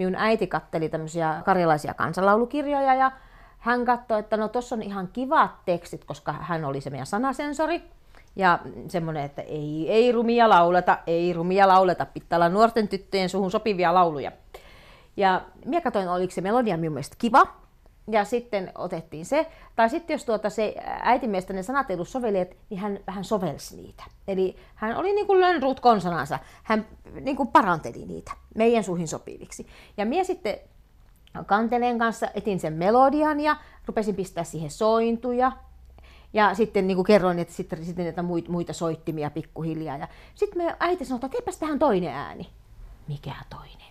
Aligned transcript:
minun 0.00 0.14
äiti 0.14 0.46
katteli 0.46 0.88
tämmöisiä 0.88 1.42
karjalaisia 1.44 1.94
kansalaulukirjoja 1.94 2.94
ja 2.94 3.12
hän 3.58 3.84
katsoi, 3.84 4.20
että 4.20 4.36
no 4.36 4.48
tuossa 4.48 4.74
on 4.76 4.82
ihan 4.82 5.08
kivat 5.12 5.50
tekstit, 5.64 6.04
koska 6.04 6.32
hän 6.32 6.64
oli 6.64 6.80
se 6.80 6.90
meidän 6.90 7.06
sanasensori. 7.06 7.82
Ja 8.36 8.58
semmoinen, 8.88 9.24
että 9.24 9.42
ei, 9.42 9.86
ei 9.88 10.12
rumia 10.12 10.48
lauleta, 10.48 10.98
ei 11.06 11.32
rumia 11.32 11.68
lauleta, 11.68 12.06
pitää 12.06 12.36
olla 12.36 12.48
nuorten 12.48 12.88
tyttöjen 12.88 13.28
suhun 13.28 13.50
sopivia 13.50 13.94
lauluja. 13.94 14.32
Ja 15.16 15.42
minä 15.64 15.80
katsoin, 15.80 16.08
oliko 16.08 16.30
se 16.30 16.40
melodia 16.40 16.76
minun 16.76 16.92
mielestä 16.94 17.16
kiva, 17.18 17.46
ja 18.08 18.24
sitten 18.24 18.72
otettiin 18.74 19.26
se. 19.26 19.46
Tai 19.76 19.90
sitten 19.90 20.14
jos 20.14 20.24
tuota 20.24 20.50
se 20.50 20.74
äitimiestä 21.02 21.52
ne 21.52 21.62
sanat 21.62 21.90
ei 21.90 21.94
ollut 21.94 22.08
niin 22.70 22.80
hän 22.80 22.98
vähän 23.06 23.24
sovelsi 23.24 23.76
niitä. 23.76 24.04
Eli 24.28 24.56
hän 24.74 24.96
oli 24.96 25.12
niin 25.12 25.26
kuin 25.26 25.40
lönnruut 25.40 25.80
konsonansa. 25.80 26.38
Hän 26.62 26.86
niin 27.20 27.36
kuin 27.36 27.48
paranteli 27.48 28.06
niitä 28.06 28.32
meidän 28.54 28.84
suihin 28.84 29.08
sopiviksi. 29.08 29.66
Ja 29.96 30.06
minä 30.06 30.24
sitten 30.24 30.58
kanteleen 31.46 31.98
kanssa 31.98 32.28
etin 32.34 32.60
sen 32.60 32.72
melodian 32.72 33.40
ja 33.40 33.56
rupesin 33.86 34.16
pistää 34.16 34.44
siihen 34.44 34.70
sointuja. 34.70 35.52
Ja 36.32 36.54
sitten 36.54 36.86
niin 36.86 36.96
kuin 36.96 37.06
kerroin, 37.06 37.38
että 37.38 37.54
sitten, 37.54 37.84
sitten 37.84 38.04
näitä 38.04 38.22
muita 38.48 38.72
soittimia 38.72 39.30
pikkuhiljaa. 39.30 39.96
Ja 39.96 40.08
sitten 40.34 40.62
me 40.62 40.76
äiti 40.80 41.04
sanoi, 41.04 41.16
että 41.16 41.28
teipäs 41.28 41.56
tähän 41.56 41.78
toinen 41.78 42.14
ääni. 42.14 42.48
Mikä 43.08 43.34
toinen? 43.50 43.89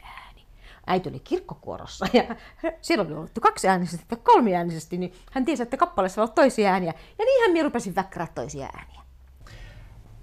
Äiti 0.89 1.09
oli 1.09 1.19
kirkkokuorossa 1.19 2.05
ja 2.13 2.23
siellä 2.81 3.05
oli 3.05 3.13
ollut 3.13 3.31
kaksi 3.41 3.67
äänisesti 3.67 4.05
ja 4.11 4.17
kolmi 4.17 4.55
äänisesti, 4.55 4.97
niin 4.97 5.13
hän 5.31 5.45
tiesi, 5.45 5.63
että 5.63 5.77
kappaleessa 5.77 6.21
on 6.21 6.31
toisia 6.31 6.71
ääniä. 6.71 6.93
Ja 7.19 7.25
niinhän 7.25 7.51
minä 7.51 7.63
rupesin 7.63 7.95
väkkärää 7.95 8.27
toisia 8.35 8.69
ääniä. 8.77 8.99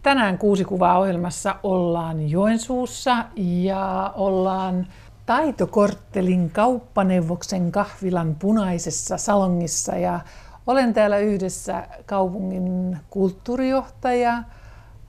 Tänään 0.03 0.39
kuusi 0.39 0.65
kuvaa 0.65 0.99
ohjelmassa 0.99 1.57
ollaan 1.63 2.31
Joensuussa 2.31 3.25
ja 3.37 4.13
ollaan 4.17 4.87
Taitokorttelin 5.27 6.51
kauppaneuvoksen 6.51 7.73
kahvilan 7.73 8.35
punaisessa 8.35 9.17
salongissa 9.17 9.97
ja 9.97 10.21
olen 10.67 10.95
täällä 10.95 11.19
yhdessä 11.19 11.89
kaupungin 12.07 12.97
kulttuurijohtaja, 13.11 14.43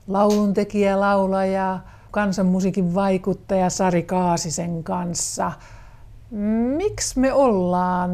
lauluntekijä, 0.07 0.99
laulaja, 0.99 1.79
kansanmusiikin 2.17 2.95
vaikuttaja 2.95 3.69
Sari 3.69 4.03
Kaasisen 4.03 4.83
kanssa. 4.83 5.51
Miksi 6.77 7.19
me 7.19 7.33
ollaan 7.33 8.11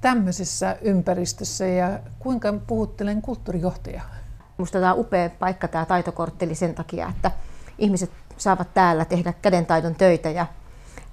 tämmöisessä 0.00 0.76
ympäristössä 0.82 1.66
ja 1.66 1.98
kuinka 2.18 2.54
puhuttelen 2.66 3.22
kulttuurijohtaja? 3.22 4.02
Minusta 4.58 4.80
tämä 4.80 4.92
on 4.92 5.00
upea 5.00 5.30
paikka, 5.30 5.68
tämä 5.68 5.84
taitokortteli 5.84 6.54
sen 6.54 6.74
takia, 6.74 7.08
että 7.08 7.30
ihmiset 7.78 8.10
saavat 8.36 8.74
täällä 8.74 9.04
tehdä 9.04 9.32
kädentaidon 9.42 9.94
töitä 9.94 10.30
ja 10.30 10.46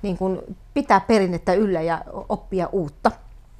niin 0.01 0.17
kuin 0.17 0.39
pitää 0.73 0.99
perinnettä 0.99 1.53
yllä 1.53 1.81
ja 1.81 2.01
oppia 2.29 2.67
uutta. 2.71 3.11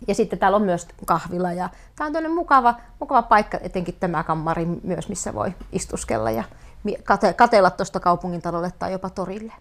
Ja 0.08 0.16
sitten 0.16 0.40
täällä 0.40 0.56
on 0.56 0.64
myös 0.64 0.88
kahvila 1.06 1.52
ja 1.54 1.70
tämä 1.96 2.20
on 2.26 2.36
mukava, 2.36 2.76
mukava 3.00 3.22
paikka, 3.22 3.58
etenkin 3.62 3.96
tämä 4.00 4.24
kammari 4.24 4.66
myös, 4.66 5.10
missä 5.10 5.34
voi 5.34 5.54
istuskella 5.72 6.32
ja 6.32 6.44
kate, 7.04 7.34
katella 7.34 7.70
tuosta 7.70 8.00
kaupungin 8.00 8.42
talolle 8.42 8.72
tai 8.80 8.92
jopa 8.92 9.10
torille. 9.10 9.54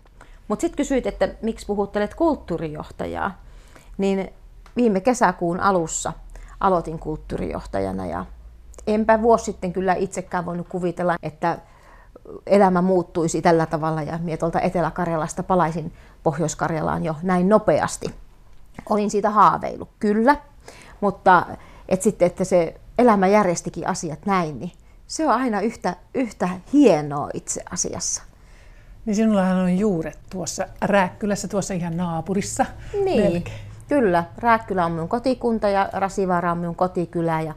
Mutta 0.48 0.60
sitten 0.60 0.76
kysyit, 0.76 1.06
että 1.06 1.28
miksi 1.42 1.66
puhuttelet 1.66 2.14
kulttuurijohtajaa, 2.14 3.42
niin 3.98 4.32
viime 4.76 5.00
kesäkuun 5.00 5.60
alussa 5.60 6.12
aloitin 6.60 6.98
kulttuurijohtajana 6.98 8.06
ja 8.06 8.26
enpä 8.86 9.22
vuosi 9.22 9.44
sitten 9.44 9.72
kyllä 9.72 9.94
itsekään 9.94 10.46
voinut 10.46 10.68
kuvitella, 10.68 11.16
että 11.22 11.58
elämä 12.46 12.82
muuttuisi 12.82 13.42
tällä 13.42 13.66
tavalla 13.66 14.02
ja 14.02 14.18
minä 14.18 14.36
tuolta 14.36 14.60
Etelä-Karjalasta 14.60 15.42
palaisin 15.42 15.92
Pohjois-Karjalaan 16.22 17.04
jo 17.04 17.16
näin 17.22 17.48
nopeasti. 17.48 18.14
Olin 18.90 19.10
siitä 19.10 19.30
haaveillut, 19.30 19.88
kyllä, 19.98 20.36
mutta 21.00 21.46
et 21.88 22.02
sitten, 22.02 22.26
että 22.26 22.44
se 22.44 22.80
elämä 22.98 23.26
järjestikin 23.26 23.88
asiat 23.88 24.26
näin, 24.26 24.60
niin 24.60 24.72
se 25.12 25.28
on 25.28 25.34
aina 25.34 25.60
yhtä, 25.60 25.96
yhtä 26.14 26.48
hienoa 26.72 27.30
itse 27.34 27.62
asiassa. 27.70 28.22
Niin 29.06 29.16
sinullahan 29.16 29.56
on 29.56 29.78
juuret 29.78 30.18
tuossa 30.30 30.66
Rääkkylässä, 30.82 31.48
tuossa 31.48 31.74
ihan 31.74 31.96
naapurissa. 31.96 32.66
Niin, 33.04 33.22
melkein. 33.22 33.56
kyllä. 33.88 34.24
Rääkkylä 34.38 34.84
on 34.84 34.92
minun 34.92 35.08
kotikunta 35.08 35.68
ja 35.68 35.88
Rasivaara 35.92 36.52
on 36.52 36.58
minun 36.58 36.74
kotikylä. 36.74 37.40
Ja 37.40 37.54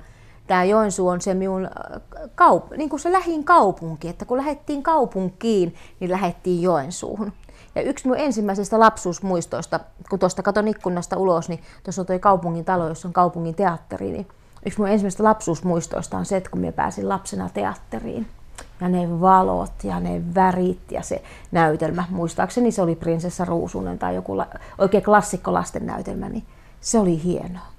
tämä 0.48 0.64
Joensuu 0.64 1.08
on 1.08 1.22
se 1.22 1.34
minun 1.34 1.66
äh, 1.66 2.02
kaup- 2.22 2.78
niin 2.78 2.90
kuin 2.90 3.00
se 3.00 3.12
lähin 3.12 3.44
kaupunki, 3.44 4.10
että 4.10 4.26
kun 4.26 4.38
lähdettiin 4.38 4.84
kaupunkiin, 4.84 5.76
niin 6.00 6.12
lähdettiin 6.12 6.62
Joensuuhun. 6.62 7.34
Ja 7.76 7.82
yksi 7.82 8.06
minun 8.06 8.20
ensimmäisestä 8.20 8.80
lapsuusmuistoista, 8.80 9.80
kun 10.10 10.20
tuosta 10.20 10.44
katon 10.44 10.68
ikkunasta 10.68 11.18
ulos, 11.18 11.50
niin 11.50 11.60
tuossa 11.84 12.02
on 12.02 12.06
tuo 12.06 12.20
kaupungin 12.20 12.66
talo, 12.66 12.88
jossa 12.88 13.08
on 13.08 13.14
kaupungin 13.14 13.56
teatteri, 13.56 14.12
niin 14.12 14.28
yksi 14.66 14.80
mun 14.80 14.90
ensimmäistä 14.90 15.24
lapsuusmuistoista 15.24 16.18
on 16.18 16.26
se, 16.26 16.38
että 16.38 16.50
kun 16.50 16.60
minä 16.60 16.72
pääsin 16.72 17.10
lapsena 17.10 17.50
teatteriin, 17.54 18.28
ja 18.82 18.90
ne 18.90 19.22
valot 19.22 19.84
ja 19.84 20.00
ne 20.00 20.22
värit 20.36 20.92
ja 20.92 21.02
se 21.02 21.22
näytelmä, 21.52 22.04
muistaakseni 22.10 22.72
se 22.72 22.82
oli 22.82 22.96
Prinsessa 22.96 23.46
Ruusunen 23.46 24.00
tai 24.00 24.16
joku 24.16 24.38
la, 24.38 24.48
oikein 24.78 25.04
klassikko 25.04 25.54
lasten 25.54 25.86
näytelmä, 25.86 26.30
niin 26.30 26.44
se 26.82 27.00
oli 27.00 27.24
hienoa. 27.24 27.76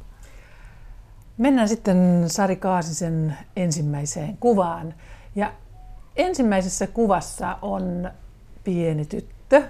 Mennään 1.39 1.69
sitten 1.69 2.25
Sari 2.27 2.57
Kaasisen 2.57 3.37
ensimmäiseen 3.57 4.37
kuvaan. 4.41 4.95
Ja 5.35 5.53
ensimmäisessä 6.17 6.87
kuvassa 6.87 7.59
on 7.63 8.11
pieni 8.65 9.05
tyttö, 9.05 9.63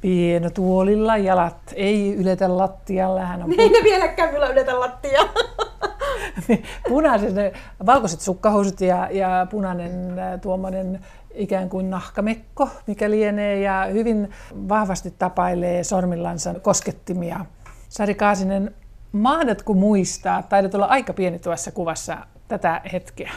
pienotuolilla, 0.00 1.16
jalat 1.16 1.72
ei 1.74 2.14
yletä 2.14 2.56
lattialla. 2.56 3.20
Hän 3.20 3.42
on 3.42 3.52
ei 3.58 3.68
ne 3.68 3.78
vieläkään 3.82 4.30
kyllä 4.30 4.48
yletä 4.48 4.80
lattiaa. 4.80 5.24
Punaiset, 6.88 7.34
ne, 7.34 7.52
valkoiset 7.86 8.20
sukkahousut 8.20 8.80
ja, 8.80 9.08
ja 9.10 9.46
punainen 9.50 10.14
tuommoinen 10.42 11.00
ikään 11.34 11.68
kuin 11.68 11.90
nahkamekko, 11.90 12.68
mikä 12.86 13.10
lienee, 13.10 13.60
ja 13.60 13.86
hyvin 13.92 14.30
vahvasti 14.68 15.14
tapailee 15.18 15.84
sormillansa 15.84 16.54
koskettimia. 16.54 17.44
Sari 17.88 18.14
Kaasinen, 18.14 18.74
mahdatko 19.12 19.74
muistaa, 19.74 20.42
taidat 20.42 20.74
olla 20.74 20.86
aika 20.86 21.12
pieni 21.12 21.38
tuossa 21.38 21.72
kuvassa 21.72 22.16
tätä 22.48 22.80
hetkeä? 22.92 23.32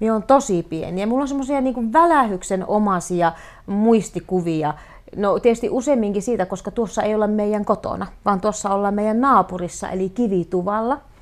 Minä 0.00 0.14
on 0.14 0.22
tosi 0.22 0.62
pieni 0.62 1.00
ja 1.00 1.06
mulla 1.06 1.22
on 1.22 1.28
semmoisia 1.28 1.60
niin 1.60 1.92
välähyksen 1.92 2.66
omaisia 2.66 3.32
muistikuvia. 3.66 4.74
No 5.16 5.38
tietysti 5.38 5.70
useamminkin 5.70 6.22
siitä, 6.22 6.46
koska 6.46 6.70
tuossa 6.70 7.02
ei 7.02 7.14
olla 7.14 7.26
meidän 7.26 7.64
kotona, 7.64 8.06
vaan 8.24 8.40
tuossa 8.40 8.70
ollaan 8.70 8.94
meidän 8.94 9.20
naapurissa 9.20 9.88
eli 9.88 10.08
kivituvalla– 10.08 11.00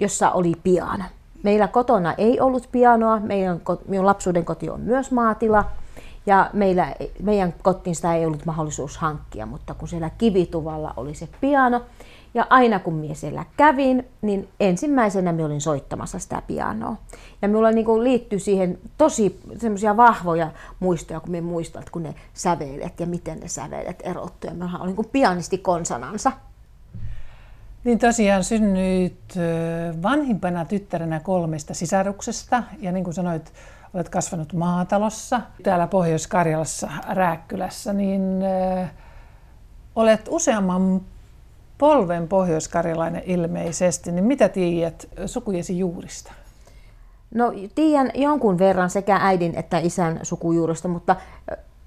jossa 0.00 0.30
oli 0.30 0.52
piano. 0.62 1.04
Meillä 1.42 1.68
kotona 1.68 2.14
ei 2.18 2.40
ollut 2.40 2.68
pianoa, 2.72 3.20
meidän, 3.20 3.60
minun 3.88 4.06
lapsuuden 4.06 4.44
koti 4.44 4.70
on 4.70 4.80
myös 4.80 5.10
maatila, 5.10 5.64
ja 6.26 6.50
meillä, 6.52 6.94
meidän 7.22 7.54
kotiin 7.62 7.96
sitä 7.96 8.14
ei 8.14 8.26
ollut 8.26 8.46
mahdollisuus 8.46 8.96
hankkia, 8.98 9.46
mutta 9.46 9.74
kun 9.74 9.88
siellä 9.88 10.10
kivituvalla 10.10 10.94
oli 10.96 11.14
se 11.14 11.28
piano, 11.40 11.80
ja 12.34 12.46
aina 12.50 12.78
kun 12.78 12.94
minä 12.94 13.14
siellä 13.14 13.44
kävin, 13.56 14.08
niin 14.22 14.48
ensimmäisenä 14.60 15.32
minä 15.32 15.46
olin 15.46 15.60
soittamassa 15.60 16.18
sitä 16.18 16.42
pianoa. 16.46 16.96
Ja 17.42 17.48
minulla 17.48 17.70
niin 17.70 18.04
liittyy 18.04 18.38
siihen 18.38 18.78
tosi 18.98 19.40
semmoisia 19.58 19.96
vahvoja 19.96 20.50
muistoja, 20.80 21.20
kun 21.20 21.30
minä 21.30 21.46
muistan, 21.46 21.82
kun 21.92 22.02
ne 22.02 22.14
sävelet 22.34 23.00
ja 23.00 23.06
miten 23.06 23.40
ne 23.40 23.48
sävelet 23.48 24.02
erottuivat. 24.02 24.58
Minä 24.58 24.78
olin 24.78 24.96
niin 24.96 25.10
pianisti 25.12 25.58
konsonansa. 25.58 26.32
Niin 27.84 27.98
tosiaan 27.98 28.44
synnyit 28.44 29.34
vanhimpana 30.02 30.64
tyttärenä 30.64 31.20
kolmesta 31.20 31.74
sisaruksesta 31.74 32.62
ja 32.80 32.92
niin 32.92 33.04
kuin 33.04 33.14
sanoit, 33.14 33.52
olet 33.94 34.08
kasvanut 34.08 34.52
maatalossa 34.52 35.40
täällä 35.62 35.86
Pohjois-Karjalassa 35.86 36.88
Rääkkylässä, 37.08 37.92
niin 37.92 38.22
olet 39.96 40.28
useamman 40.30 41.00
polven 41.78 42.28
pohjoiskarjalainen 42.28 43.22
ilmeisesti, 43.26 44.12
niin 44.12 44.24
mitä 44.24 44.48
tiedät 44.48 45.08
sukujesi 45.26 45.78
juurista? 45.78 46.32
No 47.34 47.52
tiedän 47.74 48.10
jonkun 48.14 48.58
verran 48.58 48.90
sekä 48.90 49.18
äidin 49.22 49.54
että 49.56 49.78
isän 49.78 50.20
sukujuurista, 50.22 50.88
mutta 50.88 51.16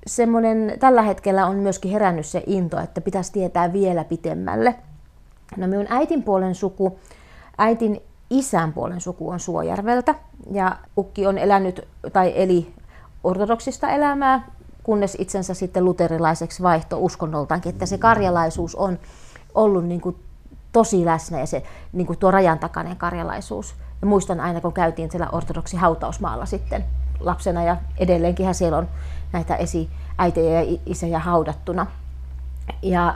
semmoinen 0.08 0.74
tällä 0.80 1.02
hetkellä 1.02 1.46
on 1.46 1.56
myöskin 1.56 1.92
herännyt 1.92 2.26
se 2.26 2.44
into, 2.48 2.80
että 2.80 3.02
pitäisi 3.02 3.32
tietää 3.32 3.74
vielä 3.74 4.04
pitemmälle. 4.04 4.76
No 5.58 5.68
minun 5.68 5.86
äitin 5.90 6.24
puolen 6.24 6.56
suku, 6.56 7.00
äitin 7.58 8.02
isän 8.30 8.74
puolen 8.74 9.02
suku 9.02 9.30
on 9.30 9.40
Suojärveltä 9.40 10.16
ja 10.52 10.78
ukki 10.98 11.28
on 11.28 11.38
elänyt 11.38 11.88
tai 12.14 12.34
eli 12.36 12.74
ortodoksista 13.24 13.90
elämää, 13.90 14.48
kunnes 14.84 15.16
itsensä 15.20 15.54
sitten 15.54 15.86
luterilaiseksi 15.86 16.64
vaihto 16.64 16.98
uskonnoltaankin, 17.00 17.70
että 17.70 17.86
se 17.86 17.98
karjalaisuus 17.98 18.76
on 18.76 19.00
ollut 19.56 19.86
niin 19.86 20.02
kuin 20.02 20.16
tosi 20.72 21.06
läsnä 21.06 21.40
ja 21.40 21.46
se 21.46 21.64
niin 21.94 22.08
kuin 22.08 22.20
tuo 22.20 22.32
rajan 22.32 22.60
takainen 22.60 22.98
karjalaisuus. 22.98 23.76
Ja 24.02 24.08
muistan 24.08 24.40
aina, 24.40 24.62
kun 24.62 24.74
käytiin 24.74 25.12
siellä 25.12 25.30
ortodoksi 25.32 25.78
hautausmaalla 25.78 26.46
sitten 26.46 26.86
lapsena 27.20 27.64
ja 27.64 27.78
edelleenkin 27.98 28.56
siellä 28.56 28.78
on 28.78 28.88
näitä 29.34 29.56
esi 29.56 29.90
äitejä 30.18 30.62
ja 30.62 30.78
isejä 30.86 31.20
haudattuna. 31.20 31.88
Ja 32.82 33.16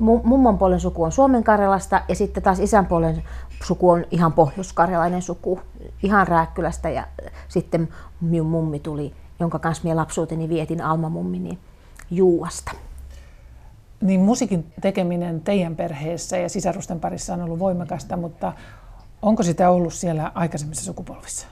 mummon 0.00 0.58
puolen 0.58 0.80
suku 0.80 1.04
on 1.04 1.12
Suomen 1.12 1.44
Karjalasta 1.44 2.02
ja 2.08 2.14
sitten 2.14 2.42
taas 2.42 2.60
isän 2.60 2.86
puolen 2.86 3.22
suku 3.64 3.90
on 3.90 4.04
ihan 4.10 4.32
pohjoiskarjalainen 4.32 5.22
suku, 5.22 5.60
ihan 6.02 6.28
Rääkkylästä 6.28 6.90
ja 6.90 7.06
sitten 7.48 7.88
minun 8.20 8.46
mummi 8.46 8.78
tuli, 8.78 9.14
jonka 9.40 9.58
kanssa 9.58 9.84
minä 9.84 9.96
lapsuuteni 9.96 10.48
vietin 10.48 10.80
Alma 10.80 11.08
mummini 11.08 11.58
Juuasta. 12.10 12.72
Niin 14.00 14.20
musiikin 14.20 14.72
tekeminen 14.80 15.40
teidän 15.40 15.76
perheessä 15.76 16.36
ja 16.36 16.48
sisarusten 16.48 17.00
parissa 17.00 17.34
on 17.34 17.42
ollut 17.42 17.58
voimakasta, 17.58 18.16
mutta 18.16 18.52
onko 19.22 19.42
sitä 19.42 19.70
ollut 19.70 19.94
siellä 19.94 20.32
aikaisemmissa 20.34 20.84
sukupolvissa? 20.84 21.46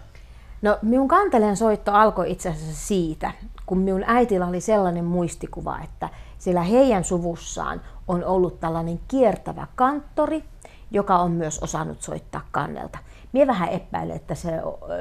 No 0.63 0.79
minun 0.83 1.09
kanteleen 1.09 1.57
soitto 1.57 1.93
alkoi 1.93 2.33
itse 2.33 2.49
asiassa 2.49 2.87
siitä, 2.87 3.33
kun 3.67 3.79
minun 3.79 4.05
äitillä 4.07 4.47
oli 4.47 4.61
sellainen 4.61 5.05
muistikuva, 5.05 5.79
että 5.85 6.09
siellä 6.43 6.63
heidän 6.63 7.05
suvussaan 7.05 7.81
on 8.09 8.25
ollut 8.25 8.61
tällainen 8.61 9.01
kiertävä 9.09 9.67
kanttori, 9.75 10.45
joka 10.91 11.19
on 11.19 11.31
myös 11.31 11.59
osannut 11.59 12.03
soittaa 12.03 12.41
kannelta. 12.51 12.99
Mie 13.33 13.47
vähän 13.47 13.69
epäilen, 13.69 14.17
että 14.17 14.35
se 14.35 14.51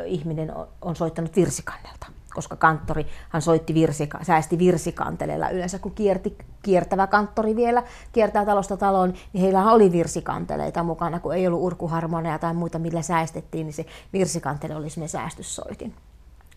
ihminen 0.05 0.53
on 0.81 0.95
soittanut 0.95 1.35
virsikannelta, 1.35 2.07
koska 2.33 2.55
kanttori 2.55 3.07
hän 3.29 3.41
soitti 3.41 3.73
virsika, 3.73 4.23
säästi 4.23 4.57
virsikanteleella. 4.57 5.49
Yleensä 5.49 5.79
kun 5.79 5.91
kierti, 5.91 6.37
kiertävä 6.61 7.07
kanttori 7.07 7.55
vielä 7.55 7.83
kiertää 8.11 8.45
talosta 8.45 8.77
taloon, 8.77 9.13
niin 9.33 9.41
heillä 9.41 9.71
oli 9.71 9.91
virsikanteleita 9.91 10.83
mukana, 10.83 11.19
kun 11.19 11.35
ei 11.35 11.47
ollut 11.47 11.61
urkuharmoneja 11.61 12.39
tai 12.39 12.53
muita, 12.53 12.79
millä 12.79 13.01
säästettiin, 13.01 13.65
niin 13.65 13.73
se 13.73 13.85
virsikantele 14.13 14.75
oli 14.75 14.87
me 14.97 15.07
säästyssoitin. 15.07 15.95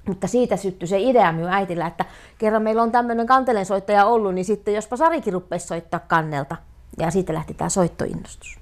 Mutta 0.06 0.26
siitä 0.26 0.56
syttyi 0.56 0.88
se 0.88 0.98
idea 1.00 1.32
minun 1.32 1.50
äitillä, 1.50 1.86
että 1.86 2.04
kerran 2.38 2.62
meillä 2.62 2.82
on 2.82 2.92
tämmöinen 2.92 3.26
kantelensoittaja 3.26 4.04
ollut, 4.04 4.34
niin 4.34 4.44
sitten 4.44 4.74
jospa 4.74 4.96
Sarikin 4.96 5.32
rupesi 5.32 5.66
soittaa 5.66 6.00
kannelta. 6.00 6.56
Ja 6.98 7.10
siitä 7.10 7.34
lähti 7.34 7.54
tämä 7.54 7.68
soittoinnostus. 7.68 8.58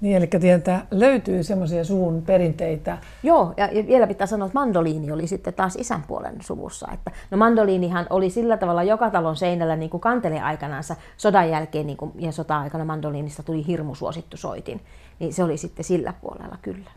Niin, 0.00 0.16
eli 0.16 0.26
tietää, 0.26 0.86
löytyy 0.90 1.42
semmoisia 1.42 1.84
suvun 1.84 2.22
perinteitä. 2.22 2.98
Joo, 3.22 3.54
ja 3.56 3.68
vielä 3.86 4.06
pitää 4.06 4.26
sanoa, 4.26 4.46
että 4.46 4.58
mandoliini 4.58 5.12
oli 5.12 5.26
sitten 5.26 5.54
taas 5.54 5.76
isän 5.76 6.02
puolen 6.02 6.36
suvussa. 6.40 6.88
Että, 6.92 7.10
no 7.30 7.38
mandoliinihan 7.38 8.06
oli 8.10 8.30
sillä 8.30 8.56
tavalla 8.56 8.82
joka 8.82 9.10
talon 9.10 9.36
seinällä 9.36 9.76
niin 9.76 9.90
kuin 9.90 10.00
kantele 10.00 10.40
aikanansa 10.40 10.96
sodan 11.16 11.50
jälkeen 11.50 11.86
niin 11.86 11.96
kuin, 11.96 12.12
ja 12.18 12.32
sota-aikana 12.32 12.84
mandoliinista 12.84 13.42
tuli 13.42 13.66
hirmu 13.66 13.94
suosittu 13.94 14.36
soitin. 14.36 14.80
Niin 15.18 15.32
se 15.32 15.44
oli 15.44 15.56
sitten 15.56 15.84
sillä 15.84 16.14
puolella 16.20 16.58
kyllä. 16.62 16.90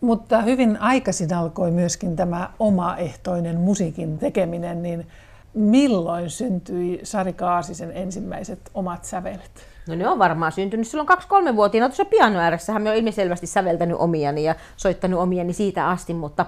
Mutta 0.00 0.42
hyvin 0.42 0.76
aikaisin 0.80 1.34
alkoi 1.34 1.70
myöskin 1.70 2.16
tämä 2.16 2.50
omaehtoinen 2.58 3.60
musiikin 3.60 4.18
tekeminen, 4.18 4.82
niin 4.82 5.06
milloin 5.54 6.30
syntyi 6.30 7.00
Sari 7.02 7.32
Kaasisen 7.32 7.92
ensimmäiset 7.94 8.70
omat 8.74 9.04
sävelet? 9.04 9.50
No 9.88 9.94
ne 9.94 10.08
on 10.08 10.18
varmaan 10.18 10.52
syntynyt 10.52 10.88
silloin 10.88 11.06
kaksi-kolme 11.06 11.56
vuotiaana 11.56 11.88
tuossa 11.88 12.04
piano 12.04 12.38
ääressähän 12.38 12.82
me 12.82 12.90
on 12.90 12.96
ilmiselvästi 12.96 13.46
säveltänyt 13.46 13.96
omiani 14.00 14.44
ja 14.44 14.54
soittanut 14.76 15.20
omiani 15.20 15.52
siitä 15.52 15.88
asti, 15.88 16.14
mutta 16.14 16.46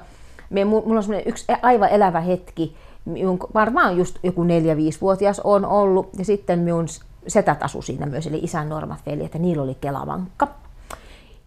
me, 0.51 0.65
mulla 0.65 0.97
on 0.97 1.03
semmoinen 1.03 1.29
yksi 1.29 1.45
aivan 1.63 1.89
elävä 1.89 2.21
hetki, 2.21 2.77
varmaan 3.55 3.97
just 3.97 4.19
joku 4.23 4.45
neljä-viisivuotias 4.45 5.41
on 5.41 5.65
ollut 5.65 6.11
ja 6.19 6.25
sitten 6.25 6.59
minun 6.59 6.87
setät 7.27 7.63
asu 7.63 7.83
siinä 7.83 8.07
myös, 8.07 8.27
eli 8.27 8.39
isän 8.43 8.69
normat 8.69 9.07
veljet 9.07 9.35
ja 9.35 9.41
niillä 9.41 9.63
oli 9.63 9.77
kelavankka 9.81 10.49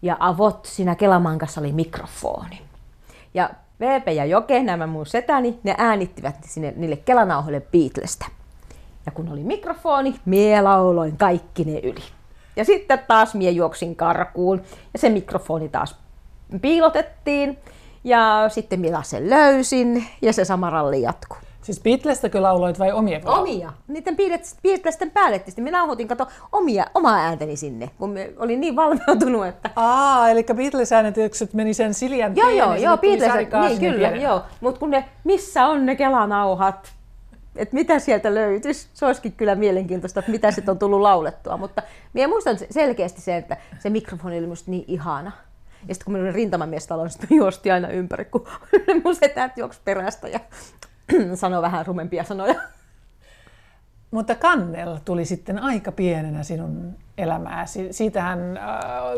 ja 0.04 0.16
avot 0.20 0.64
siinä 0.64 0.94
Kelamankassa 0.94 1.60
oli 1.60 1.72
mikrofoni. 1.72 2.62
Ja 3.34 3.50
VP 3.80 4.08
ja 4.08 4.24
Joke, 4.24 4.62
nämä 4.62 4.86
mun 4.86 5.06
setäni, 5.06 5.58
ne 5.62 5.74
äänittivät 5.78 6.36
sinne, 6.44 6.72
niille 6.76 6.96
Kelanauhoille 6.96 7.60
Beatlestä. 7.60 8.26
Ja 9.06 9.12
kun 9.12 9.28
oli 9.28 9.42
mikrofoni, 9.44 10.14
mie 10.24 10.62
lauloin 10.62 11.16
kaikki 11.16 11.64
ne 11.64 11.78
yli. 11.78 12.04
Ja 12.56 12.64
sitten 12.64 12.98
taas 13.08 13.34
mie 13.34 13.50
juoksin 13.50 13.96
karkuun 13.96 14.62
ja 14.92 14.98
se 14.98 15.08
mikrofoni 15.08 15.68
taas 15.68 15.96
piilotettiin. 16.60 17.58
Ja 18.04 18.44
sitten 18.48 18.80
minä 18.80 19.02
sen 19.02 19.30
löysin 19.30 20.06
ja 20.22 20.32
se 20.32 20.44
sama 20.44 20.70
ralli 20.70 21.02
jatkuu. 21.02 21.38
Siis 21.64 21.80
Beatlestäkö 21.80 22.42
lauloit 22.42 22.78
vai 22.78 22.92
omia? 22.92 23.20
Omia. 23.24 23.72
Niiden 23.88 24.16
Beatlesten 24.62 25.10
päälle 25.10 25.42
minä 25.56 25.78
nauhoitin 25.78 26.08
kato 26.08 26.26
omia, 26.52 26.86
omaa 26.94 27.16
ääntäni 27.16 27.56
sinne, 27.56 27.90
kun 27.98 28.10
me 28.10 28.32
olin 28.36 28.60
niin 28.60 28.76
valmeutunut, 28.76 29.46
että... 29.46 29.70
Aa, 29.76 30.30
eli 30.30 30.44
Beatles-äänitykset 30.54 31.54
meni 31.54 31.74
sen 31.74 31.94
Siljan 31.94 32.36
Joo, 32.36 32.50
joo, 32.50 32.74
joo, 32.74 32.96
Beatles, 32.96 33.32
niin 33.68 33.80
kyllä, 33.80 34.08
joo. 34.08 34.42
Mutta 34.60 34.78
kun 34.80 34.90
ne, 34.90 35.04
missä 35.24 35.66
on 35.66 35.86
ne 35.86 35.96
kelanauhat, 35.96 36.92
että 37.56 37.74
mitä 37.74 37.98
sieltä 37.98 38.34
löytyisi. 38.34 38.88
Se 38.94 39.06
olisikin 39.06 39.32
kyllä 39.32 39.54
mielenkiintoista, 39.54 40.20
että 40.20 40.32
mitä 40.32 40.50
sitten 40.50 40.72
on 40.72 40.78
tullut 40.78 41.00
laulettua. 41.00 41.56
Mutta 41.56 41.82
minä 42.12 42.28
muistan 42.28 42.56
selkeästi 42.70 43.20
se, 43.20 43.36
että 43.36 43.56
se 43.78 43.90
mikrofoni 43.90 44.34
oli 44.34 44.46
minusta 44.46 44.70
niin 44.70 44.84
ihana. 44.86 45.32
Ja 45.88 45.94
sitten 45.94 46.04
kun 46.04 46.12
minä 46.12 46.22
olin 46.22 46.34
rintamamies 46.34 46.86
talossa, 46.86 47.18
niin 47.30 47.38
juosti 47.38 47.70
aina 47.70 47.88
ympäri, 47.88 48.24
kun 48.24 48.46
mun 49.04 49.14
setät 49.14 49.58
juoksi 49.58 49.80
perästä 49.84 50.28
ja 50.28 50.40
sanoi 51.34 51.62
vähän 51.62 51.86
rumempia 51.86 52.24
sanoja. 52.24 52.54
Mutta 54.10 54.34
Kannel 54.34 54.98
tuli 55.04 55.24
sitten 55.24 55.58
aika 55.58 55.92
pienenä 55.92 56.42
sinun 56.42 56.94
elämääsi. 57.18 57.92
Siitähän 57.92 58.56
äh, 58.56 58.64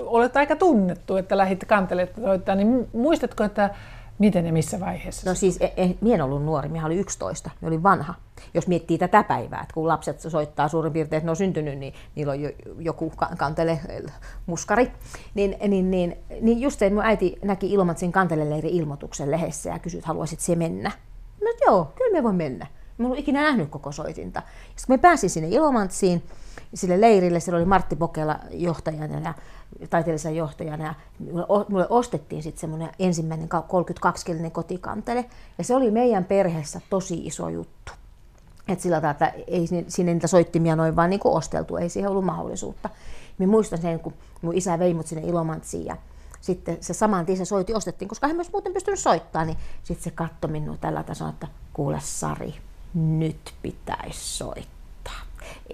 olet 0.05 0.37
aika 0.37 0.57
tunnettu, 0.57 1.17
että 1.17 1.37
lähdit 1.37 1.65
kanteletta 1.65 2.21
soittaa. 2.21 2.55
Niin 2.55 2.89
muistatko, 2.93 3.45
että 3.45 3.71
miten 4.19 4.47
ja 4.47 4.53
missä 4.53 4.81
vaiheessa? 4.81 5.31
No 5.31 5.35
siis, 5.35 5.57
e, 5.61 5.73
e, 5.77 5.95
minä 6.01 6.15
en 6.15 6.23
ollut 6.23 6.45
nuori, 6.45 6.69
minä 6.69 6.87
olin 6.87 6.99
11, 6.99 7.51
minä 7.61 7.69
olin 7.69 7.83
vanha. 7.83 8.15
Jos 8.55 8.67
miettii 8.67 8.99
tätä 8.99 9.23
päivää, 9.23 9.61
että 9.61 9.75
kun 9.75 9.89
lapset 9.89 10.21
soittaa 10.21 10.69
suurin 10.69 10.93
piirtein, 10.93 11.19
että 11.19 11.27
ne 11.27 11.31
on 11.31 11.37
syntynyt, 11.37 11.79
niin 11.79 11.95
niillä 12.15 12.33
on 12.33 12.41
jo, 12.41 12.51
joku 12.79 13.13
kantele 13.39 13.81
muskari. 14.47 14.93
Niin, 15.35 15.57
niin, 15.69 15.91
niin, 15.91 16.17
niin 16.41 16.61
just 16.61 16.79
se, 16.79 16.91
mun 16.91 17.05
äiti 17.05 17.39
näki 17.45 17.73
Ilmatsin 17.73 18.13
kanteleleirin 18.13 18.73
ilmoituksen 18.73 19.31
lehdessä 19.31 19.71
ja 19.71 19.79
kysyi, 19.79 19.99
että 19.99 20.09
haluaisit 20.09 20.41
se 20.41 20.57
mennä. 20.57 20.93
Että 21.51 21.65
joo, 21.67 21.93
kyllä 21.97 22.13
me 22.13 22.23
voi 22.23 22.33
mennä. 22.33 22.67
Mä 22.99 23.09
en 23.09 23.17
ikinä 23.17 23.43
nähnyt 23.43 23.71
koko 23.71 23.93
soitinta. 23.93 24.43
Sitten 24.67 24.87
kun 24.87 24.95
mä 24.95 24.99
pääsin 24.99 25.31
sinne 25.31 25.49
Ilomantsiin, 25.49 26.23
sille 26.75 27.01
leirille, 27.01 27.41
siellä 27.41 27.57
oli 27.57 27.65
Martti 27.65 27.97
Pokela 27.97 28.39
johtajana 28.51 29.21
ja 29.21 29.35
taiteellisena 29.91 30.35
johtajana. 30.35 30.85
Ja 30.85 30.95
mulle 31.69 31.87
ostettiin 31.91 32.43
sitten 32.43 32.61
semmoinen 32.61 32.89
ensimmäinen 32.99 33.49
32-kielinen 33.49 34.51
kotikantele. 34.51 35.25
Ja 35.59 35.65
se 35.65 35.77
oli 35.77 35.91
meidän 35.91 36.25
perheessä 36.25 36.81
tosi 36.91 37.27
iso 37.27 37.49
juttu. 37.49 37.93
Et 38.69 38.81
sillä 38.81 38.97
tavalla, 38.97 39.11
että 39.11 39.33
ei 39.47 39.67
sinne 39.89 40.15
niitä 40.15 40.27
soittimia 40.27 40.77
noin 40.77 40.97
vaan 40.97 41.11
niin 41.11 41.21
osteltu, 41.25 41.77
ei 41.77 41.89
siihen 41.89 42.11
ollut 42.11 42.25
mahdollisuutta. 42.25 42.91
Mä 43.39 43.47
muistan 43.47 43.83
sen, 43.83 44.01
kun 44.01 44.15
mun 44.43 44.55
isä 44.55 44.79
vei 44.79 44.95
mut 44.95 45.07
sinne 45.07 45.29
Ilomantsiin 45.29 45.87
ja 45.87 45.97
sitten 46.47 46.79
se 46.81 46.95
saman 46.95 47.27
tien 47.27 47.39
se 47.39 47.45
soiti 47.45 47.75
ostettiin, 47.75 48.09
koska 48.09 48.27
hän 48.27 48.37
myös 48.37 48.53
muuten 48.53 48.73
pystynyt 48.73 49.01
soittamaan, 49.01 49.47
niin 49.47 49.59
sitten 49.83 50.05
se 50.05 50.11
katsoi 50.11 50.51
minua 50.51 50.77
tällä 50.77 51.03
tasolla, 51.03 51.33
että 51.33 51.49
kuule 51.73 52.01
Sari, 52.01 52.55
nyt 52.95 53.55
pitäisi 53.63 54.37
soittaa. 54.37 55.21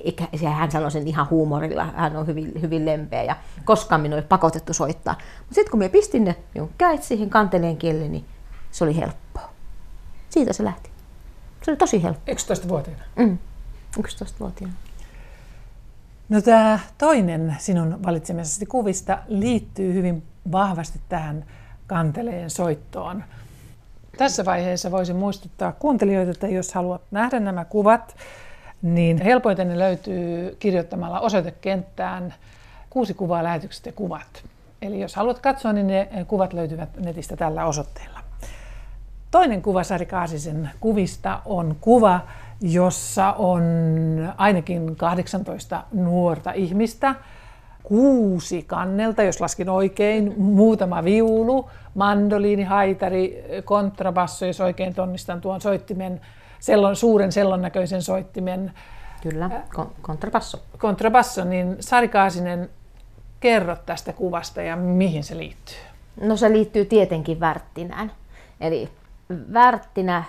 Eikä, 0.04 0.50
hän 0.50 0.70
sanoi 0.70 0.90
sen 0.90 1.08
ihan 1.08 1.30
huumorilla, 1.30 1.84
hän 1.84 2.16
on 2.16 2.26
hyvin, 2.26 2.52
hyvin 2.60 2.86
lempeä 2.86 3.22
ja 3.22 3.36
koskaan 3.64 4.00
minua 4.00 4.18
ei 4.18 4.24
pakotettu 4.24 4.72
soittaa. 4.72 5.14
Mutta 5.38 5.54
sitten 5.54 5.70
kun 5.70 5.78
minä 5.78 5.88
pistin 5.88 6.24
ne 6.24 6.36
minun 6.54 6.70
käet 6.78 7.02
siihen 7.02 7.30
kanteleen 7.30 7.76
kielelle, 7.76 8.08
niin 8.08 8.24
se 8.70 8.84
oli 8.84 8.96
helppoa. 8.96 9.50
Siitä 10.28 10.52
se 10.52 10.64
lähti. 10.64 10.90
Se 11.62 11.70
oli 11.70 11.76
tosi 11.76 12.02
helppoa. 12.02 12.34
11-vuotiaana? 12.34 13.04
Mm, 13.16 13.38
11-vuotiaana. 13.98 14.74
No 16.28 16.40
tämä 16.42 16.78
toinen 16.98 17.56
sinun 17.58 17.98
valitsemisesi 18.06 18.66
kuvista 18.66 19.18
liittyy 19.28 19.94
hyvin 19.94 20.22
vahvasti 20.52 21.00
tähän 21.08 21.44
kanteleen 21.86 22.50
soittoon. 22.50 23.24
Tässä 24.18 24.44
vaiheessa 24.44 24.90
voisin 24.90 25.16
muistuttaa 25.16 25.72
kuuntelijoita, 25.72 26.30
että 26.30 26.48
jos 26.48 26.74
haluat 26.74 27.02
nähdä 27.10 27.40
nämä 27.40 27.64
kuvat, 27.64 28.16
niin 28.82 29.22
helpoiten 29.22 29.68
ne 29.68 29.78
löytyy 29.78 30.56
kirjoittamalla 30.58 31.20
osoitekenttään 31.20 32.34
kuusi 32.90 33.14
kuvaa 33.14 33.44
lähetykset 33.44 33.86
ja 33.86 33.92
kuvat. 33.92 34.44
Eli 34.82 35.00
jos 35.00 35.16
haluat 35.16 35.38
katsoa, 35.38 35.72
niin 35.72 35.86
ne 35.86 36.08
kuvat 36.26 36.52
löytyvät 36.52 36.96
netistä 36.96 37.36
tällä 37.36 37.66
osoitteella. 37.66 38.20
Toinen 39.30 39.62
kuva 39.62 39.84
Sari 39.84 40.06
Kaasisen 40.06 40.70
kuvista 40.80 41.40
on 41.44 41.76
kuva, 41.80 42.20
jossa 42.60 43.32
on 43.32 43.62
ainakin 44.36 44.96
18 44.96 45.84
nuorta 45.92 46.52
ihmistä, 46.52 47.14
kuusi 47.82 48.62
kannelta, 48.62 49.22
jos 49.22 49.40
laskin 49.40 49.68
oikein, 49.68 50.34
muutama 50.36 51.04
viulu, 51.04 51.70
mandoliini, 51.94 52.62
haitari, 52.62 53.44
kontrabasso, 53.64 54.46
jos 54.46 54.60
oikein 54.60 54.94
tunnistan 54.94 55.40
tuon 55.40 55.60
soittimen, 55.60 56.20
sellon, 56.60 56.96
suuren 56.96 57.32
sellon 57.32 57.62
näköisen 57.62 58.02
soittimen. 58.02 58.72
Kyllä, 59.22 59.50
kontrabasso. 60.02 60.62
Kontrabasso, 60.78 61.44
niin 61.44 61.76
Sari 61.80 62.08
Kaasinen, 62.08 62.70
kerro 63.40 63.76
tästä 63.86 64.12
kuvasta 64.12 64.62
ja 64.62 64.76
mihin 64.76 65.24
se 65.24 65.36
liittyy? 65.38 65.76
No 66.20 66.36
se 66.36 66.52
liittyy 66.52 66.84
tietenkin 66.84 67.40
Värttinään. 67.40 68.12
Eli 68.60 68.88
Värttinä 69.52 70.24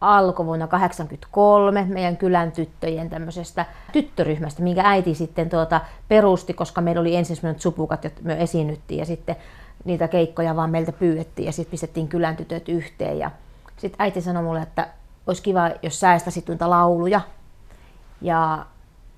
alkoi 0.00 0.46
vuonna 0.46 0.66
1983 0.66 1.86
meidän 1.88 2.16
kylän 2.16 2.52
tyttöjen 2.52 3.10
tämmöisestä 3.10 3.66
tyttöryhmästä, 3.92 4.62
minkä 4.62 4.82
äiti 4.84 5.14
sitten 5.14 5.50
tuota 5.50 5.80
perusti, 6.08 6.54
koska 6.54 6.80
meillä 6.80 7.00
oli 7.00 7.16
ensin 7.16 7.36
sellaiset 7.36 7.62
supukat, 7.62 8.04
jotka 8.04 8.20
me 8.24 8.42
esiinnyttiin 8.42 8.98
ja 8.98 9.06
sitten 9.06 9.36
niitä 9.84 10.08
keikkoja 10.08 10.56
vaan 10.56 10.70
meiltä 10.70 10.92
pyydettiin 10.92 11.46
ja 11.46 11.52
sitten 11.52 11.70
pistettiin 11.70 12.08
kylän 12.08 12.36
tytöt 12.36 12.68
yhteen. 12.68 13.18
Ja 13.18 13.30
sitten 13.76 13.96
äiti 13.98 14.20
sanoi 14.20 14.42
mulle, 14.42 14.62
että 14.62 14.88
olisi 15.26 15.42
kiva, 15.42 15.70
jos 15.82 16.00
säästäisit 16.00 16.48
noita 16.48 16.70
lauluja. 16.70 17.20
Ja 18.20 18.66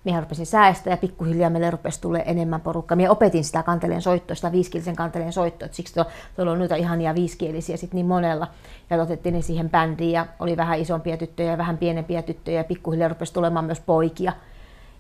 minä 0.05 0.21
rupesin 0.21 0.47
säästä 0.47 0.91
ja 0.91 0.97
pikkuhiljaa 0.97 1.51
meille 1.51 1.71
rupesi 1.71 2.01
tulee 2.01 2.23
enemmän 2.27 2.61
porukkaa. 2.61 2.97
Minä 2.97 3.11
opetin 3.11 3.45
sitä 3.45 3.63
kanteleen 3.63 4.03
soittoa, 4.03 4.35
sitä 4.35 4.53
viiskielisen 4.53 4.97
kanteleen 4.97 5.33
soittoa, 5.33 5.69
siksi 5.73 5.95
tuolla, 5.95 6.11
tuolla 6.37 6.53
on 6.53 6.59
noita 6.59 6.77
ihania 6.77 7.15
viiskielisiä 7.15 7.77
sit 7.77 7.93
niin 7.93 8.07
monella. 8.07 8.47
Ja 8.91 9.03
otettiin 9.03 9.35
ne 9.35 9.43
siihen 9.43 9.71
bändiin 9.71 10.13
ja 10.13 10.27
oli 10.39 10.57
vähän 10.57 10.79
isompia 10.79 11.17
tyttöjä 11.17 11.51
ja 11.51 11.59
vähän 11.59 11.79
pienempiä 11.79 12.23
tyttöjä 12.23 12.61
ja 12.61 12.65
pikkuhiljaa 12.65 13.09
rupesi 13.09 13.33
tulemaan 13.33 13.65
myös 13.65 13.81
poikia. 13.81 14.33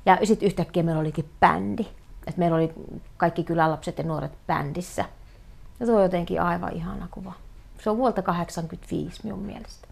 Ja 0.06 0.18
sitten 0.24 0.46
yhtäkkiä 0.46 0.82
meillä 0.82 1.00
olikin 1.00 1.28
bändi. 1.40 1.86
Et 2.26 2.36
meillä 2.36 2.56
oli 2.56 2.72
kaikki 3.16 3.44
kylänlapset 3.44 3.98
ja 3.98 4.04
nuoret 4.04 4.32
bändissä. 4.46 5.04
Ja 5.80 5.86
tuo 5.86 5.96
on 5.96 6.02
jotenkin 6.02 6.42
aivan 6.42 6.72
ihana 6.72 7.08
kuva. 7.10 7.32
Se 7.82 7.90
on 7.90 7.96
vuolta 7.96 8.22
85 8.22 9.20
minun 9.24 9.38
mielestä. 9.38 9.88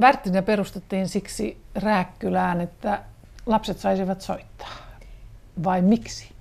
Värttinä 0.00 0.42
perustettiin 0.42 1.08
siksi 1.08 1.62
Rääkkylään, 1.74 2.60
että 2.60 3.02
lapset 3.46 3.78
saisivat 3.78 4.20
soittaa. 4.20 4.76
Vai 5.64 5.82
miksi? 5.82 6.32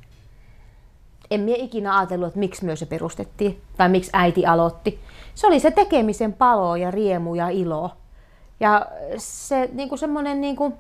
En 1.32 1.42
minä 1.42 1.58
ikinä 1.60 1.98
ajatellut, 1.98 2.28
että 2.28 2.40
miksi 2.40 2.66
myös 2.66 2.80
se 2.80 2.86
perustettiin 2.86 3.62
tai 3.78 3.90
miksi 3.90 4.12
äiti 4.14 4.46
aloitti. 4.46 5.00
Se 5.36 5.48
oli 5.48 5.60
se 5.60 5.72
tekemisen 5.72 6.34
palo 6.34 6.76
ja 6.76 6.92
riemu 6.92 7.36
ja 7.36 7.50
ilo. 7.50 7.92
Ja 8.60 8.86
se 9.18 9.70
niin 9.74 9.90
kuin 9.90 10.00
semmoinen, 10.00 10.42
niin 10.42 10.56
kuin, 10.56 10.74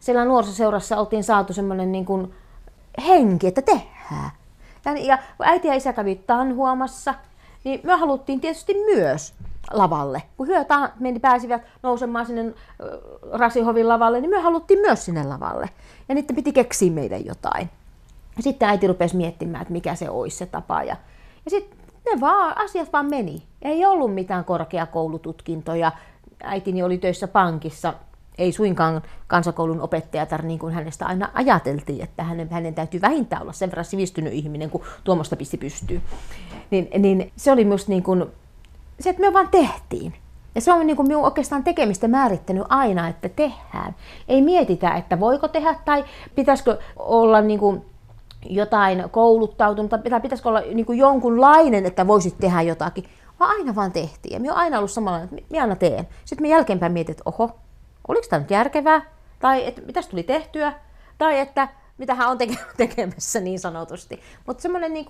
siellä 0.00 0.24
nuorisoseurassa 0.24 0.96
oltiin 0.96 1.24
saatu 1.24 1.52
semmoinen 1.52 1.92
niin 1.92 2.04
kuin 2.06 2.34
henki, 3.06 3.46
että 3.46 3.62
tehdään. 3.62 4.30
Ja, 5.06 5.18
äiti 5.42 5.68
ja 5.68 5.74
isä 5.74 5.92
kävi 5.92 6.14
tanhuamassa, 6.26 7.14
niin 7.64 7.80
me 7.82 7.92
haluttiin 7.92 8.40
tietysti 8.40 8.74
myös 8.94 9.34
lavalle. 9.70 10.22
Kun 10.36 10.46
hyötä 10.46 10.90
meni, 11.00 11.20
pääsivät 11.20 11.62
nousemaan 11.82 12.26
sinne 12.26 12.54
Rasihovin 13.32 13.88
lavalle, 13.88 14.20
niin 14.20 14.30
me 14.30 14.40
haluttiin 14.40 14.80
myös 14.80 15.04
sinne 15.04 15.24
lavalle. 15.24 15.70
Ja 16.08 16.14
niiden 16.14 16.36
piti 16.36 16.52
keksiä 16.52 16.92
meidän 16.92 17.26
jotain. 17.26 17.70
Ja 18.36 18.42
sitten 18.42 18.68
äiti 18.68 18.86
rupesi 18.86 19.16
miettimään, 19.16 19.62
että 19.62 19.72
mikä 19.72 19.94
se 19.94 20.10
olisi 20.10 20.36
se 20.36 20.46
tapa. 20.46 20.82
Ja, 20.82 20.96
ja 21.44 21.50
sitten 21.50 21.78
ne 22.06 22.20
vaan, 22.20 22.58
asiat 22.58 22.92
vaan 22.92 23.10
meni. 23.10 23.42
Ei 23.62 23.86
ollut 23.86 24.14
mitään 24.14 24.44
korkeakoulututkintoja. 24.44 25.92
Äitini 26.42 26.82
oli 26.82 26.98
töissä 26.98 27.28
pankissa 27.28 27.94
ei 28.40 28.52
suinkaan 28.52 29.02
kansakoulun 29.26 29.80
opettajatar, 29.80 30.42
niin 30.42 30.58
kuin 30.58 30.74
hänestä 30.74 31.06
aina 31.06 31.28
ajateltiin, 31.34 32.02
että 32.02 32.22
hänen, 32.22 32.50
hänen 32.50 32.74
täytyy 32.74 33.00
vähintään 33.00 33.42
olla 33.42 33.52
sen 33.52 33.70
verran 33.70 33.84
sivistynyt 33.84 34.32
ihminen, 34.32 34.70
kun 34.70 34.82
tuommoista 35.04 35.36
pisti 35.36 35.56
pystyy. 35.56 36.00
Niin, 36.70 37.02
niin 37.02 37.32
se 37.36 37.52
oli 37.52 37.64
myös 37.64 37.88
niin 37.88 38.02
kuin, 38.02 38.26
se, 39.00 39.10
että 39.10 39.22
me 39.22 39.32
vaan 39.32 39.48
tehtiin. 39.48 40.14
Ja 40.54 40.60
se 40.60 40.72
on 40.72 40.86
niin 40.86 40.96
kuin 40.96 41.08
minun 41.08 41.24
oikeastaan 41.24 41.64
tekemistä 41.64 42.08
määrittänyt 42.08 42.64
aina, 42.68 43.08
että 43.08 43.28
tehdään. 43.28 43.94
Ei 44.28 44.42
mietitä, 44.42 44.90
että 44.90 45.20
voiko 45.20 45.48
tehdä 45.48 45.74
tai 45.84 46.04
pitäisikö 46.34 46.78
olla 46.96 47.40
niin 47.40 47.60
kuin 47.60 47.84
jotain 48.48 49.04
kouluttautunut 49.10 49.90
tai 49.90 50.20
pitäisikö 50.20 50.48
olla 50.48 50.60
niin 50.60 50.86
kuin 50.86 50.98
jonkunlainen, 50.98 51.86
että 51.86 52.06
voisit 52.06 52.38
tehdä 52.40 52.62
jotakin. 52.62 53.04
Vaan 53.40 53.50
aina 53.50 53.74
vaan 53.74 53.92
tehtiin. 53.92 54.32
Ja 54.32 54.40
minä 54.40 54.52
olen 54.52 54.62
aina 54.64 54.78
ollut 54.78 54.90
samalla, 54.90 55.22
että 55.22 55.36
minä 55.50 55.62
aina 55.62 55.76
teen. 55.76 56.08
Sitten 56.24 56.42
minä 56.42 56.56
jälkeenpäin 56.56 56.92
mietin, 56.92 57.12
että 57.12 57.22
oho, 57.26 57.50
oliko 58.08 58.26
tämä 58.30 58.40
nyt 58.40 58.50
järkevää, 58.50 59.02
tai 59.38 59.66
että 59.66 59.82
mitäs 59.82 60.08
tuli 60.08 60.22
tehtyä, 60.22 60.72
tai 61.18 61.40
että 61.40 61.68
mitä 61.98 62.14
hän 62.14 62.28
on 62.28 62.38
tekemässä 62.76 63.40
niin 63.40 63.60
sanotusti. 63.60 64.20
Mutta 64.46 64.62
semmoinen 64.62 64.92
niin 64.92 65.06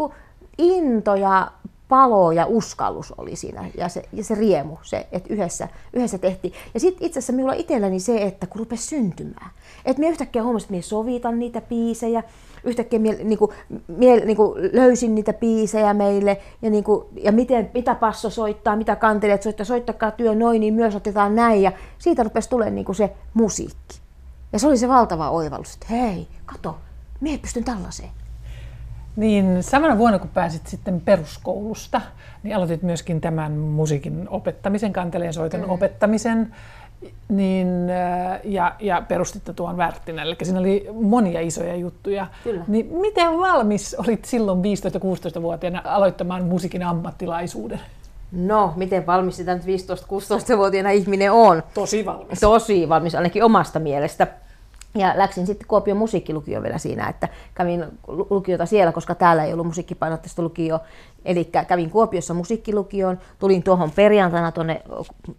into 0.58 1.14
ja 1.14 1.50
palo 1.90 2.32
ja 2.32 2.46
uskallus 2.46 3.14
oli 3.18 3.36
siinä. 3.36 3.70
Ja 3.76 3.88
se, 3.88 4.02
ja 4.12 4.24
se 4.24 4.34
riemu, 4.34 4.76
se, 4.82 5.06
että 5.12 5.34
yhdessä, 5.34 5.68
yhdessä 5.92 6.18
tehtiin. 6.18 6.54
Ja 6.74 6.80
sitten 6.80 7.06
itse 7.06 7.18
asiassa 7.18 7.32
minulla 7.32 7.52
itselläni 7.52 8.00
se, 8.00 8.22
että 8.22 8.46
kun 8.46 8.58
rupesi 8.58 8.86
syntymään, 8.86 9.50
että 9.84 10.00
minä 10.00 10.10
yhtäkkiä 10.10 10.42
huomasin, 10.42 10.64
että 10.64 10.72
minä 10.72 10.82
sovitan 10.82 11.38
niitä 11.38 11.60
biisejä, 11.60 12.22
yhtäkkiä 12.64 12.98
mie, 12.98 13.14
niin 13.24 13.38
kuin, 13.38 13.50
mie, 13.86 14.16
niin 14.16 14.36
kuin 14.36 14.70
löysin 14.72 15.14
niitä 15.14 15.32
biisejä 15.32 15.94
meille. 15.94 16.40
Ja, 16.62 16.70
niin 16.70 16.84
kuin, 16.84 17.04
ja 17.22 17.32
miten, 17.32 17.70
mitä 17.74 17.94
passo 17.94 18.30
soittaa, 18.30 18.76
mitä 18.76 18.96
kantelijat 18.96 19.42
soittaa, 19.42 19.66
soittakaa 19.66 20.10
työ 20.10 20.34
noin, 20.34 20.60
niin 20.60 20.74
myös 20.74 20.94
otetaan 20.94 21.34
näin. 21.34 21.62
Ja 21.62 21.72
siitä 21.98 22.22
rupesi 22.22 22.50
tulemaan 22.50 22.74
niin 22.74 22.84
kuin 22.84 22.96
se 22.96 23.12
musiikki. 23.34 24.00
Ja 24.52 24.58
se 24.58 24.66
oli 24.66 24.76
se 24.76 24.88
valtava 24.88 25.30
oivallus, 25.30 25.74
että 25.74 25.86
hei, 25.90 26.28
kato, 26.46 26.76
minä 27.20 27.38
pystyn 27.38 27.64
tällaiseen. 27.64 28.10
Niin 29.20 29.62
samana 29.62 29.98
vuonna, 29.98 30.18
kun 30.18 30.30
pääsit 30.34 30.66
sitten 30.66 31.00
peruskoulusta, 31.00 32.00
niin 32.42 32.56
aloitit 32.56 32.82
myöskin 32.82 33.20
tämän 33.20 33.52
musiikin 33.52 34.28
opettamisen, 34.28 34.92
kanteleen 34.92 35.32
soiton 35.32 35.60
mm. 35.60 35.70
opettamisen 35.70 36.54
niin, 37.28 37.90
äh, 37.90 38.40
ja, 38.44 38.74
ja 38.78 39.02
perustitte 39.08 39.52
tuon 39.52 39.76
Värttinä, 39.76 40.22
eli 40.22 40.36
siinä 40.42 40.60
oli 40.60 40.86
monia 40.92 41.40
isoja 41.40 41.76
juttuja. 41.76 42.26
Kyllä. 42.44 42.64
Niin 42.68 42.88
miten 42.92 43.38
valmis 43.38 43.94
olit 43.94 44.24
silloin 44.24 44.58
15-16-vuotiaana 44.58 45.82
aloittamaan 45.84 46.44
musiikin 46.44 46.82
ammattilaisuuden? 46.82 47.80
No, 48.32 48.72
miten 48.76 49.06
valmis 49.06 49.36
sitä 49.36 49.54
nyt 49.54 49.64
15-16-vuotiaana 49.64 50.90
ihminen 50.90 51.32
on? 51.32 51.62
Tosi 51.74 52.04
valmis. 52.06 52.40
Tosi 52.40 52.88
valmis, 52.88 53.14
ainakin 53.14 53.44
omasta 53.44 53.78
mielestä. 53.78 54.26
Ja 54.94 55.12
läksin 55.16 55.46
sitten 55.46 55.68
Kuopion 55.68 55.96
musiikkilukio 55.96 56.62
vielä 56.62 56.78
siinä, 56.78 57.08
että 57.08 57.28
kävin 57.54 57.84
lukiota 58.30 58.66
siellä, 58.66 58.92
koska 58.92 59.14
täällä 59.14 59.44
ei 59.44 59.52
ollut 59.52 59.66
musiikkipainotteista 59.66 60.42
lukio. 60.42 60.80
Eli 61.24 61.44
kävin 61.44 61.90
Kuopiossa 61.90 62.34
musiikkilukioon, 62.34 63.18
tulin 63.38 63.62
tuohon 63.62 63.90
perjantaina 63.90 64.52
tuonne, 64.52 64.82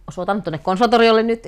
soitan 0.09 0.41
tuonne 0.41 0.57
konservatoriolle 0.57 1.23
nyt, 1.23 1.43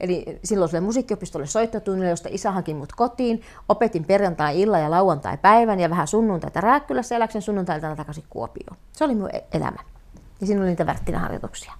eli 0.00 0.38
silloiselle 0.44 0.86
musiikkiopistolle 0.86 1.46
soittotunnille, 1.46 2.10
josta 2.10 2.28
isä 2.32 2.50
haki 2.50 2.74
mut 2.74 2.92
kotiin. 2.92 3.42
Opetin 3.68 4.04
perjantai 4.04 4.60
illan 4.60 4.82
ja 4.82 4.90
lauantai 4.90 5.38
päivän 5.42 5.80
ja 5.80 5.90
vähän 5.90 6.06
sunnuntaita 6.06 6.60
Rääkkylässä 6.60 7.14
ja 7.14 7.18
läksin 7.18 7.42
sunnuntailta 7.42 7.96
takaisin 7.96 8.24
Kuopioon. 8.30 8.76
Se 8.92 9.04
oli 9.04 9.14
minun 9.14 9.30
e-, 9.32 9.44
elämä. 9.52 9.78
Ja 10.40 10.46
siinä 10.46 10.60
oli 10.62 10.68
niitä 10.68 10.86
värttinäharjoituksia. 10.86 11.72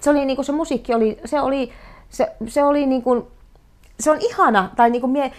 Se, 0.00 0.10
oli, 0.10 0.24
niin 0.24 0.36
kuin 0.36 0.46
se 0.46 0.52
musiikki 0.52 0.94
oli, 0.94 1.20
se 1.24 1.40
oli, 1.40 1.72
se, 2.08 2.32
se 2.48 2.64
oli 2.64 2.86
niin 2.86 3.02
kuin, 3.02 3.26
se 4.00 4.10
on 4.10 4.18
ihana, 4.20 4.70
tai 4.76 4.90
niin 4.90 5.00
kuin 5.00 5.10
mie, 5.10 5.32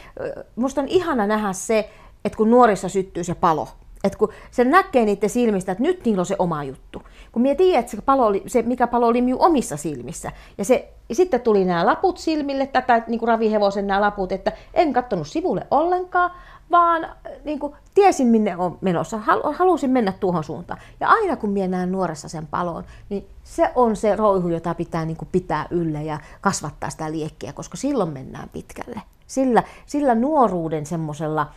musta 0.55 0.81
on 0.81 0.87
ihana 0.87 1.27
nähdä 1.27 1.53
se, 1.53 1.89
että 2.25 2.37
kun 2.37 2.51
nuorissa 2.51 2.89
syttyy 2.89 3.23
se 3.23 3.35
palo, 3.35 3.67
että 4.05 4.19
kun 4.19 4.29
se 4.51 4.63
näkee 4.63 5.05
niiden 5.05 5.29
silmistä, 5.29 5.71
että 5.71 5.83
nyt 5.83 6.05
niillä 6.05 6.19
on 6.21 6.25
se 6.25 6.35
oma 6.39 6.63
juttu. 6.63 7.01
Kun 7.31 7.41
mie 7.41 7.55
tiedän, 7.55 7.79
että 7.79 7.91
se, 7.91 8.01
palo 8.01 8.25
oli, 8.25 8.43
se 8.47 8.61
mikä 8.61 8.87
palo 8.87 9.07
oli 9.07 9.21
minun 9.21 9.41
omissa 9.41 9.77
silmissä. 9.77 10.31
Ja, 10.57 10.65
se, 10.65 10.93
ja 11.09 11.15
sitten 11.15 11.41
tuli 11.41 11.65
nämä 11.65 11.85
laput 11.85 12.17
silmille, 12.17 12.67
tätä 12.67 13.03
niin 13.07 13.19
kuin 13.19 13.27
ravihevosen 13.27 13.87
nämä 13.87 14.01
laput, 14.01 14.31
että 14.31 14.51
en 14.73 14.93
katsonut 14.93 15.27
sivulle 15.27 15.67
ollenkaan, 15.71 16.31
vaan 16.71 17.03
äh, 17.03 17.11
niin 17.43 17.59
kuin, 17.59 17.73
tiesin 17.93 18.27
minne 18.27 18.57
on 18.57 18.77
menossa, 18.81 19.19
halusin 19.57 19.89
mennä 19.89 20.11
tuohon 20.11 20.43
suuntaan. 20.43 20.79
Ja 20.99 21.07
aina 21.07 21.35
kun 21.35 21.49
minä 21.49 21.67
näen 21.67 21.91
nuoressa 21.91 22.29
sen 22.29 22.47
palon, 22.47 22.83
niin 23.09 23.27
se 23.43 23.71
on 23.75 23.95
se 23.95 24.15
roihu, 24.15 24.47
jota 24.47 24.73
pitää 24.73 25.05
niin 25.05 25.17
kuin, 25.17 25.29
pitää 25.31 25.67
yllä 25.69 26.01
ja 26.01 26.19
kasvattaa 26.41 26.89
sitä 26.89 27.11
liekkiä, 27.11 27.53
koska 27.53 27.77
silloin 27.77 28.09
mennään 28.09 28.49
pitkälle. 28.49 29.01
Sillä, 29.27 29.63
sillä 29.85 30.15
nuoruuden 30.15 30.85
semmoisella 30.85 31.47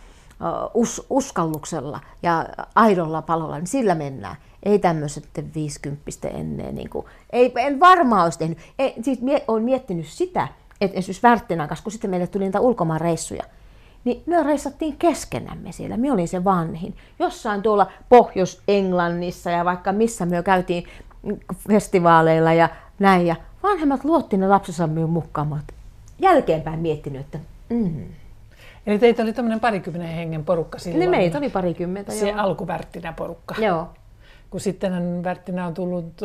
us, 0.73 1.05
uskalluksella 1.09 1.99
ja 2.23 2.45
aidolla 2.75 3.21
palolla, 3.21 3.57
niin 3.57 3.67
sillä 3.67 3.95
mennään. 3.95 4.35
Ei 4.63 4.79
tämmöiset 4.79 5.29
50 5.55 6.27
ennen. 6.27 6.75
Niin 6.75 6.89
kuin, 6.89 7.05
ei, 7.29 7.53
en 7.55 7.79
varmaan 7.79 8.23
olisi 8.23 8.39
tehnyt. 8.39 8.57
Ei, 8.79 8.93
siis 9.01 9.21
mie, 9.21 9.43
olen 9.47 9.63
miettinyt 9.63 10.07
sitä, 10.07 10.47
että 10.81 10.97
esimerkiksi 10.97 11.23
Värttinän 11.23 11.67
kanssa, 11.67 11.83
kun 11.83 11.91
sitten 11.91 12.09
meille 12.09 12.27
tuli 12.27 12.43
niitä 12.43 12.59
ulkomaan 12.59 13.01
reissuja, 13.01 13.43
niin 14.03 14.23
me 14.25 14.43
reissattiin 14.43 14.97
keskenämme 14.97 15.71
siellä. 15.71 15.97
Me 15.97 16.11
olin 16.11 16.27
se 16.27 16.43
vanhin. 16.43 16.95
Jossain 17.19 17.61
tuolla 17.61 17.91
Pohjois-Englannissa 18.09 19.49
ja 19.49 19.65
vaikka 19.65 19.91
missä 19.91 20.25
me 20.25 20.43
käytiin 20.43 20.83
festivaaleilla 21.69 22.53
ja 22.53 22.69
näin. 22.99 23.27
Ja 23.27 23.35
vanhemmat 23.63 24.03
luotti 24.03 24.37
ne 24.37 24.47
lapsensa 24.47 24.87
minun 24.87 25.09
mukaan. 25.09 25.61
Jälkeenpäin 26.19 26.79
miettinyt, 26.79 27.21
että 27.21 27.39
mm. 27.69 28.03
Eli 28.85 28.99
teitä 28.99 29.23
oli 29.23 29.33
tämmöinen 29.33 29.59
parikymmenen 29.59 30.09
hengen 30.09 30.45
porukka 30.45 30.79
silloin. 30.79 30.99
Niin 30.99 31.09
meitä 31.09 31.37
oli 31.37 31.49
parikymmentä, 31.49 32.11
Se 32.11 32.33
alkuvärttinä 32.33 33.13
porukka. 33.13 33.55
Joo. 33.57 33.87
Kun 34.49 34.59
sitten 34.59 35.23
Värttinä 35.23 35.67
on 35.67 35.73
tullut 35.73 36.21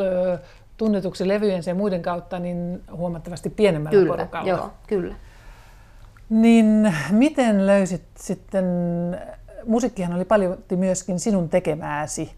tunnetuksi 0.77 1.27
levyjen 1.27 1.63
ja 1.65 1.75
muiden 1.75 2.01
kautta, 2.01 2.39
niin 2.39 2.83
huomattavasti 2.91 3.49
pienemmällä 3.49 3.99
kyllä, 3.99 4.15
porukalla. 4.17 4.49
Joo, 4.49 4.71
kyllä. 4.87 5.15
Niin 6.29 6.93
miten 7.11 7.67
löysit 7.67 8.03
sitten, 8.17 8.65
musiikkihan 9.65 10.13
oli 10.13 10.25
paljon 10.25 10.57
myöskin 10.75 11.19
sinun 11.19 11.49
tekemääsi, 11.49 12.31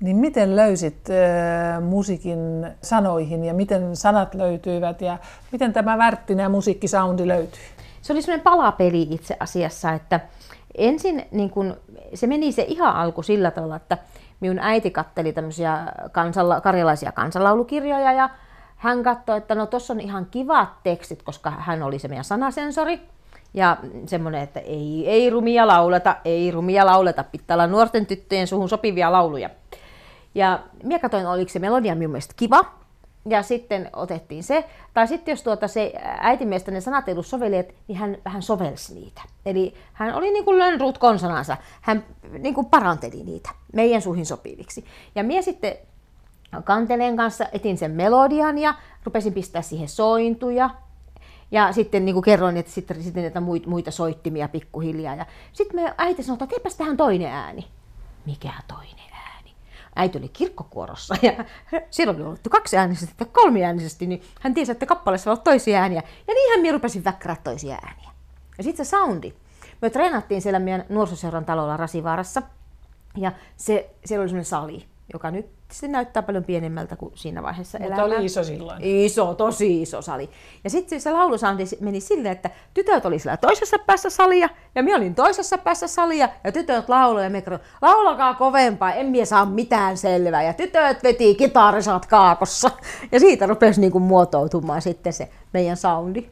Niin 0.00 0.16
miten 0.16 0.56
löysit 0.56 1.10
äh, 1.10 1.82
musiikin 1.82 2.66
sanoihin 2.82 3.44
ja 3.44 3.54
miten 3.54 3.96
sanat 3.96 4.34
löytyivät 4.34 5.00
ja 5.00 5.18
miten 5.52 5.72
tämä 5.72 5.98
Värttinä 5.98 6.48
musiikkisoundi 6.48 7.28
löytyi? 7.28 7.60
Se 8.02 8.12
oli 8.12 8.22
semmoinen 8.22 8.44
palapeli 8.44 9.06
itse 9.10 9.36
asiassa, 9.40 9.92
että 9.92 10.20
ensin 10.78 11.26
niin 11.30 11.50
kun, 11.50 11.76
se 12.14 12.26
meni 12.26 12.52
se 12.52 12.64
ihan 12.68 12.96
alku 12.96 13.22
sillä 13.22 13.50
tavalla, 13.50 13.76
että 13.76 13.98
minun 14.40 14.58
äiti 14.58 14.90
katteli 14.90 15.32
tämmöisiä 15.32 15.78
kansalla, 16.12 16.60
karjalaisia 16.60 17.12
kansanlaulukirjoja 17.12 18.12
ja 18.12 18.30
hän 18.76 19.02
katsoi, 19.02 19.38
että 19.38 19.54
no 19.54 19.66
tuossa 19.66 19.92
on 19.92 20.00
ihan 20.00 20.26
kivat 20.30 20.68
tekstit, 20.82 21.22
koska 21.22 21.50
hän 21.50 21.82
oli 21.82 21.98
se 21.98 22.08
meidän 22.08 22.24
sanasensori. 22.24 23.00
Ja 23.54 23.76
semmoinen, 24.06 24.42
että 24.42 24.60
ei, 24.60 25.04
ei 25.08 25.30
rumia 25.30 25.66
lauleta, 25.66 26.16
ei 26.24 26.50
rumia 26.50 26.86
lauleta, 26.86 27.24
pitää 27.24 27.54
olla 27.54 27.66
nuorten 27.66 28.06
tyttöjen 28.06 28.46
suhun 28.46 28.68
sopivia 28.68 29.12
lauluja. 29.12 29.50
Ja 30.34 30.58
minä 30.82 30.98
katsoin, 30.98 31.26
oliko 31.26 31.48
se 31.48 31.58
melodia 31.58 31.94
minun 31.94 32.10
mielestä 32.12 32.34
kiva, 32.36 32.64
ja 33.28 33.42
sitten 33.42 33.90
otettiin 33.92 34.44
se. 34.44 34.64
Tai 34.94 35.08
sitten 35.08 35.32
jos 35.32 35.42
tuota 35.42 35.68
se 35.68 35.92
äitimiestä 36.20 36.70
ne 36.70 36.80
sanat 36.80 37.08
ei 37.08 37.12
ollut 37.12 37.26
niin 37.88 37.98
hän 37.98 38.16
vähän 38.24 38.42
sovelsi 38.42 38.94
niitä. 38.94 39.22
Eli 39.46 39.74
hän 39.92 40.14
oli 40.14 40.30
niin 40.30 40.44
kuin 40.44 40.58
lönnruut 40.58 40.98
konsanansa. 40.98 41.56
Hän 41.80 42.04
niin 42.38 42.54
kuin 42.54 42.66
paranteli 42.66 43.24
niitä 43.24 43.50
meidän 43.72 44.02
suihin 44.02 44.26
sopiviksi. 44.26 44.84
Ja 45.14 45.24
minä 45.24 45.42
sitten 45.42 45.74
kanteleen 46.64 47.16
kanssa 47.16 47.46
etin 47.52 47.78
sen 47.78 47.90
melodian 47.90 48.58
ja 48.58 48.74
rupesin 49.04 49.34
pistää 49.34 49.62
siihen 49.62 49.88
sointuja. 49.88 50.70
Ja 51.50 51.72
sitten 51.72 52.04
niin 52.04 52.14
kuin 52.14 52.24
kerroin, 52.24 52.56
että 52.56 52.72
sitten, 52.72 53.02
sitten 53.02 53.22
näitä 53.22 53.42
muita 53.66 53.90
soittimia 53.90 54.48
pikkuhiljaa. 54.48 55.14
Ja 55.14 55.26
sitten 55.52 55.80
me 55.80 55.94
äiti 55.98 56.22
sanoi, 56.22 56.34
että 56.34 56.46
teipäs 56.46 56.76
tähän 56.76 56.96
toinen 56.96 57.32
ääni. 57.32 57.66
Mikä 58.26 58.52
toinen? 58.68 59.11
Äiti 59.96 60.18
oli 60.18 60.28
kirkkokuorossa 60.28 61.14
ja 61.22 61.32
silloin 61.90 62.16
oli 62.16 62.24
ollut 62.24 62.40
kaksi 62.50 62.76
äänisesti 62.76 63.14
ja 63.20 63.26
kolmi 63.26 63.64
äänisesti, 63.64 64.06
niin 64.06 64.22
hän 64.40 64.54
tiesi, 64.54 64.72
että 64.72 64.86
kappaleessa 64.86 65.30
on 65.30 65.40
toisia 65.40 65.80
ääniä. 65.80 66.02
Ja 66.28 66.34
niinhän 66.34 66.60
minä 66.60 66.72
rupesin 66.72 67.04
väkkärää 67.04 67.36
toisia 67.44 67.78
ääniä. 67.86 68.10
Ja 68.58 68.64
sitten 68.64 68.86
se 68.86 68.90
soundi. 68.90 69.32
Me 69.82 69.90
treenattiin 69.90 70.42
siellä 70.42 70.58
meidän 70.58 70.84
nuorisoseuran 70.88 71.44
talolla 71.44 71.76
Rasivaarassa. 71.76 72.42
Ja 73.16 73.32
se, 73.56 73.90
siellä 74.04 74.22
oli 74.22 74.28
semmoinen 74.28 74.44
sali, 74.44 74.86
joka 75.12 75.30
nyt 75.30 75.46
se 75.72 75.88
näyttää 75.88 76.22
paljon 76.22 76.44
pienemmältä 76.44 76.96
kuin 76.96 77.12
siinä 77.14 77.42
vaiheessa 77.42 77.78
Mutta 77.78 77.94
elämää. 77.94 78.16
oli 78.16 78.24
iso 78.24 78.44
silloin. 78.44 78.78
Iso, 78.84 79.34
tosi 79.34 79.82
iso 79.82 80.02
sali. 80.02 80.30
Ja 80.64 80.70
sitten 80.70 81.00
se 81.00 81.12
laulusoundi 81.12 81.64
meni 81.80 82.00
silleen, 82.00 82.32
että 82.32 82.50
tytöt 82.74 83.06
oli 83.06 83.18
siellä 83.18 83.36
toisessa 83.36 83.76
päässä 83.86 84.10
salia, 84.10 84.48
ja 84.74 84.82
minä 84.82 84.96
olin 84.96 85.14
toisessa 85.14 85.58
päässä 85.58 85.86
salia, 85.86 86.28
ja 86.44 86.52
tytöt 86.52 86.88
lauloivat, 86.88 87.32
ja 87.32 87.50
me 87.50 87.60
laulakaa 87.82 88.34
kovempaa, 88.34 88.92
en 88.92 89.06
minä 89.06 89.24
saa 89.24 89.46
mitään 89.46 89.96
selvää. 89.96 90.42
Ja 90.42 90.52
tytöt 90.52 91.02
veti 91.02 91.34
kitarisat 91.34 92.06
kaakossa. 92.06 92.70
Ja 93.12 93.20
siitä 93.20 93.46
rupesi 93.46 93.80
niinku 93.80 94.00
muotoutumaan 94.00 94.82
sitten 94.82 95.12
se 95.12 95.28
meidän 95.52 95.76
soundi. 95.76 96.26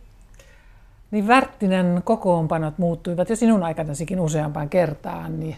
Niin 1.11 1.29
Värttinen 1.29 2.01
kokoonpanot 2.05 2.79
muuttuivat 2.79 3.31
jo 3.31 3.37
sinun 3.37 3.63
aikanasikin 3.63 4.21
useampaan 4.21 4.69
kertaan, 4.69 5.41
niin 5.41 5.57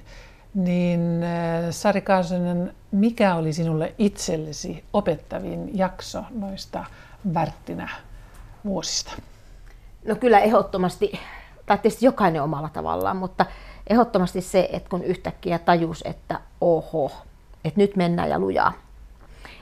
niin 0.54 1.22
äh, 1.22 1.70
Sari 1.70 2.00
Kaasonen, 2.00 2.74
mikä 2.90 3.34
oli 3.34 3.52
sinulle 3.52 3.94
itsellesi 3.98 4.84
opettavin 4.92 5.78
jakso 5.78 6.24
noista 6.30 6.84
Värttinä 7.34 7.88
vuosista? 8.64 9.12
No 10.06 10.14
kyllä 10.14 10.38
ehdottomasti, 10.38 11.20
tai 11.66 11.78
tietysti 11.78 12.06
jokainen 12.06 12.42
omalla 12.42 12.68
tavallaan, 12.68 13.16
mutta 13.16 13.46
ehdottomasti 13.90 14.40
se, 14.40 14.68
että 14.72 14.88
kun 14.88 15.04
yhtäkkiä 15.04 15.58
tajus, 15.58 16.02
että 16.06 16.40
oho, 16.60 17.12
että 17.64 17.80
nyt 17.80 17.96
mennään 17.96 18.30
ja 18.30 18.38
lujaa. 18.38 18.72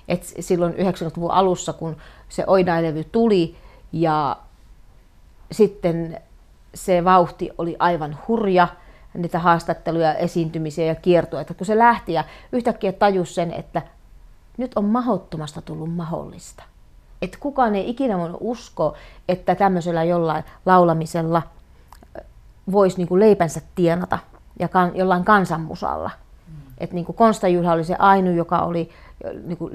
Et 0.08 0.32
silloin 0.40 0.74
90-luvun 0.74 1.30
alussa, 1.30 1.72
kun 1.72 1.96
se 2.28 2.44
Oidailevy 2.46 3.04
tuli 3.04 3.56
ja 3.92 4.36
sitten 5.52 6.20
se 6.74 7.04
vauhti 7.04 7.50
oli 7.58 7.76
aivan 7.78 8.18
hurja, 8.28 8.68
niitä 9.14 9.38
haastatteluja, 9.38 10.14
esiintymisiä 10.14 10.84
ja 10.84 10.94
kiertoja, 10.94 11.40
että 11.40 11.54
kun 11.54 11.66
se 11.66 11.78
lähti 11.78 12.12
ja 12.12 12.24
yhtäkkiä 12.52 12.92
tajus 12.92 13.34
sen, 13.34 13.52
että 13.52 13.82
nyt 14.56 14.72
on 14.76 14.84
mahottomasta 14.84 15.62
tullut 15.62 15.94
mahdollista. 15.94 16.62
Että 17.22 17.38
kukaan 17.40 17.74
ei 17.74 17.90
ikinä 17.90 18.18
voi 18.18 18.30
uskoa, 18.40 18.96
että 19.28 19.54
tämmöisellä 19.54 20.04
jollain 20.04 20.44
laulamisella 20.66 21.42
voisi 22.72 22.96
niinku 22.96 23.18
leipänsä 23.18 23.60
tienata 23.74 24.18
ja 24.58 24.68
kan, 24.68 24.96
jollain 24.96 25.24
kansanmusalla. 25.24 26.10
Mm. 26.48 26.54
Että 26.78 26.94
niinku 26.94 27.12
Konsta 27.12 27.48
Juha 27.48 27.72
oli 27.72 27.84
se 27.84 27.96
ainu, 27.98 28.32
joka 28.32 28.58
oli 28.58 28.90
niinku 29.44 29.70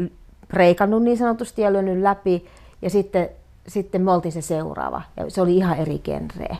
preikannut 0.47 1.03
niin 1.03 1.17
sanotusti 1.17 1.61
ja 1.61 1.73
lyönyt 1.73 2.01
läpi. 2.01 2.45
Ja 2.81 2.89
sitten, 2.89 3.29
sitten 3.67 4.01
me 4.01 4.11
oltiin 4.11 4.31
se 4.31 4.41
seuraava. 4.41 5.01
Ja 5.17 5.29
se 5.29 5.41
oli 5.41 5.57
ihan 5.57 5.77
eri 5.77 5.99
genreä. 5.99 6.55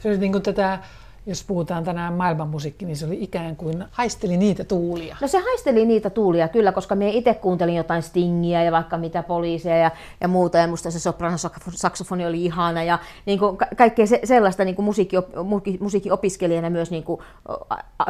Se 0.00 0.08
oli 0.08 0.18
niinku 0.18 0.40
tätä 0.40 0.78
jos 1.26 1.44
puhutaan 1.44 1.84
tänään 1.84 2.14
maailmanmusiikki, 2.14 2.84
niin 2.84 2.96
se 2.96 3.06
oli 3.06 3.22
ikään 3.22 3.56
kuin 3.56 3.84
haisteli 3.90 4.36
niitä 4.36 4.64
tuulia. 4.64 5.16
No 5.20 5.28
se 5.28 5.38
haisteli 5.38 5.86
niitä 5.86 6.10
tuulia 6.10 6.48
kyllä, 6.48 6.72
koska 6.72 6.94
me 6.94 7.10
itse 7.10 7.34
kuuntelin 7.34 7.74
jotain 7.74 8.02
Stingiä 8.02 8.62
ja 8.62 8.72
vaikka 8.72 8.98
mitä 8.98 9.22
poliiseja 9.22 9.76
ja, 9.76 9.90
ja 10.20 10.28
muuta, 10.28 10.58
ja 10.58 10.66
musta 10.68 10.90
se 10.90 11.00
sopranosaksofoni 11.00 12.26
oli 12.26 12.44
ihana, 12.44 12.82
ja 12.82 12.98
niin 13.26 13.38
kuin 13.38 13.56
ka- 13.56 13.68
kaikkea 13.76 14.06
se, 14.06 14.20
sellaista 14.24 14.64
niin 14.64 14.76
kuin 14.76 14.84
musiikki, 14.84 15.16
musiikkiopiskelijana 15.80 16.70
myös 16.70 16.90
niin 16.90 17.04
kuin, 17.04 17.20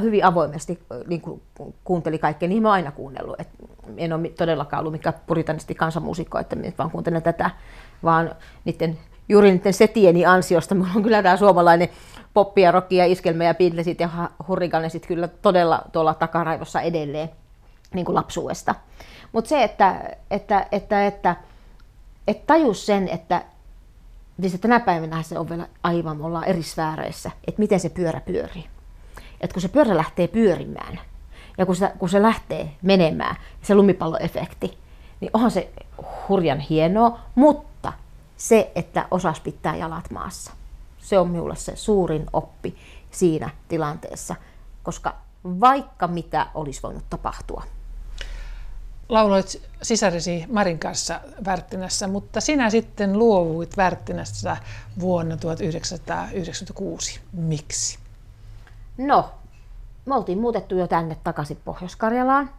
hyvin 0.03 0.25
avoimesti 0.25 0.79
niin 1.07 1.21
kuin 1.21 1.42
kuunteli 1.85 2.18
kaikkea, 2.18 2.49
niin 2.49 2.62
mä 2.62 2.73
aina 2.73 2.92
kuunnellut. 2.92 3.40
Et 3.40 3.49
en 3.97 4.12
ole 4.12 4.29
todellakaan 4.29 4.81
ollut 4.81 4.92
mikään 4.92 5.14
puritanisti 5.27 5.75
kansanmuusikko, 5.75 6.38
että 6.38 6.57
nyt 6.57 6.79
vaan 6.79 6.90
kuuntelen 6.90 7.23
tätä, 7.23 7.51
vaan 8.03 8.35
niiden 8.64 8.99
juuri 9.29 9.53
niiden 9.53 9.73
setieni 9.73 10.27
ansiosta. 10.27 10.75
Mulla 10.75 10.91
on 10.97 11.03
kyllä 11.03 11.23
tämä 11.23 11.37
suomalainen 11.37 11.88
poppia, 12.35 12.71
rockia, 12.71 13.05
iskelmä 13.05 13.45
ja 13.45 13.55
Beatlesit 13.55 14.01
ja 14.01 14.09
hurrikanesit 14.49 15.07
kyllä 15.07 15.29
todella 15.29 15.83
tuolla 15.93 16.14
takaraivossa 16.14 16.81
edelleen 16.81 17.31
niin 17.95 18.05
kuin 18.05 18.14
lapsuudesta. 18.14 18.75
Mutta 19.33 19.49
se, 19.49 19.62
että, 19.62 20.11
että, 20.31 20.67
että, 20.73 21.07
että, 21.07 21.37
että 22.27 22.47
tajus 22.47 22.87
sen, 22.87 23.09
että 23.09 23.43
siis 24.41 24.61
tänä 24.61 24.81
päivänä 24.81 25.23
se 25.23 25.38
on 25.38 25.49
vielä 25.49 25.69
aivan, 25.83 26.17
me 26.17 26.27
ollaan 26.27 26.45
eri 26.45 26.62
sfääreissä, 26.62 27.31
että 27.47 27.61
miten 27.61 27.81
se 27.81 27.88
pyörä 27.88 28.21
pyörii. 28.21 28.64
Että 29.41 29.55
kun 29.55 29.62
se 29.62 29.69
pyörä 29.69 29.97
lähtee 29.97 30.29
pyörimään 30.29 31.01
ja 31.59 31.67
kun 31.67 31.77
se, 31.77 31.93
kun 31.99 32.09
se 32.09 32.23
lähtee 32.23 32.71
menemään, 32.83 33.37
se 33.62 33.75
lumipalloefekti, 33.75 34.79
niin 35.21 35.31
onhan 35.33 35.51
se 35.51 35.71
hurjan 36.29 36.61
hienoa, 36.61 37.19
mutta 37.35 37.67
se, 38.38 38.72
että 38.74 39.09
osas 39.11 39.40
pitää 39.40 39.77
jalat 39.77 40.11
maassa. 40.11 40.53
Se 40.98 41.18
on 41.18 41.31
minulle 41.31 41.57
se 41.57 41.77
suurin 41.77 42.27
oppi 42.33 42.77
siinä 43.11 43.51
tilanteessa, 43.68 44.35
koska 44.83 45.14
vaikka 45.44 46.09
mitä 46.09 46.46
olisi 46.55 46.83
voinut 46.83 47.05
tapahtua. 47.11 47.64
Lauloit 49.09 49.62
sisarisi 49.83 50.44
Marin 50.53 50.79
kanssa 50.79 51.20
Värttinässä, 51.44 52.09
mutta 52.09 52.40
sinä 52.40 52.70
sitten 52.70 53.18
luovuit 53.18 53.77
Värttinässä 53.77 54.57
vuonna 55.01 55.37
1996. 55.37 57.20
Miksi? 57.33 57.98
No, 58.98 59.31
me 60.07 60.14
oltiin 60.14 60.40
muutettu 60.40 60.74
jo 60.74 60.87
tänne 60.87 61.16
takaisin 61.24 61.59
Pohjois-Karjalaan, 61.64 62.51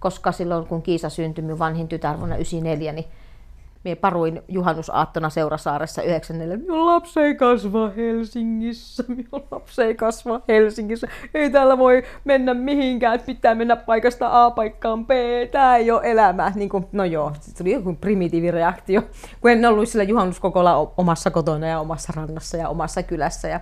koska 0.00 0.32
silloin 0.32 0.66
kun 0.66 0.82
Kiisa 0.82 1.08
syntyi, 1.10 1.42
minun 1.42 1.58
vanhin 1.58 1.88
tytär 1.88 2.18
vuonna 2.18 2.36
1994, 2.36 2.92
niin 2.92 3.21
Mie 3.84 3.94
paruin 3.94 4.42
juhannusaattona 4.48 5.30
Seurasaaressa 5.30 6.02
94. 6.02 6.56
Minun 6.56 6.86
lapsi 6.86 7.20
ei 7.20 7.34
kasva 7.34 7.88
Helsingissä. 7.96 9.04
Minun 9.16 9.46
lapsi 9.50 9.82
ei 9.82 9.94
kasva 9.94 10.40
Helsingissä. 10.48 11.08
Ei 11.34 11.50
täällä 11.50 11.78
voi 11.78 12.02
mennä 12.24 12.54
mihinkään. 12.54 13.20
Pitää 13.26 13.54
mennä 13.54 13.76
paikasta 13.76 14.44
A 14.44 14.50
paikkaan 14.50 15.06
B. 15.06 15.10
Tämä 15.50 15.76
ei 15.76 15.90
ole 15.90 16.00
elämä. 16.04 16.52
Niin 16.54 16.68
kuin, 16.68 16.86
no 16.92 17.04
joo, 17.04 17.32
se 17.40 17.62
oli 17.62 17.72
joku 17.72 17.94
primitiivireaktio. 18.00 19.02
Kun 19.40 19.50
en 19.50 19.64
ollut 19.64 19.88
sillä 19.88 20.04
juhannuskokolla 20.04 20.92
omassa 20.96 21.30
kotona 21.30 21.66
ja 21.66 21.80
omassa 21.80 22.12
rannassa 22.16 22.56
ja 22.56 22.68
omassa 22.68 23.02
kylässä. 23.02 23.48
Ja 23.48 23.60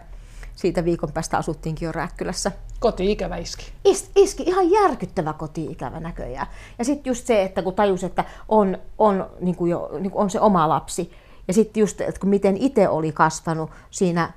siitä 0.57 0.85
viikon 0.85 1.13
päästä 1.13 1.39
asuttiinkin 1.39 1.87
jo 1.87 1.93
Rääkkylässä. 1.93 2.53
Koti-ikävä 2.81 3.37
iski. 3.37 3.73
Is, 3.85 4.11
iski, 4.17 4.43
ihan 4.43 4.71
järkyttävä 4.71 5.33
koti-ikävä 5.33 6.01
näköjään. 6.01 6.47
Ja 6.79 6.85
sitten 6.85 7.11
just 7.11 7.27
se, 7.27 7.43
että 7.43 7.63
kun 7.63 7.75
tajus, 7.75 8.05
että 8.05 8.25
on, 8.49 8.79
on, 8.99 9.31
niin 9.41 9.57
kuin 9.57 9.71
jo, 9.71 9.91
niin 10.01 10.11
kuin 10.11 10.23
on 10.23 10.31
se 10.31 10.41
oma 10.41 10.69
lapsi, 10.69 11.13
ja 11.49 11.55
sitten 11.55 11.81
just, 11.81 12.01
että 12.01 12.27
miten 12.27 12.57
itse 12.57 12.89
oli 12.89 13.13
kasvanut 13.13 13.71
siinä 13.91 14.33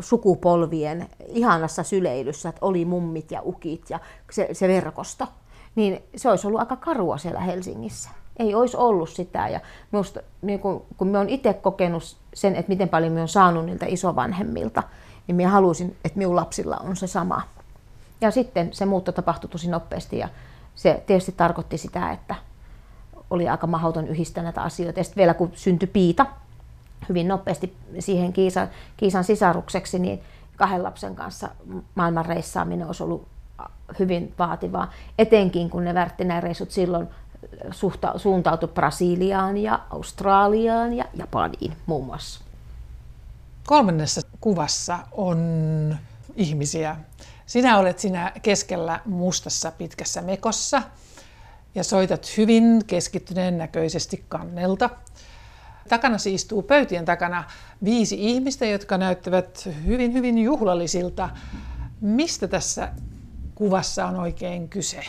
sukupolvien 0.00 1.08
ihanassa 1.28 1.82
syleilyssä, 1.82 2.48
että 2.48 2.66
oli 2.66 2.84
mummit 2.84 3.30
ja 3.30 3.42
ukit 3.44 3.90
ja 3.90 4.00
se, 4.30 4.48
se 4.52 4.68
verkosto, 4.68 5.26
niin 5.74 6.02
se 6.16 6.30
olisi 6.30 6.46
ollut 6.46 6.60
aika 6.60 6.76
karua 6.76 7.18
siellä 7.18 7.40
Helsingissä. 7.40 8.10
Ei 8.36 8.54
olisi 8.54 8.76
ollut 8.76 9.08
sitä. 9.08 9.48
Ja 9.48 9.60
minusta, 9.92 10.20
niin 10.42 10.60
kun, 10.60 10.84
kun 10.96 11.08
me 11.08 11.18
on 11.18 11.28
itse 11.28 11.52
kokenut 11.52 12.16
sen, 12.34 12.56
että 12.56 12.68
miten 12.72 12.88
paljon 12.88 13.12
me 13.12 13.22
on 13.22 13.28
saanut 13.28 13.66
niiltä 13.66 13.86
isovanhemmilta, 13.88 14.82
niin 15.26 15.36
minä 15.36 15.50
halusin, 15.50 15.96
että 16.04 16.18
minun 16.18 16.36
lapsilla 16.36 16.76
on 16.76 16.96
se 16.96 17.06
sama. 17.06 17.42
Ja 18.20 18.30
sitten 18.30 18.72
se 18.72 18.86
muutto 18.86 19.12
tapahtui 19.12 19.50
tosi 19.50 19.70
nopeasti 19.70 20.18
ja 20.18 20.28
se 20.74 21.02
tietysti 21.06 21.32
tarkoitti 21.32 21.78
sitä, 21.78 22.12
että 22.12 22.34
oli 23.30 23.48
aika 23.48 23.66
mahdoton 23.66 24.08
yhdistää 24.08 24.44
näitä 24.44 24.62
asioita. 24.62 25.00
Ja 25.00 25.04
sitten 25.04 25.20
vielä 25.20 25.34
kun 25.34 25.50
syntyi 25.54 25.88
Piita 25.92 26.26
hyvin 27.08 27.28
nopeasti 27.28 27.76
siihen 27.98 28.32
Kiisan, 28.32 28.68
Kiisan 28.96 29.24
sisarukseksi, 29.24 29.98
niin 29.98 30.22
kahden 30.56 30.82
lapsen 30.82 31.14
kanssa 31.14 31.48
maailman 31.94 32.26
reissaaminen 32.26 32.86
olisi 32.86 33.02
ollut 33.02 33.26
hyvin 33.98 34.34
vaativaa, 34.38 34.90
etenkin 35.18 35.70
kun 35.70 35.84
ne 35.84 36.40
reissut 36.40 36.70
silloin 36.70 37.08
suuntautui 38.16 38.68
Brasiliaan 38.68 39.56
ja 39.56 39.80
Australiaan 39.90 40.92
ja 40.92 41.04
Japaniin 41.14 41.76
muun 41.86 42.06
muassa. 42.06 42.40
Kolmannessa 43.66 44.20
kuvassa 44.40 44.98
on 45.12 45.96
ihmisiä. 46.36 46.96
Sinä 47.46 47.78
olet 47.78 47.98
siinä 47.98 48.32
keskellä 48.42 49.00
mustassa 49.04 49.70
pitkässä 49.70 50.22
mekossa 50.22 50.82
ja 51.74 51.84
soitat 51.84 52.36
hyvin 52.36 52.82
keskittyneen 52.86 53.58
näköisesti 53.58 54.24
kannelta. 54.28 54.90
Takana 55.88 56.16
istuu 56.26 56.62
pöytien 56.62 57.04
takana 57.04 57.44
viisi 57.84 58.16
ihmistä, 58.18 58.66
jotka 58.66 58.98
näyttävät 58.98 59.68
hyvin, 59.86 60.12
hyvin 60.12 60.38
juhlallisilta. 60.38 61.30
Mistä 62.00 62.48
tässä 62.48 62.92
kuvassa 63.54 64.06
on 64.06 64.16
oikein 64.16 64.68
kyse? 64.68 65.00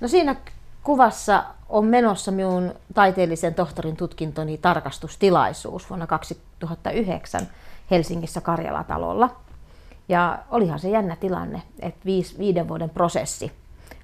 No 0.00 0.08
siinä 0.08 0.36
kuvassa 0.82 1.44
on 1.68 1.84
menossa 1.84 2.30
minun 2.30 2.74
taiteellisen 2.94 3.54
tohtorin 3.54 3.96
tutkintoni 3.96 4.58
tarkastustilaisuus 4.58 5.90
vuonna 5.90 6.06
2009 6.60 7.48
Helsingissä 7.90 8.40
Karjala-talolla. 8.40 9.36
Ja 10.08 10.38
olihan 10.50 10.78
se 10.78 10.90
jännä 10.90 11.16
tilanne, 11.16 11.62
että 11.80 12.00
viisi, 12.04 12.38
viiden 12.38 12.68
vuoden 12.68 12.90
prosessi, 12.90 13.52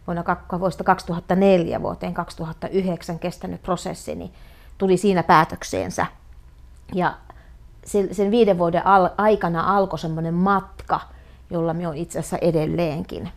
vuonna 0.06 0.24
vuodesta 0.58 0.84
2004 0.84 1.82
vuoteen 1.82 2.14
2009 2.14 3.18
kestänyt 3.18 3.62
prosessi, 3.62 4.14
niin 4.14 4.32
tuli 4.78 4.96
siinä 4.96 5.22
päätökseensä. 5.22 6.06
Ja 6.94 7.14
sen 8.12 8.30
viiden 8.30 8.58
vuoden 8.58 8.82
aikana 9.18 9.76
alkoi 9.76 9.98
semmoinen 9.98 10.34
matka, 10.34 11.00
jolla 11.50 11.74
me 11.74 11.88
on 11.88 11.96
itse 11.96 12.18
asiassa 12.18 12.38
edelleenkin 12.38 13.28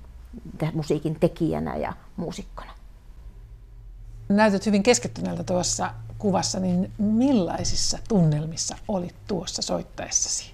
musiikin 0.74 1.20
tekijänä 1.20 1.76
ja 1.76 1.94
muusikkona. 2.16 2.72
Näytät 4.30 4.66
hyvin 4.66 4.84
keskittyneeltä 4.84 5.44
tuossa 5.44 5.94
kuvassa, 6.18 6.60
niin 6.60 6.92
millaisissa 6.98 7.98
tunnelmissa 8.08 8.76
olit 8.88 9.16
tuossa 9.28 9.62
soittaessasi? 9.62 10.54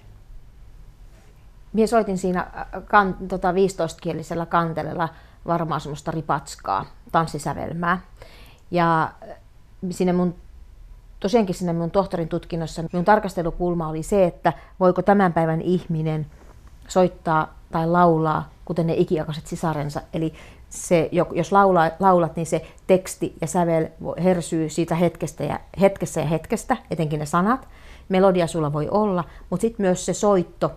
Minä 1.72 1.86
soitin 1.86 2.18
siinä 2.18 2.40
äh, 2.40 2.82
kan, 2.84 3.16
tota 3.28 3.52
15-kielisellä 3.52 4.46
kantelella 4.46 5.08
varmaan 5.46 5.80
semmoista 5.80 6.10
ripatskaa, 6.10 6.86
tanssisävelmää. 7.12 8.00
Ja 8.70 9.02
äh, 9.02 9.36
sinne 9.90 10.12
mun, 10.12 10.34
tosiaankin 11.20 11.54
sinne 11.54 11.72
mun 11.72 11.90
tohtorin 11.90 12.28
tutkinnossa 12.28 12.84
minun 12.92 13.04
tarkastelukulma 13.04 13.88
oli 13.88 14.02
se, 14.02 14.24
että 14.24 14.52
voiko 14.80 15.02
tämän 15.02 15.32
päivän 15.32 15.60
ihminen 15.60 16.26
soittaa 16.88 17.54
tai 17.72 17.86
laulaa, 17.86 18.50
kuten 18.64 18.86
ne 18.86 18.94
ikiaikaiset 18.94 19.46
sisarensa. 19.46 20.00
Eli 20.12 20.34
se, 20.72 21.08
jos 21.34 21.52
laula, 21.52 21.90
laulat, 22.00 22.36
niin 22.36 22.46
se 22.46 22.64
teksti 22.86 23.34
ja 23.40 23.46
sävel 23.46 23.86
hersyy 24.24 24.68
siitä 24.68 24.94
hetkestä 24.94 25.44
ja, 25.44 25.60
hetkessä 25.80 26.20
ja 26.20 26.26
hetkestä, 26.26 26.76
etenkin 26.90 27.20
ne 27.20 27.26
sanat. 27.26 27.68
Melodia 28.08 28.46
sulla 28.46 28.72
voi 28.72 28.88
olla, 28.88 29.24
mutta 29.50 29.60
sitten 29.60 29.86
myös 29.86 30.06
se 30.06 30.14
soitto, 30.14 30.72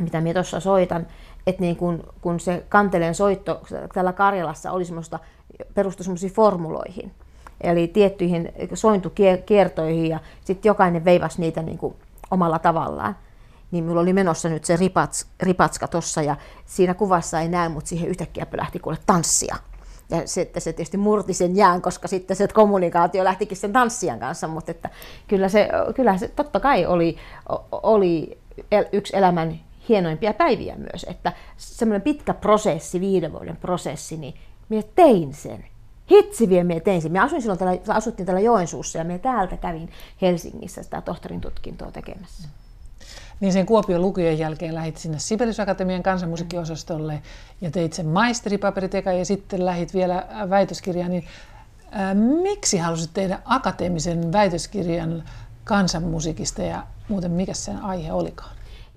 mitä 0.00 0.20
minä 0.20 0.34
tuossa 0.34 0.60
soitan, 0.60 1.06
että 1.46 1.62
niin 1.62 1.76
kun, 1.76 2.04
kun 2.20 2.40
se 2.40 2.64
kanteleen 2.68 3.14
soitto 3.14 3.60
tällä 3.94 4.12
Karjalassa 4.12 4.72
oli 4.72 4.84
semmoista, 4.84 5.18
perustui 5.74 6.04
semmoisiin 6.04 6.32
formuloihin, 6.32 7.12
eli 7.60 7.88
tiettyihin 7.88 8.52
sointukiertoihin 8.74 10.06
ja 10.06 10.18
sitten 10.44 10.70
jokainen 10.70 11.04
veivasi 11.04 11.40
niitä 11.40 11.62
niin 11.62 11.78
kuin 11.78 11.94
omalla 12.30 12.58
tavallaan 12.58 13.16
niin 13.70 13.84
minulla 13.84 14.00
oli 14.00 14.12
menossa 14.12 14.48
nyt 14.48 14.64
se 14.64 14.76
ripats, 14.76 15.26
ripatska 15.40 15.88
tuossa 15.88 16.22
ja 16.22 16.36
siinä 16.66 16.94
kuvassa 16.94 17.40
ei 17.40 17.48
näe, 17.48 17.68
mutta 17.68 17.88
siihen 17.88 18.08
yhtäkkiä 18.08 18.46
lähti 18.56 18.78
kuule 18.78 18.98
tanssia. 19.06 19.56
Ja 20.10 20.22
se, 20.28 20.40
että 20.40 20.60
se 20.60 20.72
tietysti 20.72 20.96
murti 20.96 21.34
sen 21.34 21.56
jään, 21.56 21.82
koska 21.82 22.08
sitten 22.08 22.36
se 22.36 22.48
kommunikaatio 22.48 23.24
lähtikin 23.24 23.56
sen 23.56 23.72
tanssijan 23.72 24.18
kanssa, 24.18 24.48
mutta 24.48 24.70
että 24.70 24.90
kyllä, 25.28 25.48
se, 25.48 25.68
kyllä 25.94 26.18
se 26.18 26.28
totta 26.28 26.60
kai 26.60 26.86
oli, 26.86 27.16
oli 27.72 28.38
yksi 28.92 29.16
elämän 29.16 29.60
hienoimpia 29.88 30.34
päiviä 30.34 30.76
myös, 30.76 31.06
että 31.08 31.32
semmoinen 31.56 32.02
pitkä 32.02 32.34
prosessi, 32.34 33.00
viiden 33.00 33.32
vuoden 33.32 33.56
prosessi, 33.56 34.16
niin 34.16 34.34
minä 34.68 34.82
tein 34.94 35.34
sen. 35.34 35.64
Hitsi 36.10 36.48
vielä 36.48 36.64
minä 36.64 36.80
tein 36.80 37.02
sen. 37.02 37.12
Minä 37.12 37.24
asuin 37.24 37.42
silloin 37.42 37.58
täällä, 37.58 37.80
asuttiin 37.88 38.26
täällä 38.26 38.40
Joensuussa 38.40 38.98
ja 38.98 39.04
minä 39.04 39.18
täältä 39.18 39.56
kävin 39.56 39.90
Helsingissä 40.22 40.82
sitä 40.82 41.00
tohtorin 41.00 41.40
tutkintoa 41.40 41.90
tekemässä. 41.92 42.48
Niin 43.40 43.52
sen 43.52 43.66
Kuopion 43.66 44.02
lukujen 44.02 44.38
jälkeen 44.38 44.74
lähit 44.74 44.96
sinne 44.96 45.18
Sibelius-akatemian 45.18 46.02
kansanmusiikkiosastolle 46.02 47.22
ja 47.60 47.70
teit 47.70 47.92
sen 47.92 48.06
maisteripaperiteka 48.06 49.12
ja 49.12 49.24
sitten 49.24 49.66
lähit 49.66 49.94
vielä 49.94 50.26
väitöskirjaan. 50.50 51.10
Niin, 51.10 51.24
ää, 51.90 52.14
miksi 52.14 52.78
halusit 52.78 53.10
tehdä 53.14 53.38
akateemisen 53.44 54.32
väitöskirjan 54.32 55.24
kansanmusiikista 55.64 56.62
ja 56.62 56.82
muuten 57.08 57.30
mikä 57.30 57.54
sen 57.54 57.78
aihe 57.78 58.12
olikaan? 58.12 58.55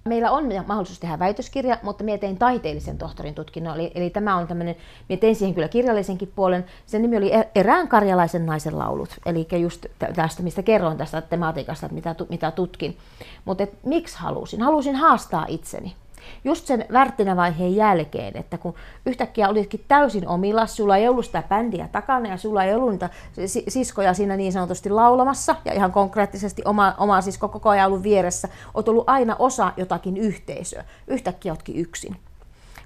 Meillä 0.09 0.31
on 0.31 0.43
mahdollisuus 0.67 0.99
tehdä 0.99 1.19
väitöskirja, 1.19 1.77
mutta 1.83 2.03
minä 2.03 2.17
tein 2.17 2.37
taiteellisen 2.37 2.97
tohtorin 2.97 3.35
tutkinnon. 3.35 3.75
Eli, 3.75 3.91
eli 3.95 4.09
tämä 4.09 4.35
on 4.35 4.47
tämmöinen, 4.47 4.75
minä 5.09 5.19
tein 5.19 5.35
siihen 5.35 5.55
kyllä 5.55 5.67
kirjallisenkin 5.67 6.31
puolen. 6.35 6.65
Sen 6.85 7.01
nimi 7.01 7.17
oli 7.17 7.33
e- 7.33 7.49
Erään 7.55 7.87
karjalaisen 7.87 8.45
naisen 8.45 8.79
laulut. 8.79 9.09
Eli 9.25 9.47
just 9.61 9.85
tästä, 10.15 10.43
mistä 10.43 10.63
kerroin 10.63 10.97
tästä 10.97 11.21
tematiikasta, 11.21 11.87
mitä, 11.91 12.15
mitä 12.29 12.51
tutkin. 12.51 12.97
Mutta 13.45 13.67
miksi 13.85 14.17
halusin? 14.17 14.61
Halusin 14.61 14.95
haastaa 14.95 15.45
itseni 15.47 15.95
just 16.43 16.65
sen 16.65 16.85
värttinävaiheen 16.93 17.75
jälkeen, 17.75 18.37
että 18.37 18.57
kun 18.57 18.73
yhtäkkiä 19.05 19.49
olitkin 19.49 19.85
täysin 19.87 20.27
omilla, 20.27 20.67
sulla 20.67 20.97
ei 20.97 21.07
ollut 21.07 21.25
sitä 21.25 21.43
bändiä 21.49 21.89
takana 21.91 22.29
ja 22.29 22.37
sulla 22.37 22.63
ei 22.63 22.75
ollut 22.75 22.91
niitä 22.91 23.09
siskoja 23.67 24.13
siinä 24.13 24.37
niin 24.37 24.53
sanotusti 24.53 24.89
laulamassa 24.89 25.55
ja 25.65 25.73
ihan 25.73 25.91
konkreettisesti 25.91 26.61
oma, 26.65 26.95
oma 26.97 27.21
sisko 27.21 27.47
koko 27.47 27.69
ajan 27.69 27.87
ollut 27.87 28.03
vieressä, 28.03 28.49
oot 28.73 28.89
ollut 28.89 29.09
aina 29.09 29.35
osa 29.39 29.73
jotakin 29.77 30.17
yhteisöä. 30.17 30.83
Yhtäkkiä 31.07 31.53
ootkin 31.53 31.75
yksin 31.75 32.15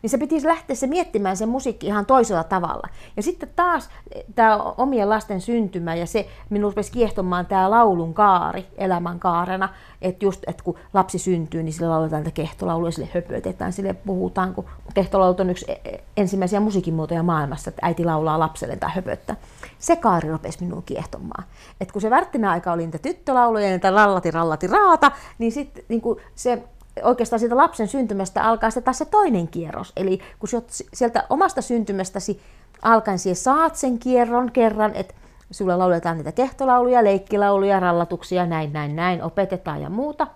niin 0.03 0.09
se 0.09 0.17
piti 0.17 0.47
lähteä 0.47 0.75
se 0.75 0.87
miettimään 0.87 1.37
se 1.37 1.45
musiikki 1.45 1.87
ihan 1.87 2.05
toisella 2.05 2.43
tavalla. 2.43 2.87
Ja 3.17 3.23
sitten 3.23 3.49
taas 3.55 3.89
tämä 4.35 4.57
omien 4.57 5.09
lasten 5.09 5.41
syntymä 5.41 5.95
ja 5.95 6.05
se, 6.05 6.27
minun 6.49 6.71
rupesi 6.71 6.91
kiehtomaan 6.91 7.45
tämä 7.45 7.69
laulun 7.69 8.13
kaari 8.13 8.65
elämän 8.77 9.19
kaarena, 9.19 9.69
että 10.01 10.25
just, 10.25 10.43
että 10.47 10.63
kun 10.63 10.77
lapsi 10.93 11.19
syntyy, 11.19 11.63
niin 11.63 11.73
sille 11.73 11.87
lauletaan 11.87 12.23
tätä 12.23 12.33
kehtolaulua 12.33 12.87
ja 12.87 12.91
sille 12.91 13.09
höpötetään, 13.13 13.73
sille 13.73 13.93
puhutaan, 13.93 14.53
kun 14.53 14.65
kehtolaulut 14.93 15.39
on 15.39 15.49
yksi 15.49 15.65
e, 15.71 15.73
e, 15.85 16.03
ensimmäisiä 16.17 16.59
musiikin 16.59 16.93
muotoja 16.93 17.23
maailmassa, 17.23 17.69
että 17.69 17.85
äiti 17.85 18.05
laulaa 18.05 18.39
lapselle 18.39 18.75
tai 18.75 18.89
höpöttää. 18.95 19.35
Se 19.79 19.95
kaari 19.95 20.29
rupesi 20.29 20.65
minun 20.65 20.83
kiehtomaan. 20.83 21.43
Et 21.81 21.91
kun 21.91 22.01
se 22.01 22.09
värttinä 22.09 22.51
aika 22.51 22.71
oli 22.71 22.83
niitä 22.83 22.97
tyttölauluja 22.97 23.65
ja 23.65 23.71
niitä 23.71 23.91
rallati 23.91 24.31
rallati 24.31 24.67
raata, 24.67 25.11
niin 25.37 25.51
sitten 25.51 25.83
niin 25.89 26.01
se 26.35 26.63
oikeastaan 27.03 27.39
siitä 27.39 27.58
lapsen 27.58 27.88
syntymästä 27.88 28.43
alkaa 28.43 28.71
se 28.71 28.82
taas 28.82 28.97
se 28.97 29.06
toinen 29.06 29.47
kierros. 29.47 29.93
Eli 29.97 30.19
kun 30.39 30.49
sieltä 30.93 31.23
omasta 31.29 31.62
syntymästäsi 31.62 32.41
alkaen 32.82 33.19
siihen 33.19 33.36
saat 33.36 33.75
sen 33.75 33.99
kierron 33.99 34.51
kerran, 34.51 34.95
että 34.95 35.13
sulle 35.51 35.75
lauletaan 35.75 36.17
niitä 36.17 36.32
kehtolauluja, 36.32 37.03
leikkilauluja, 37.03 37.79
rallatuksia, 37.79 38.45
näin, 38.45 38.73
näin, 38.73 38.95
näin, 38.95 39.23
opetetaan 39.23 39.82
ja 39.82 39.89
muuta. 39.89 40.27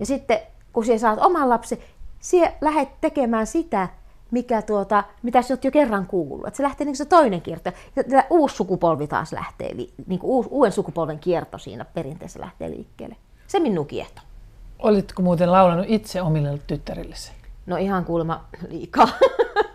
Ja 0.00 0.06
sitten 0.06 0.38
kun 0.72 0.84
sinä 0.84 0.98
saat 0.98 1.18
oman 1.18 1.48
lapsen, 1.48 1.78
sinä 2.20 2.52
lähdet 2.60 2.88
tekemään 3.00 3.46
sitä, 3.46 3.88
mikä 4.30 4.62
tuota, 4.62 5.04
mitä 5.22 5.42
sä 5.42 5.54
oot 5.54 5.64
jo 5.64 5.70
kerran 5.70 6.06
kuullut. 6.06 6.46
Että 6.46 6.56
se 6.56 6.62
lähtee 6.62 6.84
niin 6.84 6.96
se 6.96 7.04
toinen 7.04 7.40
kierto. 7.40 7.70
Ja 7.96 8.24
uusi 8.30 8.56
sukupolvi 8.56 9.06
taas 9.06 9.32
lähtee, 9.32 9.74
niin 10.06 10.18
kuin 10.18 10.46
uuden 10.50 10.72
sukupolven 10.72 11.18
kierto 11.18 11.58
siinä 11.58 11.84
perinteessä 11.84 12.40
lähtee 12.40 12.70
liikkeelle. 12.70 13.16
Se 13.46 13.58
minun 13.58 13.86
kiehto. 13.86 14.22
Olitko 14.78 15.22
muuten 15.22 15.52
laulanut 15.52 15.86
itse 15.88 16.22
omille 16.22 16.58
tyttärillesi? 16.66 17.32
No 17.66 17.76
ihan 17.76 18.04
kuulemma 18.04 18.44
liikaa. 18.68 19.08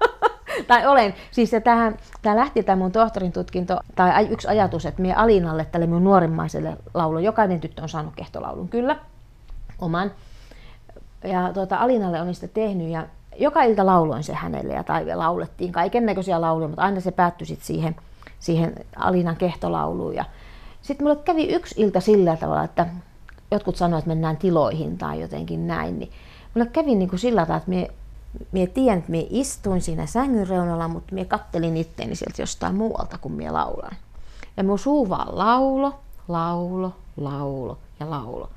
tai 0.67 0.88
olen. 0.88 1.13
Siis 1.31 1.51
tämä, 1.63 1.91
tämä 2.21 2.35
lähti 2.35 2.63
tämä 2.63 2.75
mun 2.75 2.91
tohtorin 2.91 3.31
tutkinto, 3.31 3.79
tai 3.95 4.27
yksi 4.29 4.47
ajatus, 4.47 4.85
että 4.85 5.01
minä 5.01 5.15
Alinalle, 5.15 5.65
tälle 5.65 5.85
minun 5.85 6.03
nuorimmaiselle 6.03 6.77
laulu, 6.93 7.19
jokainen 7.19 7.59
tyttö 7.59 7.81
on 7.81 7.89
saanut 7.89 8.15
kehtolaulun, 8.15 8.69
kyllä, 8.69 8.95
oman. 9.79 10.12
Ja 11.23 11.53
tuota, 11.53 11.77
Alinalle 11.77 12.21
on 12.21 12.35
sitä 12.35 12.47
tehnyt, 12.47 12.89
ja 12.89 13.07
joka 13.38 13.63
ilta 13.63 13.85
lauloin 13.85 14.23
se 14.23 14.33
hänelle, 14.33 14.73
ja 14.73 14.83
tai 14.83 15.15
laulettiin 15.15 15.71
kaiken 15.71 16.05
näköisiä 16.05 16.41
lauluja, 16.41 16.67
mutta 16.67 16.81
aina 16.81 16.99
se 16.99 17.12
päättyi 17.12 17.47
sit 17.47 17.62
siihen, 17.62 17.95
siihen 18.39 18.75
Alinan 18.95 19.35
kehtolauluun. 19.35 20.15
Ja 20.15 20.25
sitten 20.81 21.07
mulle 21.07 21.19
kävi 21.23 21.47
yksi 21.47 21.81
ilta 21.81 21.99
sillä 21.99 22.38
tavalla, 22.38 22.63
että 22.63 22.85
jotkut 23.51 23.75
sanoivat, 23.75 23.99
että 23.99 24.09
mennään 24.09 24.38
tiloihin 24.38 24.97
tai 24.97 25.21
jotenkin 25.21 25.67
näin, 25.67 25.99
niin 25.99 26.12
mulle 26.55 26.69
kävi 26.69 26.95
niin 26.95 27.09
kuin 27.09 27.19
sillä 27.19 27.41
tavalla, 27.41 27.57
että 27.57 27.69
me 27.69 27.89
Mie 28.51 28.67
tiedän, 28.67 28.99
että 28.99 29.12
mie 29.12 29.27
istuin 29.29 29.81
siinä 29.81 30.05
sängyn 30.05 30.47
reunalla, 30.47 30.88
mutta 30.88 31.15
mie 31.15 31.25
kattelin 31.25 31.77
itteeni 31.77 32.15
sieltä 32.15 32.41
jostain 32.41 32.75
muualta, 32.75 33.17
kun 33.17 33.31
mie 33.31 33.51
laulan. 33.51 33.95
Ja 34.57 34.63
mun 34.63 34.79
suu 34.79 35.09
vaan 35.09 35.38
laulo, 35.38 35.99
laulo, 36.27 36.95
laulo 37.17 37.77
ja 37.99 38.09
laulo. 38.09 38.49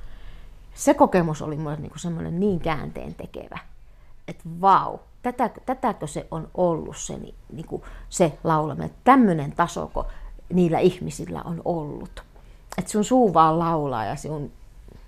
Se 0.74 0.94
kokemus 0.94 1.42
oli 1.42 1.56
mulle 1.56 1.76
niinku 1.76 1.98
semmoinen 1.98 2.40
niin 2.40 2.60
käänteen 2.60 3.14
tekevä, 3.14 3.58
että 4.28 4.44
vau, 4.60 4.98
tätä, 5.22 5.50
tätäkö 5.66 6.06
se 6.06 6.26
on 6.30 6.48
ollut 6.54 6.96
se, 6.96 7.18
niinku, 7.52 7.84
se 8.08 8.38
laulaminen, 8.44 8.90
tämmöinen 9.04 9.52
tasoko 9.52 10.06
niillä 10.52 10.78
ihmisillä 10.78 11.42
on 11.44 11.62
ollut. 11.64 12.22
Että 12.78 12.90
sun 12.90 13.04
suu 13.04 13.34
vaan 13.34 13.58
laulaa 13.58 14.04
ja 14.04 14.16
sun 14.16 14.50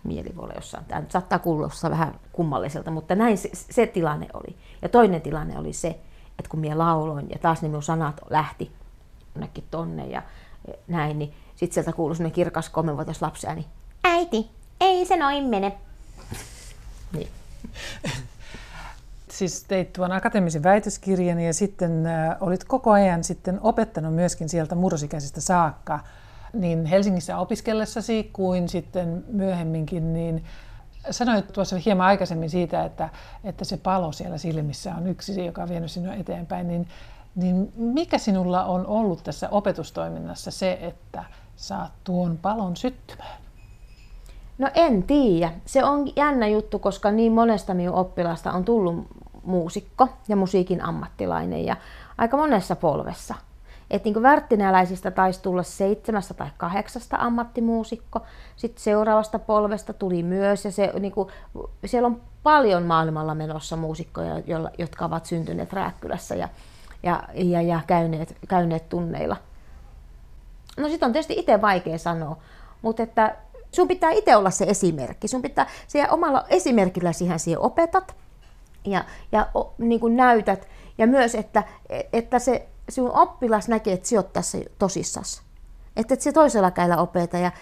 mieli 0.05 0.37
voi 0.37 0.45
olla 0.45 0.55
jossain. 0.55 0.85
Tämä 0.85 1.01
nyt 1.01 1.11
saattaa 1.11 1.39
kuulostaa 1.39 1.91
vähän 1.91 2.15
kummalliselta, 2.33 2.91
mutta 2.91 3.15
näin 3.15 3.39
se, 3.39 3.51
se 3.53 3.87
tilanne 3.87 4.27
oli. 4.35 4.57
Ja 4.83 4.89
toinen 4.89 5.21
tilanne 5.21 5.59
oli 5.59 5.73
se, 5.73 5.89
että 6.39 6.49
kun 6.49 6.61
minä 6.61 6.79
lauloin 6.79 7.31
ja 7.31 7.39
taas 7.39 7.63
ne 7.63 7.69
minun 7.69 7.83
sanat 7.83 8.21
lähti 8.31 8.73
jonnekin 9.35 9.65
tonne 9.71 10.07
ja 10.07 10.23
näin, 10.89 11.19
niin 11.19 11.35
sitten 11.57 11.75
sieltä 11.75 11.93
kuului 11.93 12.17
sellainen 12.17 12.35
kirkas 12.35 12.69
kolmenvuotias 12.69 13.23
lapsi 13.23 13.47
ääni, 13.47 13.67
äiti, 14.05 14.51
ei 14.81 15.07
se 15.07 15.17
noin 15.17 15.45
mene. 15.45 15.79
niin. 17.17 17.29
Siis 19.31 19.65
teit 19.65 19.93
tuon 19.93 20.13
akateemisen 20.13 20.63
väitöskirjan 20.63 21.41
ja 21.41 21.55
sitten 21.55 22.07
äh, 22.07 22.37
olit 22.41 22.65
koko 22.65 22.91
ajan 22.91 23.25
sitten 23.25 23.61
opettanut 23.63 24.15
myöskin 24.15 24.49
sieltä 24.49 24.75
murrosikäisestä 24.75 25.41
saakka 25.41 26.01
niin 26.55 26.87
Helsingissä 26.87 27.39
opiskellessasi 27.39 28.31
kuin 28.33 28.69
sitten 28.69 29.25
myöhemminkin, 29.29 30.13
niin 30.13 30.45
sanoit 31.11 31.53
tuossa 31.53 31.77
hieman 31.85 32.07
aikaisemmin 32.07 32.51
siitä, 32.51 32.85
että, 32.85 33.09
että 33.45 33.65
se 33.65 33.77
palo 33.77 34.13
siellä 34.13 34.39
silmissä 34.39 34.95
on 34.95 35.07
yksi, 35.07 35.47
joka 35.47 35.63
on 35.63 35.69
vienyt 35.69 35.91
sinua 35.91 36.15
eteenpäin, 36.15 36.69
niin, 36.69 36.89
niin 37.35 37.73
mikä 37.77 38.19
sinulla 38.19 38.65
on 38.65 38.87
ollut 38.87 39.25
tässä 39.25 39.49
opetustoiminnassa 39.49 40.51
se, 40.51 40.79
että 40.81 41.25
saat 41.57 41.93
tuon 42.05 42.39
palon 42.43 42.77
syttymään? 42.77 43.41
No 44.59 44.71
en 44.75 45.03
tiedä. 45.03 45.53
Se 45.67 45.85
on 45.85 46.09
jännä 46.17 46.47
juttu, 46.47 46.79
koska 46.79 47.11
niin 47.11 47.33
monesta 47.33 47.75
minun 47.75 47.95
oppilasta 47.95 48.53
on 48.53 48.65
tullut 48.65 49.07
muusikko 49.45 50.09
ja 50.29 50.37
musiikin 50.37 50.85
ammattilainen 50.85 51.65
ja 51.65 51.77
aika 52.19 52.37
monessa 52.37 52.77
polvessa. 52.77 53.35
Että 53.95 54.09
niin 54.09 54.23
värttinäläisistä 54.23 55.11
taisi 55.11 55.43
tulla 55.43 55.63
seitsemästä 55.63 56.35
tai 56.35 56.49
kahdeksasta 56.57 57.17
ammattimuusikko. 57.17 58.21
Sitten 58.57 58.83
seuraavasta 58.83 59.39
polvesta 59.39 59.93
tuli 59.93 60.23
myös, 60.23 60.65
ja 60.65 60.73
se, 60.73 60.93
niin 61.01 61.13
kuin, 61.13 61.29
siellä 61.85 62.07
on 62.07 62.21
paljon 62.43 62.83
maailmalla 62.83 63.35
menossa 63.35 63.77
muusikkoja, 63.77 64.43
jotka 64.79 65.05
ovat 65.05 65.27
syntyneet 65.27 65.73
Rääkkylässä 65.73 66.35
ja, 66.35 66.49
ja, 67.03 67.23
ja, 67.35 67.63
ja 67.63 67.81
käyneet, 67.87 68.37
käyneet 68.49 68.89
tunneilla. 68.89 69.37
No 70.77 70.89
sitten 70.89 71.07
on 71.07 71.13
tietysti 71.13 71.35
itse 71.39 71.63
vaikea 71.63 71.99
sanoa, 71.99 72.37
mutta 72.83 73.03
että 73.03 73.37
sun 73.73 73.89
pitää 73.89 74.11
itse 74.11 74.37
olla 74.37 74.51
se 74.51 74.65
esimerkki. 74.65 75.29
Sun 75.29 75.43
pitää 75.43 75.67
siihen 75.87 76.13
omalla 76.13 76.45
esimerkillä 76.49 77.13
siihen, 77.13 77.39
opetat 77.59 78.17
ja, 78.85 79.05
ja 79.33 79.47
niin 79.79 80.01
kuin 80.01 80.17
näytät. 80.17 80.69
Ja 80.99 81.07
myös, 81.07 81.35
että, 81.35 81.63
että 82.13 82.39
se 82.39 82.69
sinun 82.89 83.13
oppilas 83.13 83.69
näkee, 83.69 83.95
että 83.95 84.09
sinä 84.09 84.21
olet 84.21 84.33
tässä 84.33 84.59
tosissasi. 84.79 85.43
Että 85.97 86.15
et 86.15 86.21
se 86.21 86.33
toisella 86.33 86.71
käillä 86.71 86.97
opeta 86.97 87.39
ja 87.39 87.53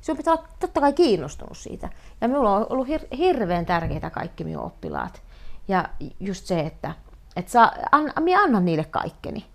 sinun 0.00 0.16
pitää 0.16 0.34
olla 0.34 0.48
totta 0.58 0.80
kai 0.80 0.92
kiinnostunut 0.92 1.58
siitä. 1.58 1.88
Ja 2.20 2.28
minulla 2.28 2.56
on 2.56 2.66
ollut 2.68 2.88
hir- 2.88 3.16
hirveän 3.16 3.66
tärkeitä 3.66 4.10
kaikki 4.10 4.44
minun 4.44 4.64
oppilaat. 4.64 5.22
Ja 5.68 5.88
just 6.20 6.46
se, 6.46 6.60
että, 6.60 6.94
että 7.36 7.52
saa, 7.52 7.72
an, 7.92 8.12
minä 8.20 8.42
annan 8.42 8.64
niille 8.64 8.84
kaikkeni. 8.84 9.46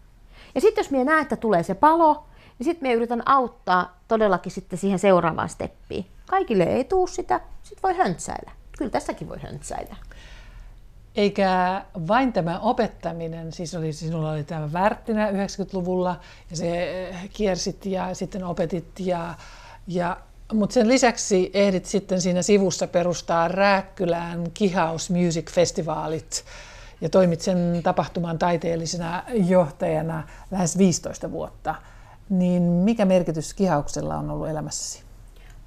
Ja 0.56 0.62
sitten 0.62 0.82
jos 0.82 0.92
minä 0.92 1.04
näen, 1.04 1.22
että 1.22 1.36
tulee 1.36 1.64
se 1.64 1.76
palo, 1.76 2.26
niin 2.60 2.66
sitten 2.66 2.88
minä 2.88 2.96
yritän 2.96 3.24
auttaa 3.26 4.00
todellakin 4.08 4.52
sitten 4.52 4.80
siihen 4.80 5.00
seuraavaan 5.00 5.50
steppiin. 5.50 6.06
Kaikille 6.30 6.64
ei 6.64 6.84
tuu 6.84 7.08
sitä, 7.08 7.42
sitten 7.64 7.84
voi 7.84 7.98
höntsäillä. 7.98 8.52
Kyllä 8.78 8.92
tässäkin 8.92 9.30
voi 9.30 9.40
höntsäillä. 9.40 9.96
Eikä 11.16 11.86
vain 12.08 12.34
tämä 12.34 12.60
opettaminen, 12.60 13.52
siis 13.52 13.76
oli, 13.76 13.94
sinulla 13.94 14.32
oli 14.32 14.44
tämä 14.44 14.74
värttinä 14.74 15.32
90-luvulla 15.32 16.20
ja 16.50 16.56
se 16.56 17.08
eh, 17.08 17.30
kiersit 17.34 17.86
ja 17.86 18.14
sitten 18.14 18.44
opetit 18.44 19.00
ja, 19.00 19.36
ja 19.88 20.18
mutta 20.54 20.74
sen 20.74 20.88
lisäksi 20.88 21.52
ehdit 21.54 21.86
sitten 21.86 22.22
siinä 22.22 22.42
sivussa 22.42 22.88
perustaa 22.88 23.48
Rääkkylään 23.48 24.52
Kihaus 24.54 25.10
Music 25.10 25.52
Festivalit 25.52 26.46
ja 27.02 27.10
toimit 27.10 27.42
sen 27.42 27.80
tapahtuman 27.84 28.40
taiteellisena 28.40 29.24
johtajana 29.34 30.24
lähes 30.52 30.78
15 30.78 31.32
vuotta. 31.32 31.76
Niin 32.30 32.64
mikä 32.64 33.06
merkitys 33.06 33.54
kihauksella 33.54 34.16
on 34.16 34.30
ollut 34.30 34.50
elämässäsi? 34.50 35.11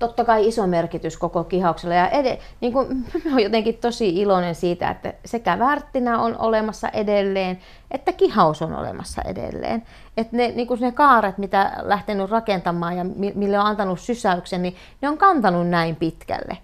Totta 0.07 0.25
kai 0.25 0.49
iso 0.49 0.67
merkitys 0.67 1.17
koko 1.17 1.45
kihauksella. 1.45 1.95
Ja 1.95 2.09
ed- 2.09 2.39
niin 2.61 2.73
kuin, 2.73 3.05
olen 3.33 3.45
jotenkin 3.45 3.79
tosi 3.79 4.09
iloinen 4.21 4.55
siitä, 4.55 4.91
että 4.91 5.15
sekä 5.25 5.59
värttinä 5.59 6.19
on 6.19 6.39
olemassa 6.39 6.89
edelleen, 6.89 7.59
että 7.91 8.13
kihaus 8.13 8.63
on 8.63 8.75
olemassa 8.77 9.23
edelleen. 9.23 9.83
Että 10.17 10.37
ne, 10.37 10.49
niin 10.49 10.69
kuin 10.69 10.81
ne 10.81 10.93
kaaret, 10.93 11.39
mitä 11.39 11.73
lähtenyt 11.83 12.31
rakentamaan 12.31 12.97
ja 12.97 13.05
mille 13.35 13.59
on 13.59 13.67
antanut 13.67 14.01
sysäyksen, 14.01 14.63
niin 14.63 14.77
ne 15.03 15.09
on 15.09 15.19
kantanut 15.19 15.69
näin 15.69 15.97
pitkälle. 15.97 16.59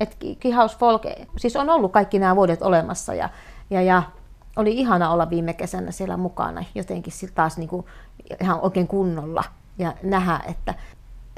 Et 0.00 0.16
kihaus 0.40 0.76
folk, 0.76 1.02
siis 1.36 1.56
on 1.56 1.70
ollut 1.70 1.92
kaikki 1.92 2.18
nämä 2.18 2.36
vuodet 2.36 2.62
olemassa 2.62 3.14
ja, 3.14 3.28
ja, 3.70 3.82
ja 3.82 4.02
oli 4.56 4.72
ihana 4.72 5.10
olla 5.10 5.30
viime 5.30 5.52
kesänä 5.52 5.90
siellä 5.90 6.16
mukana 6.16 6.64
jotenkin 6.74 7.12
taas 7.34 7.58
niin 7.58 7.68
kuin 7.68 7.86
ihan 8.40 8.60
oikein 8.60 8.88
kunnolla 8.88 9.44
ja 9.78 9.94
nähdä, 10.02 10.40
että 10.48 10.74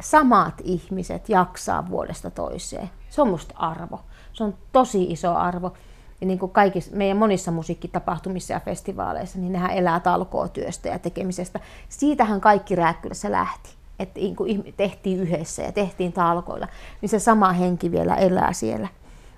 samat 0.01 0.55
ihmiset 0.65 1.29
jaksaa 1.29 1.91
vuodesta 1.91 2.31
toiseen. 2.31 2.91
Se 3.11 3.23
on 3.23 3.29
musta 3.29 3.55
arvo. 3.57 4.01
Se 4.33 4.45
on 4.45 4.55
tosi 4.73 5.03
iso 5.03 5.35
arvo. 5.35 5.73
Ja 6.21 6.27
niin 6.27 6.39
kuin 6.39 6.53
kaikissa 6.53 6.97
meidän 6.97 7.17
monissa 7.17 7.51
musiikkitapahtumissa 7.51 8.53
ja 8.53 8.61
festivaaleissa, 8.61 9.39
niin 9.39 9.53
nehän 9.53 9.71
elää 9.71 10.01
talkootyöstä 10.01 10.89
ja 10.89 10.99
tekemisestä. 10.99 11.61
Siitähän 11.89 12.41
kaikki 12.41 12.75
Rääkkylässä 12.75 13.33
lähti. 13.33 13.71
Että 13.99 14.21
niin 14.21 14.37
kuin 14.37 14.75
tehtiin 14.77 15.21
yhdessä 15.21 15.63
ja 15.63 15.73
tehtiin 15.73 16.13
talkoilla, 16.13 16.69
niin 17.01 17.09
se 17.09 17.19
sama 17.19 17.53
henki 17.53 17.91
vielä 17.91 18.15
elää 18.15 18.53
siellä. 18.53 18.89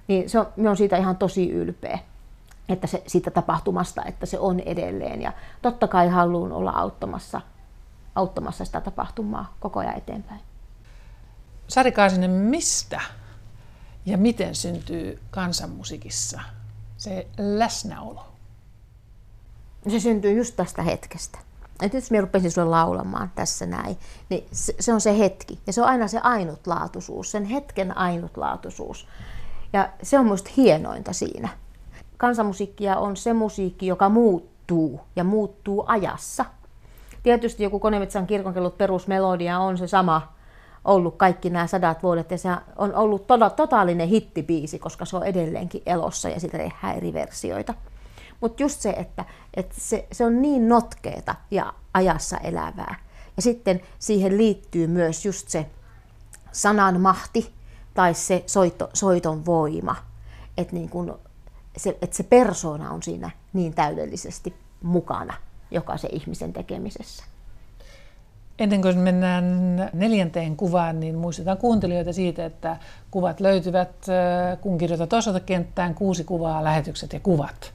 Niin 0.09 0.31
se 0.31 0.39
on, 0.39 0.47
on 0.69 0.77
siitä 0.77 0.97
ihan 0.97 1.17
tosi 1.17 1.51
ylpeä 1.51 1.99
että 2.69 2.87
se, 2.87 3.03
siitä 3.07 3.31
tapahtumasta, 3.31 4.05
että 4.05 4.27
se 4.27 4.39
on 4.39 4.61
edelleen. 4.61 5.23
Ja 5.23 5.33
totta 5.63 5.89
kai 5.89 6.09
haluan 6.09 6.53
olla 6.53 6.71
auttamassa, 6.71 7.41
auttamassa 8.15 8.65
sitä 8.65 8.81
tapahtumaa 8.81 9.55
koko 9.61 9.81
ajan 9.81 9.99
eteenpäin. 9.99 10.41
Sari 11.69 11.93
Kaasinen, 11.93 12.31
mistä 12.31 13.01
ja 14.07 14.19
miten 14.19 14.55
syntyy 14.55 15.21
kansanmusiikissa 15.31 16.41
se 16.97 17.27
läsnäolo? 17.39 18.27
Se 19.89 20.01
syntyy 20.01 20.33
just 20.33 20.57
tästä 20.57 20.83
hetkestä. 20.83 21.39
Et 21.83 21.95
jos 21.95 22.11
minä 22.11 22.21
rupesin 22.21 22.51
sulle 22.51 22.69
laulamaan 22.69 23.33
tässä 23.35 23.67
näin, 23.67 23.97
niin 24.29 24.47
se, 24.53 24.93
on 24.93 25.01
se 25.01 25.19
hetki. 25.19 25.59
Ja 25.67 25.73
se 25.73 25.83
on 25.83 25.89
aina 25.89 26.09
se 26.09 26.19
ainutlaatuisuus, 26.19 27.31
sen 27.31 27.45
hetken 27.45 27.97
ainutlaatuisuus. 27.97 29.09
Ja 29.73 29.89
se 30.03 30.19
on 30.19 30.25
minusta 30.25 30.51
hienointa 30.57 31.13
siinä. 31.13 31.49
Kansanmusiikkia 32.17 32.97
on 32.97 33.17
se 33.17 33.33
musiikki, 33.33 33.87
joka 33.87 34.09
muuttuu 34.09 35.01
ja 35.17 35.25
muuttuu 35.25 35.85
ajassa. 35.87 36.45
Tietysti 37.23 37.63
joku 37.63 37.79
Konemetsän 37.79 38.27
kirkonkellut 38.27 38.79
perusmelodia 38.79 39.59
on 39.59 39.79
se 39.79 39.87
sama 39.87 40.38
ollut 40.89 41.17
kaikki 41.17 41.51
nämä 41.51 41.67
sadat 41.67 42.03
vuodet 42.03 42.31
ja 42.31 42.39
se 42.39 42.49
on 42.77 42.95
ollut 42.95 43.27
to- 43.27 43.51
totaalinen 43.51 44.09
hittibiisi, 44.09 44.79
koska 44.79 45.05
se 45.05 45.17
on 45.17 45.27
edelleenkin 45.27 45.83
elossa 45.87 46.29
ja 46.29 46.41
sitä 46.41 46.59
tehdään 46.59 46.97
eri 46.97 47.13
versioita. 47.13 47.75
Mutta 48.41 48.63
just 48.63 48.81
se, 48.81 48.91
että, 48.91 49.25
että 49.55 49.75
se, 49.79 50.07
se 50.13 50.25
on 50.25 50.43
niin 50.43 50.69
notkeeta 50.69 51.35
ja 51.51 51.75
ajassa 51.95 52.37
elävää. 52.37 52.95
Ja 53.37 53.43
sitten 53.43 53.81
siihen 53.99 54.39
liittyy 54.39 54.87
myös 54.87 55.25
just 55.25 55.49
se 55.49 55.67
sanan 56.53 57.01
mahti 57.01 57.53
tai 57.95 58.15
se 58.15 58.43
soito, 58.47 58.91
soiton 58.95 59.47
voima. 59.47 59.97
Että 60.57 60.75
niin 60.77 60.89
kun 60.89 61.19
se, 61.77 61.99
että 62.03 62.17
se 62.17 62.23
persona 62.23 62.91
on 62.91 63.03
siinä 63.03 63.31
niin 63.53 63.75
täydellisesti 63.75 64.55
mukana 64.83 65.35
jokaisen 65.71 66.15
ihmisen 66.15 66.53
tekemisessä. 66.53 67.25
Ennen 68.59 68.83
kuin 68.83 68.99
mennään 68.99 69.91
neljänteen 69.93 70.57
kuvaan, 70.57 71.01
niin 71.01 71.15
muistetaan 71.15 71.59
kuuntelijoita 71.59 72.13
siitä, 72.13 72.45
että 72.45 72.77
kuvat 73.11 73.41
löytyvät, 73.41 74.07
kun 74.61 74.79
kirjoitat 74.79 75.13
osoitekenttään 75.13 75.95
kuusi 75.95 76.25
kuvaa, 76.25 76.65
lähetykset 76.65 77.13
ja 77.13 77.21
kuvat. 77.21 77.73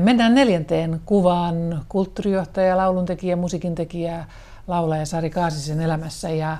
Mennään 0.00 0.34
neljänteen 0.34 1.00
kuvaan 1.04 1.84
kulttuurijohtaja, 1.88 2.76
lauluntekijä, 2.76 3.36
musiikintekijä, 3.36 4.24
laulaja 4.66 5.06
Sari 5.06 5.30
Kaasisen 5.30 5.80
elämässä. 5.80 6.30
Ja 6.30 6.56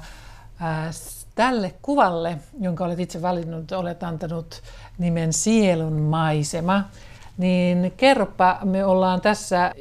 tälle 1.34 1.74
kuvalle, 1.82 2.38
jonka 2.60 2.84
olet 2.84 3.00
itse 3.00 3.22
valinnut, 3.22 3.72
olet 3.72 4.02
antanut 4.02 4.62
nimen 4.98 5.32
Sielun 5.32 6.00
maisema. 6.00 6.84
Niin 7.38 7.92
kerropa, 7.96 8.58
me 8.64 8.84
ollaan 8.84 9.20
tässä 9.20 9.74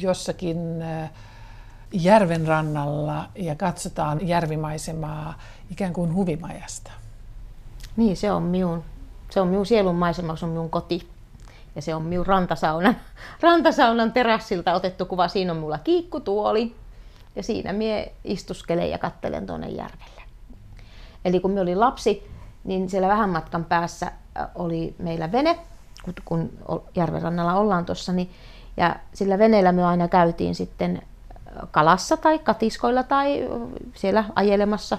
jossakin 0.00 0.82
äh, 0.82 1.10
järven 2.02 2.46
rannalla 2.46 3.28
ja 3.34 3.54
katsotaan 3.54 4.28
järvimaisemaa 4.28 5.34
ikään 5.70 5.92
kuin 5.92 6.14
huvimajasta. 6.14 6.90
Niin, 7.96 8.16
se 8.16 8.32
on 8.32 8.42
minun, 8.42 8.84
se 9.30 9.40
on 9.40 9.48
minun 9.48 9.66
sielun 9.66 9.94
maisema, 9.94 10.36
se 10.36 10.44
on 10.44 10.50
minun 10.50 10.70
koti. 10.70 11.08
Ja 11.76 11.82
se 11.82 11.94
on 11.94 12.02
minun 12.02 12.26
rantasaunan, 12.26 12.96
rantasaunan 13.40 14.12
terassilta 14.12 14.74
otettu 14.74 15.06
kuva. 15.06 15.28
Siinä 15.28 15.52
on 15.52 15.58
mulla 15.58 15.78
kiikkutuoli. 15.78 16.76
Ja 17.36 17.42
siinä 17.42 17.72
mie 17.72 18.12
istuskelen 18.24 18.90
ja 18.90 18.98
kattelen 18.98 19.46
tuonne 19.46 19.68
järvelle. 19.68 20.22
Eli 21.24 21.40
kun 21.40 21.50
me 21.50 21.60
olin 21.60 21.80
lapsi, 21.80 22.30
niin 22.64 22.90
siellä 22.90 23.08
vähän 23.08 23.30
matkan 23.30 23.64
päässä 23.64 24.12
oli 24.54 24.94
meillä 24.98 25.32
vene, 25.32 25.58
kun 26.24 26.50
järven 26.94 27.22
rannalla 27.22 27.54
ollaan 27.54 27.86
tuossa, 27.86 28.12
niin, 28.12 28.30
ja 28.76 28.96
sillä 29.14 29.38
veneellä 29.38 29.72
me 29.72 29.84
aina 29.84 30.08
käytiin 30.08 30.54
sitten 30.54 31.02
kalassa 31.70 32.16
tai 32.16 32.38
katiskoilla 32.38 33.02
tai 33.02 33.48
siellä 33.94 34.24
ajelemassa 34.34 34.98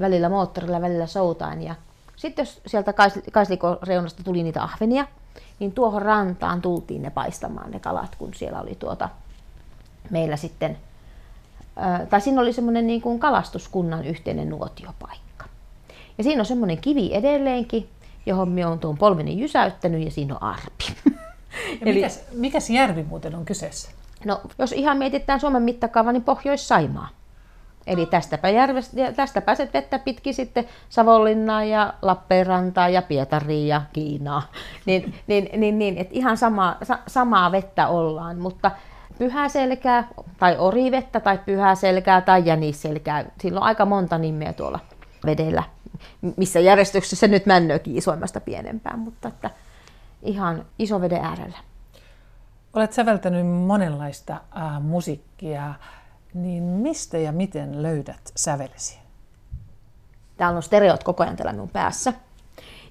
välillä 0.00 0.28
moottorilla, 0.28 0.80
välillä 0.80 1.06
soutaan. 1.06 1.62
Ja 1.62 1.74
sitten 2.16 2.42
jos 2.42 2.60
sieltä 2.66 2.94
kaislikon 3.32 3.78
reunasta 3.82 4.22
tuli 4.22 4.42
niitä 4.42 4.62
ahvenia, 4.62 5.06
niin 5.58 5.72
tuohon 5.72 6.02
rantaan 6.02 6.62
tultiin 6.62 7.02
ne 7.02 7.10
paistamaan 7.10 7.70
ne 7.70 7.80
kalat, 7.80 8.16
kun 8.16 8.34
siellä 8.34 8.60
oli 8.60 8.74
tuota 8.74 9.08
meillä 10.10 10.36
sitten, 10.36 10.78
tai 12.10 12.20
siinä 12.20 12.40
oli 12.40 12.52
semmoinen 12.52 12.86
niin 12.86 13.02
kuin 13.02 13.18
kalastuskunnan 13.18 14.04
yhteinen 14.04 14.48
nuotiopaikka. 14.48 15.44
Ja 16.18 16.24
siinä 16.24 16.42
on 16.42 16.46
semmoinen 16.46 16.78
kivi 16.78 17.14
edelleenkin, 17.14 17.88
johon 18.26 18.48
me 18.48 18.66
on 18.66 18.78
tuon 18.78 18.98
polveni 18.98 19.40
jysäyttänyt 19.40 20.04
ja 20.04 20.10
siinä 20.10 20.34
on 20.34 20.42
arpi. 20.42 20.84
Ja 21.04 21.78
Eli, 21.80 21.94
mikäs, 21.94 22.20
mikäs 22.32 22.70
järvi 22.70 23.02
muuten 23.02 23.34
on 23.34 23.44
kyseessä? 23.44 23.90
No, 24.24 24.40
jos 24.58 24.72
ihan 24.72 24.96
mietitään 24.96 25.40
Suomen 25.40 25.62
mittakaava, 25.62 26.12
niin 26.12 26.24
Pohjois-Saimaa. 26.24 27.08
Eli 27.86 28.06
tästäpä, 28.06 28.48
järvestä, 28.48 29.12
tästä 29.16 29.40
pääset 29.40 29.74
vettä 29.74 29.98
pitkin 29.98 30.34
sitten 30.34 30.64
Savonlinnaan 30.88 31.68
ja 31.68 31.94
Lappeenrantaan 32.02 32.92
ja 32.92 33.02
Pietariin 33.02 33.68
ja 33.68 33.82
Kiinaa. 33.92 34.42
Niin, 34.86 35.14
niin, 35.26 35.60
niin, 35.60 35.78
niin 35.78 35.98
että 35.98 36.14
ihan 36.14 36.36
sama, 36.36 36.76
sa, 36.82 36.98
samaa 37.06 37.52
vettä 37.52 37.88
ollaan, 37.88 38.38
mutta 38.38 38.70
pyhäselkää 39.18 40.08
tai 40.38 40.56
orivettä 40.58 41.20
tai 41.20 41.38
pyhäselkää 41.46 42.20
tai 42.20 42.42
jänisselkää, 42.44 43.24
sillä 43.40 43.60
on 43.60 43.66
aika 43.66 43.84
monta 43.84 44.18
nimeä 44.18 44.52
tuolla 44.52 44.78
vedellä, 45.26 45.62
missä 46.36 46.60
järjestyksessä 46.60 47.28
nyt 47.28 47.46
männökin 47.46 47.96
isoimmasta 47.96 48.40
pienempään, 48.40 48.98
mutta 48.98 49.28
että 49.28 49.50
ihan 50.22 50.64
iso 50.78 51.00
veden 51.00 51.24
äärellä. 51.24 51.58
Olet 52.74 52.92
säveltänyt 52.92 53.46
monenlaista 53.46 54.32
äh, 54.32 54.82
musiikkia, 54.82 55.74
niin 56.34 56.62
mistä 56.62 57.18
ja 57.18 57.32
miten 57.32 57.82
löydät 57.82 58.32
sävelesi? 58.36 58.98
Täällä 60.36 60.56
on 60.56 60.62
stereot 60.62 61.04
koko 61.04 61.22
ajan 61.22 61.36
täällä 61.36 61.52
minun 61.52 61.68
päässä. 61.68 62.12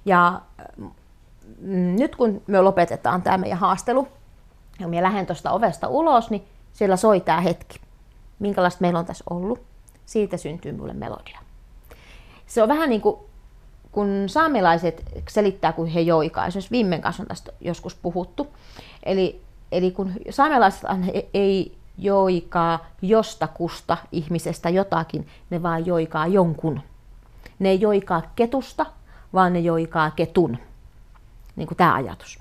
Ja 0.04 0.40
mm, 1.60 1.96
nyt 1.96 2.16
kun 2.16 2.42
me 2.46 2.60
lopetetaan 2.60 3.22
tämä 3.22 3.38
meidän 3.38 3.58
haastelu, 3.58 4.08
ja 4.80 4.88
minä 4.88 5.02
lähden 5.02 5.26
tuosta 5.26 5.50
ovesta 5.50 5.88
ulos, 5.88 6.30
niin 6.30 6.44
siellä 6.72 6.96
soi 6.96 7.20
tämä 7.20 7.40
hetki. 7.40 7.80
Minkälaista 8.38 8.80
meillä 8.80 8.98
on 8.98 9.06
tässä 9.06 9.24
ollut. 9.30 9.62
Siitä 10.06 10.36
syntyy 10.36 10.72
mulle 10.72 10.92
melodia. 10.92 11.38
Se 12.46 12.62
on 12.62 12.68
vähän 12.68 12.90
niin 12.90 13.00
kuin 13.00 13.16
kun 13.92 14.24
saamelaiset 14.26 15.02
selittää, 15.28 15.72
kun 15.72 15.86
he 15.86 16.00
joikaa, 16.00 16.46
esimerkiksi 16.46 16.70
viimein 16.70 17.02
kanssa 17.02 17.22
on 17.22 17.26
tästä 17.26 17.52
joskus 17.60 17.94
puhuttu, 17.94 18.46
eli 19.02 19.43
Eli 19.74 19.90
kun 19.90 20.12
saamelaiset 20.30 20.82
ei 21.34 21.76
joikaa 21.98 22.86
jostakusta 23.02 23.96
ihmisestä 24.12 24.70
jotakin, 24.70 25.26
ne 25.50 25.62
vaan 25.62 25.86
joikaa 25.86 26.26
jonkun. 26.26 26.80
Ne 27.58 27.68
ei 27.68 27.80
joikaa 27.80 28.22
ketusta, 28.36 28.86
vaan 29.32 29.52
ne 29.52 29.60
joikaa 29.60 30.10
ketun. 30.10 30.58
Niin 31.56 31.68
kuin 31.68 31.78
tämä 31.78 31.94
ajatus. 31.94 32.38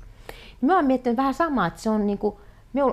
Mä 0.62 0.76
oon 0.76 0.86
miettinyt 0.86 1.18
vähän 1.18 1.34
samaa, 1.34 1.68
että 1.68 1.82
se 1.82 1.90
on 1.90 2.08
niin 2.08 2.18
kuin, 2.18 2.36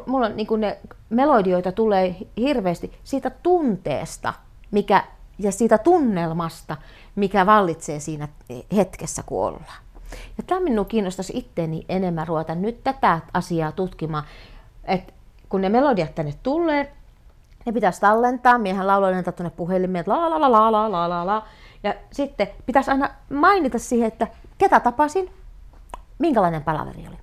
mulla 0.06 0.26
on 0.26 0.36
niin 0.36 0.46
kuin 0.46 0.60
ne 0.60 0.78
melodioita 1.10 1.72
tulee 1.72 2.16
hirveästi 2.36 2.92
siitä 3.04 3.30
tunteesta, 3.30 4.34
mikä, 4.70 5.04
ja 5.38 5.52
siitä 5.52 5.78
tunnelmasta, 5.78 6.76
mikä 7.16 7.46
vallitsee 7.46 8.00
siinä 8.00 8.28
hetkessä, 8.76 9.22
kun 9.22 9.44
ollaan. 9.44 9.89
Ja 10.38 10.44
tämä 10.46 10.60
minun 10.60 10.86
kiinnostaisi 10.86 11.32
itteeni 11.36 11.84
enemmän 11.88 12.28
ruveta 12.28 12.54
nyt 12.54 12.84
tätä 12.84 13.20
asiaa 13.34 13.72
tutkimaan, 13.72 14.24
että 14.84 15.12
kun 15.48 15.60
ne 15.60 15.68
melodiat 15.68 16.14
tänne 16.14 16.34
tulee, 16.42 16.92
ne 17.66 17.72
pitäisi 17.72 18.00
tallentaa, 18.00 18.58
miehän 18.58 18.86
lauloin 18.86 19.24
tuonne 19.24 19.50
puhelimeen, 19.50 20.04
la 20.06 20.30
la 20.30 20.40
la 20.40 20.52
la 20.52 20.72
la 20.72 20.92
la 20.92 21.08
la 21.08 21.26
la. 21.26 21.46
Ja 21.82 21.94
sitten 22.12 22.48
pitäisi 22.66 22.90
aina 22.90 23.10
mainita 23.30 23.78
siihen, 23.78 24.08
että 24.08 24.26
ketä 24.58 24.80
tapasin, 24.80 25.30
minkälainen 26.18 26.64
palaveri 26.64 27.04
oli. 27.08 27.16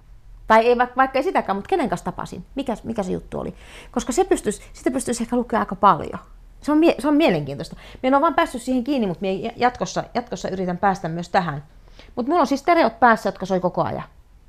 Tai 0.47 0.65
ei 0.65 0.78
vaikka, 0.78 0.95
vaikka 0.95 1.19
ei 1.19 1.23
sitäkään, 1.23 1.56
mutta 1.56 1.69
kenen 1.69 1.89
kanssa 1.89 2.06
tapasin, 2.06 2.45
mikä, 2.56 2.73
mikä 2.84 3.04
se 3.04 3.12
juttu 3.12 3.39
oli. 3.39 3.54
Koska 3.91 4.12
se 4.12 4.23
pystyisi, 4.23 4.62
sitä 4.73 4.91
pystyisi 4.91 5.23
ehkä 5.23 5.36
lukemaan 5.36 5.62
aika 5.62 5.76
paljon. 5.76 6.19
Se 6.62 6.71
on, 6.71 6.82
se 7.00 7.08
on 7.08 7.15
mielenkiintoista. 7.15 7.76
Minä 7.76 8.08
en 8.08 8.13
ole 8.13 8.21
vaan 8.21 8.34
päässyt 8.34 8.62
siihen 8.62 8.84
kiinni, 8.84 9.08
mutta 9.08 9.21
minä 9.21 9.52
jatkossa, 9.56 10.04
jatkossa 10.13 10.50
yritän 10.50 10.78
päästä 10.78 11.10
myös 11.10 11.30
tähän 11.30 11.63
mutta 12.15 12.29
mulla 12.29 12.41
on 12.41 12.47
siis 12.47 12.62
stereot 12.62 12.99
päässä, 12.99 13.27
jotka 13.27 13.45
soi 13.45 13.60
koko 13.60 13.83
ajan. 13.83 14.03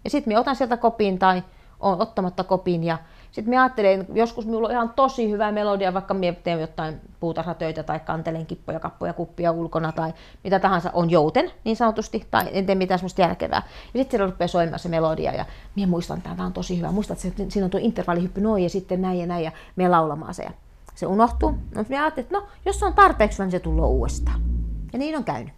Ja 0.05 0.11
sitten 0.11 0.33
mä 0.33 0.41
otan 0.41 0.57
sieltä 0.57 0.77
kopin 0.77 1.19
tai 1.19 1.43
on 1.81 2.01
ottamatta 2.01 2.45
kopin 2.45 2.85
ja 2.85 2.99
sitten 3.33 3.55
mä 3.55 3.63
ajattelen, 3.63 4.07
joskus 4.15 4.47
minulla 4.47 4.69
on 4.69 4.73
ihan 4.75 4.93
tosi 4.97 5.31
hyvä 5.31 5.53
melodia, 5.53 5.95
vaikka 5.95 6.15
mä 6.15 6.21
teen 6.45 6.61
jotain 6.61 7.01
puutarhatöitä 7.21 7.83
tai 7.83 8.01
kantelen 8.01 8.47
kippoja, 8.47 8.81
kappoja, 8.81 9.13
kuppia 9.13 9.53
ulkona 9.53 9.93
tai 9.93 10.13
mitä 10.45 10.59
tahansa, 10.59 10.91
on 10.93 11.11
jouten 11.11 11.51
niin 11.65 11.77
sanotusti, 11.77 12.27
tai 12.31 12.49
en 12.53 12.67
tee 12.67 12.75
mitään 12.75 12.99
semmoista 12.99 13.21
järkevää. 13.21 13.63
Ja 13.95 14.01
sitten 14.01 14.11
siellä 14.11 14.31
rupeaa 14.31 14.49
soimaan 14.49 14.79
se 14.79 14.89
melodia 14.89 15.35
ja 15.35 15.47
minä 15.77 15.87
muistan, 15.87 16.19
että 16.19 16.31
tämä 16.31 16.47
on 16.47 16.53
tosi 16.53 16.79
hyvä. 16.79 16.93
Muistat, 16.93 17.25
että 17.25 17.43
siinä 17.49 17.65
on 17.65 17.71
tuo 17.71 17.81
intervallihyppy 17.83 18.41
noin 18.41 18.63
ja 18.63 18.71
sitten 18.71 19.03
näin 19.03 19.19
ja 19.19 19.27
näin 19.27 19.45
ja 19.45 19.53
me 19.77 19.89
laulamaan 19.89 20.35
se. 20.35 20.43
Ja 20.43 20.51
se 20.95 21.07
unohtuu. 21.07 21.51
No, 21.51 21.85
mä 21.89 22.03
ajattelin, 22.03 22.27
että 22.27 22.39
no, 22.39 22.47
jos 22.65 22.79
se 22.79 22.87
on 22.87 22.95
tarpeeksi, 22.95 23.43
niin 23.43 23.51
se 23.51 23.61
tulee 23.61 23.87
uudestaan. 23.87 24.41
Ja 24.93 24.99
niin 24.99 25.17
on 25.17 25.25
käynyt. 25.25 25.58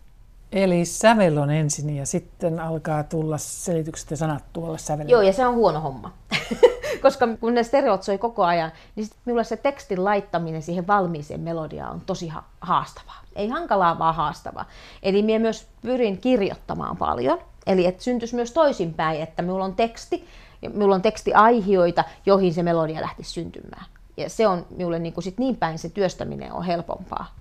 Eli 0.52 0.84
sävel 0.84 1.36
on 1.36 1.50
ensin 1.50 1.96
ja 1.96 2.06
sitten 2.06 2.60
alkaa 2.60 3.02
tulla 3.02 3.38
selitykset 3.38 4.10
ja 4.10 4.16
sanat 4.16 4.44
tuolle 4.52 4.78
sävelle. 4.78 5.10
Joo, 5.10 5.20
ja 5.20 5.32
se 5.32 5.46
on 5.46 5.54
huono 5.54 5.80
homma. 5.80 6.12
Koska 7.02 7.28
kun 7.40 7.54
ne 7.54 7.62
stereot 7.62 8.02
soi 8.02 8.18
koko 8.18 8.44
ajan, 8.44 8.72
niin 8.96 9.04
sitten 9.04 9.22
minulla 9.24 9.44
se 9.44 9.56
tekstin 9.56 10.04
laittaminen 10.04 10.62
siihen 10.62 10.86
valmiiseen 10.86 11.40
melodiaan 11.40 11.92
on 11.92 12.00
tosi 12.00 12.28
ha- 12.28 12.44
haastavaa. 12.60 13.20
Ei 13.36 13.48
hankalaa, 13.48 13.98
vaan 13.98 14.14
haastavaa. 14.14 14.64
Eli 15.02 15.22
minä 15.22 15.38
myös 15.38 15.66
pyrin 15.82 16.18
kirjoittamaan 16.18 16.96
paljon. 16.96 17.38
Eli 17.66 17.86
että 17.86 18.02
syntyisi 18.02 18.34
myös 18.34 18.52
toisinpäin, 18.52 19.22
että 19.22 19.42
minulla 19.42 19.64
on 19.64 19.74
teksti, 19.74 20.24
ja 20.62 20.70
minulla 20.70 20.94
on 20.94 21.02
tekstiaihioita, 21.02 22.04
joihin 22.26 22.54
se 22.54 22.62
melodia 22.62 23.00
lähtisi 23.00 23.30
syntymään. 23.30 23.84
Ja 24.16 24.30
se 24.30 24.46
on 24.46 24.66
minulle 24.70 24.98
niin, 24.98 25.12
kuin 25.12 25.24
sit 25.24 25.38
niin 25.38 25.56
päin 25.56 25.78
se 25.78 25.88
työstäminen 25.88 26.52
on 26.52 26.64
helpompaa. 26.64 27.34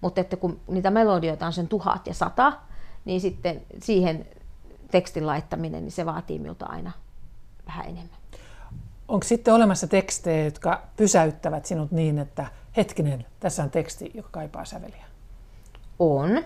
Mutta 0.00 0.20
että 0.20 0.36
kun 0.36 0.60
niitä 0.68 0.90
melodioita 0.90 1.46
on 1.46 1.52
sen 1.52 1.68
tuhat 1.68 2.06
ja 2.06 2.14
sata, 2.14 2.52
niin 3.04 3.20
sitten 3.20 3.62
siihen 3.82 4.26
tekstin 4.90 5.26
laittaminen, 5.26 5.82
niin 5.82 5.92
se 5.92 6.06
vaatii 6.06 6.38
minulta 6.38 6.66
aina 6.66 6.92
vähän 7.66 7.84
enemmän. 7.86 8.18
Onko 9.08 9.24
sitten 9.24 9.54
olemassa 9.54 9.86
tekstejä, 9.86 10.44
jotka 10.44 10.82
pysäyttävät 10.96 11.66
sinut 11.66 11.90
niin, 11.90 12.18
että 12.18 12.46
hetkinen, 12.76 13.26
tässä 13.40 13.62
on 13.62 13.70
teksti, 13.70 14.10
joka 14.14 14.28
kaipaa 14.32 14.64
säveliä? 14.64 15.04
On. 15.98 16.44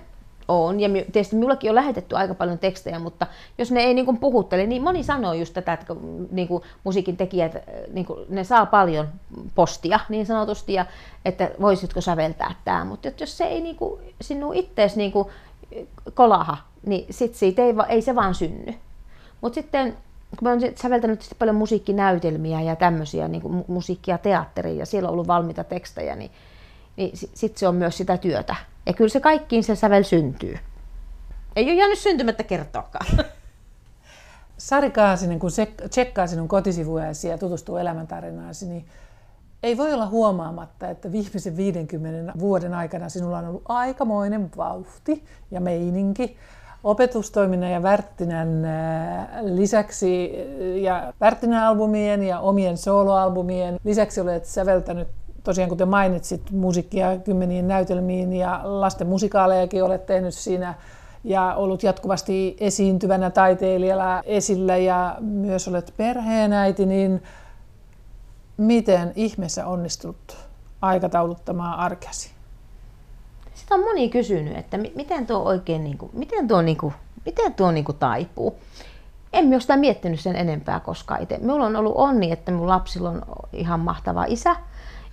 On, 0.51 0.81
ja 0.81 0.89
tietysti 0.89 1.37
minullakin 1.37 1.71
on 1.71 1.75
lähetetty 1.75 2.17
aika 2.17 2.35
paljon 2.35 2.59
tekstejä, 2.59 2.99
mutta 2.99 3.27
jos 3.59 3.71
ne 3.71 3.81
ei 3.81 3.95
niin 3.95 4.19
puhuttele, 4.19 4.67
niin 4.67 4.83
moni 4.83 5.03
sanoo 5.03 5.33
just 5.33 5.55
tätä, 5.55 5.73
että 5.73 5.95
niin 6.31 6.49
kuin 6.49 6.63
musiikin 6.85 7.17
tekijät, 7.17 7.53
niin 7.93 8.07
kuin, 8.07 8.21
ne 8.29 8.45
saa 8.45 8.67
paljon 8.67 9.09
postia 9.55 10.01
niin 10.09 10.27
sanotusti, 10.27 10.73
ja 10.73 10.87
että 11.25 11.51
voisitko 11.61 12.01
säveltää 12.01 12.55
tämä, 12.65 12.85
mutta 12.85 13.09
jos 13.21 13.39
se 13.39 13.45
ei 13.45 13.61
niin 13.61 13.77
kuin, 13.77 14.01
sinun 14.21 14.55
ittees 14.55 14.97
niin 14.97 15.13
kuin, 15.13 15.29
kolaha, 16.15 16.57
niin 16.87 17.07
sit 17.11 17.35
siitä 17.35 17.63
ei, 17.63 17.75
ei 17.89 18.03
se 18.03 18.15
vaan 18.15 18.35
synny. 18.35 18.75
Mutta 19.41 19.55
sitten 19.55 19.97
kun 20.39 20.49
oon 20.49 20.61
säveltänyt 20.75 21.21
paljon 21.39 21.57
musiikkinäytelmiä 21.57 22.61
ja 22.61 22.77
tämmöisiä, 22.77 23.29
niin 23.29 23.43
kuin 23.43 23.65
musiikkia 23.69 24.19
teatteriin, 24.19 24.79
ja 24.79 24.87
siellä 24.87 25.09
on 25.09 25.13
ollut 25.13 25.27
valmiita 25.27 25.65
tekstejä, 25.65 26.17
niin, 26.17 26.31
niin 26.97 27.17
sitten 27.17 27.59
se 27.59 27.69
on 27.69 27.75
myös 27.75 27.97
sitä 27.97 28.17
työtä. 28.17 28.57
Ja 28.87 28.93
kyllä 28.93 29.09
se 29.09 29.21
kaikkiin 29.21 29.65
se 29.65 29.75
sävel 29.75 30.03
syntyy. 30.03 30.59
Ei 31.57 31.65
ole 31.65 31.75
jäänyt 31.75 31.99
syntymättä 31.99 32.43
kertoakaan. 32.43 33.07
Sari 34.59 34.91
Kaasinen, 34.91 35.39
kun 35.39 35.51
se 35.51 35.69
tsekkaa 35.91 36.27
sinun 36.27 36.49
kotisivuesi 36.49 37.29
ja 37.29 37.39
tutustuu 37.39 37.77
elämäntarinaasi, 37.77 38.67
niin 38.67 38.85
ei 39.63 39.77
voi 39.77 39.93
olla 39.93 40.07
huomaamatta, 40.07 40.89
että 40.89 41.13
viimeisen 41.13 41.57
50 41.57 42.33
vuoden 42.39 42.75
aikana 42.75 43.09
sinulla 43.09 43.39
on 43.39 43.47
ollut 43.47 43.63
aikamoinen 43.69 44.51
vauhti 44.57 45.25
ja 45.51 45.61
meininki. 45.61 46.37
opetustoiminnan 46.85 47.71
ja 47.71 47.83
Värttinän 47.83 48.65
äh, 48.65 49.29
lisäksi 49.43 50.33
ja 50.83 51.13
Värttinän 51.21 51.65
albumien 51.65 52.23
ja 52.23 52.41
omien 52.41 52.77
soloalbumien 52.77 53.81
lisäksi 53.85 54.21
olet 54.21 54.45
säveltänyt 54.45 55.09
tosiaan 55.45 55.71
kuten 55.71 55.89
mainitsit, 55.89 56.51
musiikkia 56.51 57.19
kymmeniin 57.19 57.69
näytelmiin 57.69 58.33
ja 58.33 58.61
lasten 58.65 59.07
musikaalejakin 59.07 59.85
olet 59.85 60.07
tehnyt 60.07 60.35
siinä 60.35 60.75
ja 61.25 61.55
ollut 61.55 61.83
jatkuvasti 61.83 62.57
esiintyvänä 62.61 63.31
taiteilijalla 63.31 64.23
esillä 64.25 64.77
ja 64.77 65.17
myös 65.21 65.69
olet 65.69 65.95
perheenäiti, 65.97 66.87
niin 66.87 67.23
miten 68.57 69.13
ihmeessä 69.17 69.67
onnistut 69.67 70.37
aikatauluttamaan 70.83 71.79
arkesi? 71.79 72.31
Sitä 73.55 73.75
on 73.75 73.81
moni 73.81 74.09
kysynyt, 74.09 74.57
että 74.57 74.79
miten 74.79 75.27
tuo 75.27 75.39
oikein, 75.39 75.85
niin 75.85 75.99
kuin, 75.99 76.11
miten 76.15 76.49
tuo, 76.49 76.63
niin 76.63 76.77
kuin, 76.77 76.95
miten 77.25 77.55
tuo 77.55 77.71
niin 77.71 77.85
kuin 77.85 77.99
taipuu. 77.99 78.59
En 79.33 79.47
myös 79.47 79.63
sitä 79.63 79.77
miettinyt 79.77 80.21
sen 80.21 80.37
enempää 80.37 80.81
koskaan 80.81 81.23
itse. 81.23 81.39
Minulla 81.39 81.67
on 81.67 81.77
ollut 81.77 81.97
onni, 81.97 82.33
että 82.33 82.53
minun 82.53 82.69
lapsilla 82.69 83.11
on 83.11 83.23
ihan 83.53 83.81
mahtava 83.81 84.25
isä, 84.29 84.57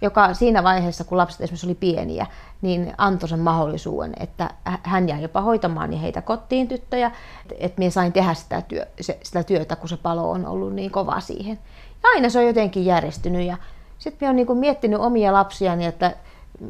joka 0.02 0.34
siinä 0.34 0.64
vaiheessa, 0.64 1.04
kun 1.04 1.18
lapset 1.18 1.42
esimerkiksi 1.42 1.68
oli 1.68 1.76
pieniä, 1.76 2.26
niin 2.62 2.94
antoi 2.98 3.30
sen 3.30 3.40
mahdollisuuden, 3.40 4.14
että 4.20 4.50
hän 4.84 5.10
jäi 5.10 5.22
jopa 5.22 5.42
hoitamaan 5.42 5.90
niin 5.90 6.02
heitä 6.02 6.22
kotiin 6.22 6.68
tyttöjä, 6.68 7.12
että 7.58 7.80
minä 7.80 7.90
sain 7.90 8.14
tehdä 8.14 8.34
sitä, 8.34 8.62
työ, 8.62 8.86
sitä 9.24 9.44
työtä, 9.44 9.76
kun 9.76 9.90
se 9.90 9.98
palo 9.98 10.32
on 10.32 10.46
ollut 10.46 10.74
niin 10.74 10.92
kova 10.92 11.20
siihen. 11.20 11.60
Ja 12.04 12.10
aina 12.16 12.30
se 12.30 12.40
on 12.40 12.48
jotenkin 12.48 12.86
järjestynyt 12.86 13.46
ja 13.46 13.58
sitten 13.98 14.18
minä 14.20 14.30
olen 14.30 14.48
niin 14.48 14.58
miettinyt 14.58 15.00
omia 15.00 15.34
lapsiani, 15.34 15.86
että 15.86 16.16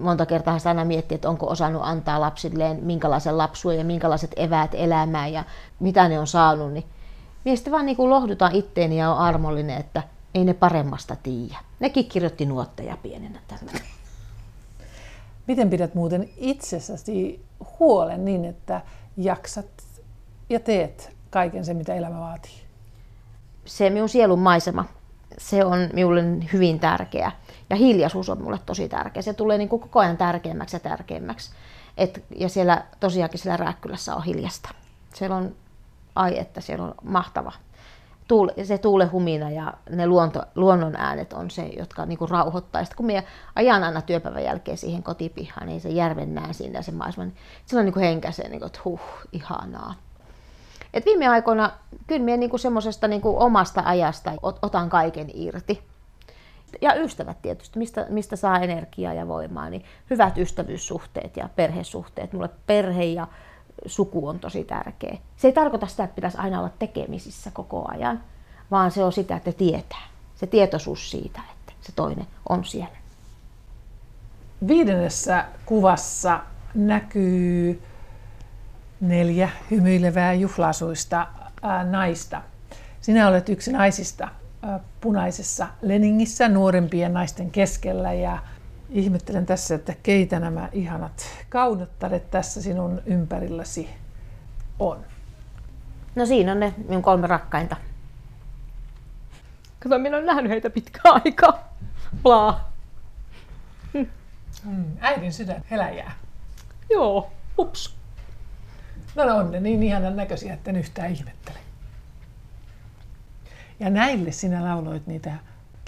monta 0.02 0.26
kertaa 0.26 0.58
sitä 0.58 0.70
aina 0.70 0.86
miettii, 0.86 1.16
että 1.16 1.30
onko 1.30 1.48
osannut 1.48 1.82
antaa 1.86 2.22
lapsilleen 2.22 2.80
minkälaisen 2.84 3.38
lapsuuden 3.38 3.80
ja 3.80 3.86
minkälaiset 3.86 4.32
eväät 4.36 4.72
elämään 4.74 5.34
ja 5.34 5.44
mitä 5.80 6.08
ne 6.08 6.20
on 6.20 6.28
saanut, 6.28 6.74
niin 6.74 6.86
minä 7.46 7.56
sitten 7.56 7.74
vaan 7.74 7.86
niin 7.86 8.10
lohdutan 8.10 8.56
itteeni 8.56 9.00
ja 9.00 9.12
on 9.12 9.18
armollinen, 9.18 9.78
että 9.78 10.04
ei 10.38 10.46
ne 10.46 10.54
paremmasta 10.54 11.16
tiedä. 11.16 11.58
Nekin 11.80 12.10
kirjoitti 12.10 12.46
nuotteja 12.46 12.98
pienenä 12.98 13.40
tällä. 13.48 13.72
Miten 15.48 15.70
pidät 15.70 15.96
muuten 15.96 16.30
itsessäsi 16.38 17.46
huolen 17.80 18.26
niin, 18.26 18.46
että 18.46 18.82
jaksat 19.18 19.66
ja 20.50 20.60
teet 20.60 21.16
kaiken 21.30 21.66
sen, 21.66 21.78
mitä 21.78 21.96
elämä 21.96 22.20
vaatii? 22.20 22.62
Se 23.66 23.90
minun 23.90 24.10
sielun 24.10 24.40
maisema, 24.40 24.86
se 25.38 25.66
on 25.66 25.90
minulle 25.94 26.24
hyvin 26.54 26.80
tärkeä. 26.80 27.32
Ja 27.70 27.76
hiljaisuus 27.76 28.30
on 28.30 28.38
minulle 28.38 28.60
tosi 28.66 28.90
tärkeä. 28.90 29.22
Se 29.22 29.34
tulee 29.34 29.58
niin 29.58 29.70
kuin 29.70 29.80
koko 29.80 30.00
ajan 30.00 30.18
tärkeämmäksi 30.18 30.76
ja 30.76 30.80
tärkeämmäksi. 30.80 31.52
Et, 31.98 32.24
ja 32.36 32.50
siellä 32.50 32.86
tosiaankin 33.00 33.40
siellä 33.40 33.58
Rääkkylässä 33.58 34.16
on 34.16 34.24
hiljasta. 34.24 34.70
Siellä 35.14 35.36
on, 35.36 35.56
ai 36.16 36.40
että 36.40 36.62
siellä 36.62 36.86
on 36.86 36.96
mahtava 37.04 37.52
tuule, 38.28 38.54
se 38.64 38.78
tuulen 38.78 39.12
humina 39.12 39.50
ja 39.50 39.74
ne 39.90 40.08
luonto, 40.08 40.44
luonnon 40.56 40.96
äänet 40.96 41.34
on 41.34 41.52
se, 41.52 41.66
jotka 41.66 42.06
niinku 42.06 42.28
rauhoittaa. 42.28 42.84
Sitten 42.84 42.98
kun 42.98 43.06
minä 43.06 43.24
ajan 43.56 43.84
aina 43.84 44.02
työpäivän 44.02 44.44
jälkeen 44.44 44.78
siihen 44.78 45.04
kotipihaan, 45.04 45.68
niin 45.68 45.82
se 45.82 45.90
järven 45.90 46.36
näen 46.36 46.54
siinä 46.54 46.82
se 46.82 46.92
maisema, 46.92 47.26
niin 47.26 47.36
silloin 47.66 47.86
niinku 47.86 48.00
henkäisee, 48.00 48.50
niinku, 48.50 48.66
että 48.66 48.80
huh, 48.86 49.02
ihanaa. 49.32 49.96
Et 50.94 51.06
viime 51.06 51.28
aikoina 51.28 51.72
kyllä 52.08 52.26
minä 52.26 52.38
niinku 52.38 52.58
semmoisesta 52.58 53.08
niinku 53.08 53.36
omasta 53.40 53.84
ajasta 53.86 54.32
otan 54.62 54.90
kaiken 54.90 55.28
irti. 55.34 55.84
Ja 56.82 56.96
ystävät 56.96 57.42
tietysti, 57.42 57.80
mistä, 57.80 58.06
mistä 58.10 58.36
saa 58.36 58.60
energiaa 58.60 59.14
ja 59.14 59.28
voimaa, 59.28 59.70
niin 59.70 59.84
hyvät 60.10 60.38
ystävyyssuhteet 60.38 61.38
ja 61.38 61.50
perhesuhteet. 61.56 62.34
Mulle 62.34 62.50
perhe 62.66 63.04
ja 63.04 63.28
suku 63.86 64.28
on 64.28 64.40
tosi 64.40 64.64
tärkeä. 64.64 65.18
Se 65.38 65.48
ei 65.48 65.54
tarkoita 65.54 65.88
sitä, 65.88 66.04
että 66.04 66.16
pitäisi 66.16 66.38
aina 66.38 66.60
olla 66.60 66.72
tekemisissä 66.80 67.52
koko 67.52 67.86
ajan, 67.92 68.24
vaan 68.72 68.92
se 68.92 69.04
on 69.04 69.14
sitä, 69.14 69.36
että 69.36 69.52
tietää. 69.52 70.08
Se 70.36 70.48
tietoisuus 70.48 71.12
siitä, 71.12 71.42
että 71.52 71.74
se 71.82 71.92
toinen 71.96 72.28
on 72.50 72.66
siellä. 72.66 72.98
Viidennessä 74.68 75.46
kuvassa 75.66 76.40
näkyy 76.76 77.82
neljä 79.02 79.50
hymyilevää 79.72 80.34
juhlasuista 80.34 81.28
naista. 81.90 82.42
Sinä 83.02 83.28
olet 83.28 83.50
yksi 83.50 83.72
naisista 83.72 84.28
punaisessa 85.02 85.68
Leningissä 85.82 86.50
nuorempien 86.50 87.14
naisten 87.14 87.52
keskellä 87.52 88.14
ja 88.14 88.38
Ihmettelen 88.90 89.46
tässä, 89.46 89.76
että 89.76 89.94
keitä 90.04 90.40
nämä 90.40 90.70
ihanat 90.72 91.26
kaunottaret 91.50 92.32
tässä 92.32 92.62
sinun 92.62 93.02
ympärilläsi 93.06 93.90
on. 94.80 95.06
No 96.16 96.26
siinä 96.26 96.52
on 96.52 96.60
ne 96.60 96.74
minun 96.88 97.02
kolme 97.02 97.28
rakkainta. 97.28 97.76
Kato, 99.80 100.00
minä 100.00 100.18
olen 100.18 100.26
nähnyt 100.26 100.52
heitä 100.52 100.70
pitkään 100.70 101.22
aikaa. 101.26 101.74
Plaa. 102.24 102.72
Mm, 104.64 104.86
äidin 105.00 105.34
sydän 105.34 105.64
heläjää. 105.72 106.12
Joo, 106.90 107.32
ups. 107.58 107.98
No, 109.16 109.26
no 109.26 109.38
on 109.38 109.52
ne 109.52 109.60
niin 109.60 109.84
ihanan 109.84 110.16
näköisiä, 110.16 110.54
että 110.54 110.70
en 110.70 110.76
yhtään 110.76 111.12
ihmettele. 111.12 111.58
Ja 113.80 113.90
näille 113.90 114.32
sinä 114.32 114.64
lauloit 114.64 115.08
niitä 115.08 115.34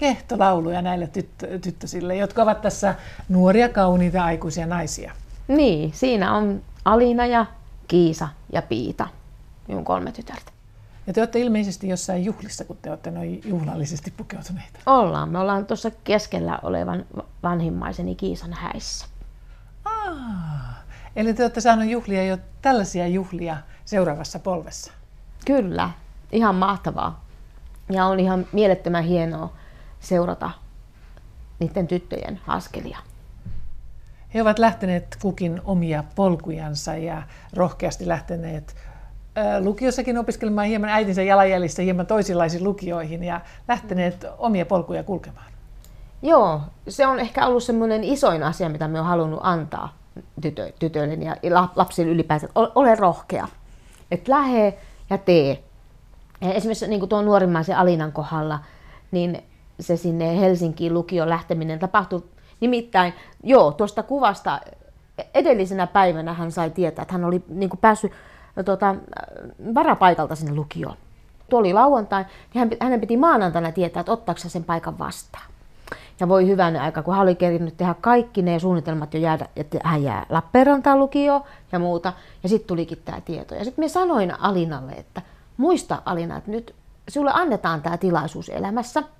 kehtolauluja 0.00 0.82
näille 0.82 1.06
tyttö, 1.06 1.58
tyttösille, 1.58 2.16
jotka 2.16 2.42
ovat 2.42 2.60
tässä 2.60 2.94
nuoria, 3.28 3.68
kauniita, 3.68 4.24
aikuisia 4.24 4.66
naisia. 4.66 5.12
Niin, 5.48 5.92
siinä 5.94 6.34
on 6.36 6.62
Alina 6.84 7.26
ja 7.26 7.46
Kiisa 7.88 8.28
ja 8.52 8.62
Piita, 8.62 9.06
minun 9.68 9.84
kolme 9.84 10.12
tytärtä. 10.12 10.52
Ja 11.06 11.12
te 11.12 11.20
olette 11.20 11.38
ilmeisesti 11.40 11.88
jossain 11.88 12.24
juhlissa, 12.24 12.64
kun 12.64 12.78
te 12.82 12.90
olette 12.90 13.10
noin 13.10 13.40
juhlallisesti 13.44 14.10
pukeutuneita. 14.16 14.78
Ollaan. 14.86 15.28
Me 15.28 15.38
ollaan 15.38 15.66
tuossa 15.66 15.90
keskellä 16.04 16.58
olevan 16.62 17.06
vanhimmaiseni 17.42 18.14
Kiisan 18.14 18.52
häissä. 18.52 19.06
Ah, 19.84 20.84
eli 21.16 21.34
te 21.34 21.42
olette 21.42 21.60
saaneet 21.60 21.90
juhlia 21.90 22.24
jo 22.24 22.38
tällaisia 22.62 23.06
juhlia 23.06 23.56
seuraavassa 23.84 24.38
polvessa. 24.38 24.92
Kyllä, 25.46 25.90
ihan 26.32 26.54
mahtavaa. 26.54 27.24
Ja 27.90 28.06
on 28.06 28.20
ihan 28.20 28.46
mielettömän 28.52 29.04
hienoa 29.04 29.60
seurata 30.00 30.50
niiden 31.58 31.86
tyttöjen 31.86 32.40
askelia. 32.46 32.98
He 34.34 34.42
ovat 34.42 34.58
lähteneet 34.58 35.16
kukin 35.22 35.60
omia 35.64 36.04
polkujansa 36.14 36.96
ja 36.96 37.22
rohkeasti 37.56 38.08
lähteneet 38.08 38.76
lukiossakin 39.60 40.18
opiskelemaan 40.18 40.66
hieman 40.66 40.90
äitinsä 40.90 41.22
jalanjäljissä 41.22 41.82
hieman 41.82 42.06
toisenlaisiin 42.06 42.64
lukioihin 42.64 43.24
ja 43.24 43.40
lähteneet 43.68 44.26
omia 44.38 44.66
polkuja 44.66 45.02
kulkemaan. 45.02 45.52
Joo, 46.22 46.60
se 46.88 47.06
on 47.06 47.20
ehkä 47.20 47.46
ollut 47.46 47.62
semmoinen 47.62 48.04
isoin 48.04 48.42
asia, 48.42 48.68
mitä 48.68 48.88
me 48.88 49.00
on 49.00 49.06
halunnut 49.06 49.40
antaa 49.42 49.96
tytö, 50.40 50.72
tytöille 50.78 51.14
ja 51.14 51.36
lapsille 51.76 52.10
ylipäänsä. 52.10 52.48
Ole 52.54 52.94
rohkea. 52.94 53.48
että 54.10 54.32
lähe 54.32 54.78
ja 55.10 55.18
tee. 55.18 55.62
Ja 56.40 56.52
esimerkiksi 56.52 56.88
niin 56.88 57.00
kuin 57.00 57.08
tuon 57.08 57.24
nuorimmaisen 57.24 57.76
Alinan 57.76 58.12
kohdalla, 58.12 58.58
niin 59.10 59.44
se 59.80 59.96
sinne 59.96 60.40
Helsinkiin 60.40 60.94
lukion 60.94 61.28
lähteminen 61.28 61.78
tapahtui. 61.78 62.22
Nimittäin, 62.60 63.14
joo, 63.42 63.72
tuosta 63.72 64.02
kuvasta 64.02 64.60
edellisenä 65.34 65.86
päivänä 65.86 66.32
hän 66.32 66.52
sai 66.52 66.70
tietää, 66.70 67.02
että 67.02 67.14
hän 67.14 67.24
oli 67.24 67.44
niin 67.48 67.70
kuin 67.70 67.80
päässyt 67.80 68.12
tuota, 68.64 68.94
varapaikalta 69.74 70.34
sinne 70.34 70.54
lukioon. 70.54 70.96
Tuo 71.48 71.58
oli 71.58 71.72
lauantai, 71.72 72.24
niin 72.54 72.58
hän, 72.58 72.70
hänen 72.80 73.00
piti 73.00 73.16
maanantaina 73.16 73.72
tietää, 73.72 74.00
että 74.00 74.12
ottaako 74.12 74.40
sen 74.40 74.64
paikan 74.64 74.98
vastaan. 74.98 75.50
Ja 76.20 76.28
voi 76.28 76.46
hyvänä 76.46 76.82
aika, 76.82 77.02
kun 77.02 77.14
hän 77.14 77.22
oli 77.22 77.34
kerinyt 77.34 77.76
tehdä 77.76 77.94
kaikki 78.00 78.42
ne 78.42 78.58
suunnitelmat 78.58 79.14
jo 79.14 79.20
jäädä, 79.20 79.48
että 79.56 79.78
hän 79.84 80.02
jää 80.02 80.26
Lappeenrantaan 80.28 80.98
lukioon 80.98 81.42
ja 81.72 81.78
muuta. 81.78 82.12
Ja 82.42 82.48
sitten 82.48 82.68
tulikin 82.68 83.02
tämä 83.04 83.20
tieto. 83.20 83.54
Ja 83.54 83.64
sitten 83.64 83.84
me 83.84 83.88
sanoin 83.88 84.40
Alinalle, 84.40 84.92
että 84.92 85.22
muista 85.56 86.02
Alina, 86.04 86.36
että 86.36 86.50
nyt 86.50 86.74
sinulle 87.08 87.32
annetaan 87.34 87.82
tämä 87.82 87.96
tilaisuus 87.96 88.48
elämässä– 88.48 89.02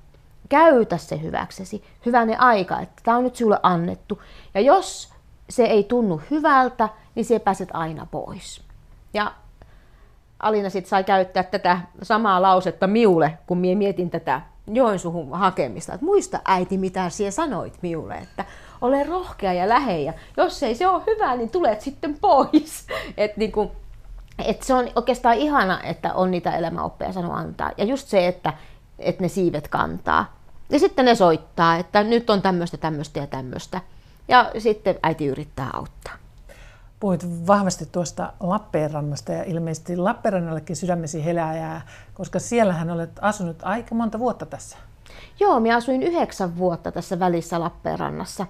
käytä 0.50 0.96
se 0.96 1.22
hyväksesi, 1.22 1.84
hyvänen 2.06 2.40
aika, 2.40 2.80
että 2.80 3.02
tämä 3.04 3.16
on 3.16 3.24
nyt 3.24 3.36
sinulle 3.36 3.60
annettu. 3.62 4.22
Ja 4.54 4.60
jos 4.60 5.12
se 5.50 5.64
ei 5.64 5.84
tunnu 5.84 6.20
hyvältä, 6.30 6.88
niin 7.14 7.24
se 7.24 7.38
pääset 7.38 7.68
aina 7.72 8.06
pois. 8.10 8.62
Ja 9.14 9.32
Alina 10.40 10.70
sitten 10.70 10.90
sai 10.90 11.04
käyttää 11.04 11.42
tätä 11.42 11.80
samaa 12.02 12.42
lausetta 12.42 12.86
miulle, 12.86 13.38
kun 13.46 13.58
minä 13.58 13.78
mietin 13.78 14.10
tätä 14.10 14.40
Joensuhun 14.66 15.38
hakemista. 15.38 15.94
Että 15.94 16.06
muista 16.06 16.40
äiti, 16.44 16.78
mitä 16.78 17.08
sinä 17.08 17.30
sanoit 17.30 17.78
miulle, 17.82 18.14
että 18.14 18.44
ole 18.80 19.04
rohkea 19.04 19.52
ja 19.52 19.68
lähejä. 19.68 20.14
Jos 20.36 20.62
ei 20.62 20.74
se 20.74 20.88
ole 20.88 21.02
hyvä, 21.06 21.36
niin 21.36 21.50
tulet 21.50 21.80
sitten 21.80 22.16
pois. 22.20 22.86
Et 23.16 23.36
niin 23.36 23.52
kuin, 23.52 23.70
et 24.44 24.62
se 24.62 24.74
on 24.74 24.88
oikeastaan 24.96 25.36
ihana, 25.36 25.82
että 25.82 26.14
on 26.14 26.30
niitä 26.30 26.56
elämäoppeja 26.56 27.12
sanoa 27.12 27.36
antaa. 27.36 27.70
Ja 27.76 27.84
just 27.84 28.08
se, 28.08 28.26
että, 28.26 28.52
että 28.98 29.22
ne 29.22 29.28
siivet 29.28 29.68
kantaa. 29.68 30.39
Ja 30.70 30.78
sitten 30.78 31.04
ne 31.04 31.14
soittaa, 31.14 31.76
että 31.76 32.02
nyt 32.02 32.30
on 32.30 32.42
tämmöistä, 32.42 32.76
tämmöistä 32.76 33.20
ja 33.20 33.26
tämmöistä. 33.26 33.80
Ja 34.28 34.50
sitten 34.58 34.98
äiti 35.02 35.26
yrittää 35.26 35.70
auttaa. 35.72 36.12
Puhuit 37.00 37.46
vahvasti 37.46 37.86
tuosta 37.92 38.32
Lappeenrannasta 38.40 39.32
ja 39.32 39.44
ilmeisesti 39.44 39.96
Lappeenrannallekin 39.96 40.76
sydämesi 40.76 41.24
heläjää, 41.24 41.86
koska 42.14 42.38
siellähän 42.38 42.90
olet 42.90 43.10
asunut 43.20 43.56
aika 43.62 43.94
monta 43.94 44.18
vuotta 44.18 44.46
tässä. 44.46 44.76
Joo, 45.40 45.60
minä 45.60 45.76
asuin 45.76 46.02
yhdeksän 46.02 46.58
vuotta 46.58 46.92
tässä 46.92 47.18
välissä 47.18 47.60
Lappeenrannassa. 47.60 48.46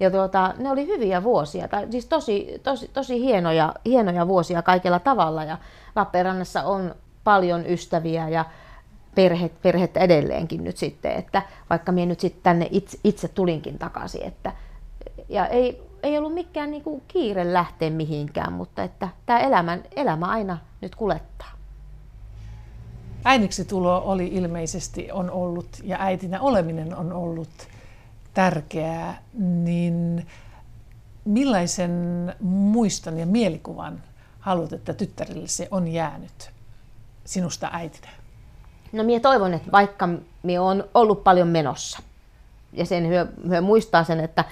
Ja 0.00 0.10
tuota, 0.10 0.54
ne 0.58 0.70
oli 0.70 0.86
hyviä 0.86 1.22
vuosia, 1.22 1.68
tai 1.68 1.86
siis 1.90 2.06
tosi, 2.06 2.60
tosi, 2.62 2.88
tosi 2.88 3.20
hienoja, 3.20 3.74
hienoja 3.84 4.28
vuosia 4.28 4.62
kaikella 4.62 4.98
tavalla. 4.98 5.44
Ja 5.44 5.58
Lappeenrannassa 5.96 6.62
on 6.62 6.94
paljon 7.24 7.66
ystäviä 7.66 8.28
ja 8.28 8.44
perhet, 9.14 9.62
perhettä 9.62 10.00
edelleenkin 10.00 10.64
nyt 10.64 10.76
sitten, 10.76 11.12
että 11.12 11.42
vaikka 11.70 11.92
minä 11.92 12.06
nyt 12.06 12.20
sitten 12.20 12.42
tänne 12.42 12.68
itse, 12.70 12.98
itse 13.04 13.28
tulinkin 13.28 13.78
takaisin, 13.78 14.22
että 14.22 14.52
ja 15.28 15.46
ei, 15.46 15.82
ei 16.02 16.18
ollut 16.18 16.34
mikään 16.34 16.70
niinku 16.70 17.02
kiire 17.08 17.52
lähteä 17.52 17.90
mihinkään, 17.90 18.52
mutta 18.52 18.82
että 18.82 19.08
tämä 19.26 19.38
elämän, 19.38 19.82
elämä 19.96 20.26
aina 20.26 20.58
nyt 20.80 20.94
kulettaa. 20.94 21.50
Äidiksi 23.24 23.64
tulo 23.64 24.02
oli 24.04 24.26
ilmeisesti 24.26 25.12
on 25.12 25.30
ollut 25.30 25.68
ja 25.82 25.96
äitinä 26.00 26.40
oleminen 26.40 26.96
on 26.96 27.12
ollut 27.12 27.68
tärkeää, 28.34 29.22
niin 29.38 30.26
millaisen 31.24 31.92
muiston 32.40 33.18
ja 33.18 33.26
mielikuvan 33.26 34.02
haluat, 34.40 34.72
että 34.72 34.94
tyttärille 34.94 35.46
se 35.46 35.68
on 35.70 35.88
jäänyt 35.88 36.50
sinusta 37.24 37.68
äitinä? 37.72 38.08
No 38.92 39.04
minä 39.04 39.20
toivon, 39.20 39.54
että 39.54 39.72
vaikka 39.72 40.08
minä 40.42 40.62
on 40.62 40.84
ollut 40.94 41.24
paljon 41.24 41.48
menossa, 41.48 41.98
ja 42.72 42.86
sen 42.86 43.08
hyö, 43.08 43.26
hyö 43.48 43.60
muistaa 43.60 44.04
sen, 44.04 44.20
että 44.20 44.44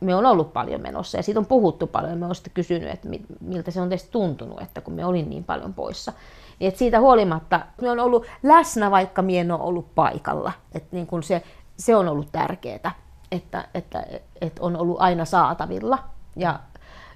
me 0.00 0.14
on 0.14 0.26
ollut 0.26 0.52
paljon 0.52 0.80
menossa 0.80 1.16
ja 1.16 1.22
siitä 1.22 1.40
on 1.40 1.46
puhuttu 1.46 1.86
paljon. 1.86 2.18
Me 2.18 2.26
on 2.26 2.34
kysynyt, 2.54 2.90
että 2.90 3.08
miltä 3.40 3.70
se 3.70 3.80
on 3.80 3.88
teistä 3.88 4.10
tuntunut, 4.10 4.62
että 4.62 4.80
kun 4.80 4.94
me 4.94 5.04
olin 5.04 5.30
niin 5.30 5.44
paljon 5.44 5.74
poissa. 5.74 6.12
Niin 6.58 6.76
siitä 6.76 7.00
huolimatta 7.00 7.60
me 7.82 7.90
on 7.90 8.00
ollut 8.00 8.26
läsnä, 8.42 8.90
vaikka 8.90 9.22
me 9.22 9.40
en 9.40 9.52
ole 9.52 9.60
ollut 9.62 9.94
paikalla. 9.94 10.52
Että 10.74 10.88
niin 10.92 11.06
kun 11.06 11.22
se, 11.22 11.42
se 11.76 11.96
on 11.96 12.08
ollut 12.08 12.32
tärkeää, 12.32 12.94
että, 13.32 13.68
että, 13.74 14.04
että 14.40 14.62
on 14.62 14.76
ollut 14.76 15.00
aina 15.00 15.24
saatavilla 15.24 15.98
ja 16.36 16.60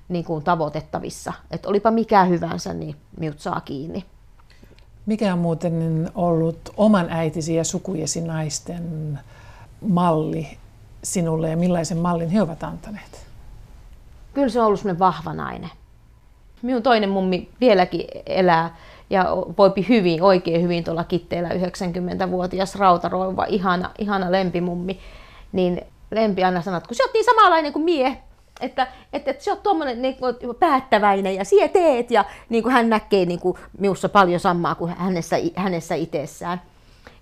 niin 0.09 0.25
kuin 0.25 0.45
tavoitettavissa. 0.45 1.33
Että 1.51 1.69
olipa 1.69 1.91
mikä 1.91 2.25
hyvänsä, 2.25 2.75
niin 2.75 2.97
minut 3.19 3.41
saa 3.41 3.61
kiinni. 3.61 4.05
Mikä 5.07 5.33
on 5.33 5.39
muuten 5.39 6.11
ollut 6.15 6.59
oman 6.77 7.07
äitisi 7.11 7.55
ja 7.55 7.65
sukujesi 7.65 8.21
naisten 8.21 9.19
malli 9.89 10.59
sinulle 11.03 11.51
ja 11.51 11.57
millaisen 11.57 11.99
mallin 11.99 12.29
he 12.29 12.43
ovat 12.43 12.63
antaneet? 12.63 13.27
Kyllä 14.35 14.49
se 14.49 14.61
on 14.61 14.67
ollut 14.67 14.81
sellainen 14.81 14.99
vahva 14.99 15.33
nainen. 15.33 15.71
Minun 16.63 16.83
toinen 16.83 17.11
mummi 17.11 17.49
vieläkin 17.61 18.07
elää 18.27 18.77
ja 19.11 19.27
voipi 19.59 19.87
hyvin, 19.89 20.23
oikein 20.23 20.63
hyvin 20.63 20.85
tuolla 20.85 21.05
Kitteellä 21.05 21.49
90-vuotias 21.49 22.75
rautarouva, 22.75 23.45
ihana, 23.45 23.91
ihana 23.99 24.33
lempimummi. 24.33 24.99
Niin 25.53 25.81
Lempi 26.11 26.45
aina 26.45 26.63
sanoo, 26.63 26.79
että 26.79 26.89
kun 26.89 26.97
sä 26.97 27.05
oot 27.05 27.15
niin 27.15 27.25
samanlainen 27.25 27.73
kuin 27.73 27.85
mie, 27.85 28.23
että, 28.61 28.87
että, 29.13 29.31
että 29.31 29.45
sä 29.45 29.51
oot 29.51 29.63
tuommoinen 29.63 30.03
niin 30.03 30.17
kuin, 30.17 30.37
päättäväinen 30.61 31.35
ja 31.35 31.45
sie 31.45 31.69
teet 31.69 32.11
ja 32.11 32.25
niin 32.49 32.63
kuin 32.63 32.73
hän 32.73 32.91
näkee 32.91 33.27
niin 33.27 33.41
kuin, 33.41 33.57
minussa 33.79 34.09
paljon 34.09 34.41
samaa 34.41 34.75
kuin 34.75 34.95
hänessä, 34.97 35.37
hänessä 35.57 35.95
itsessään. 35.95 36.63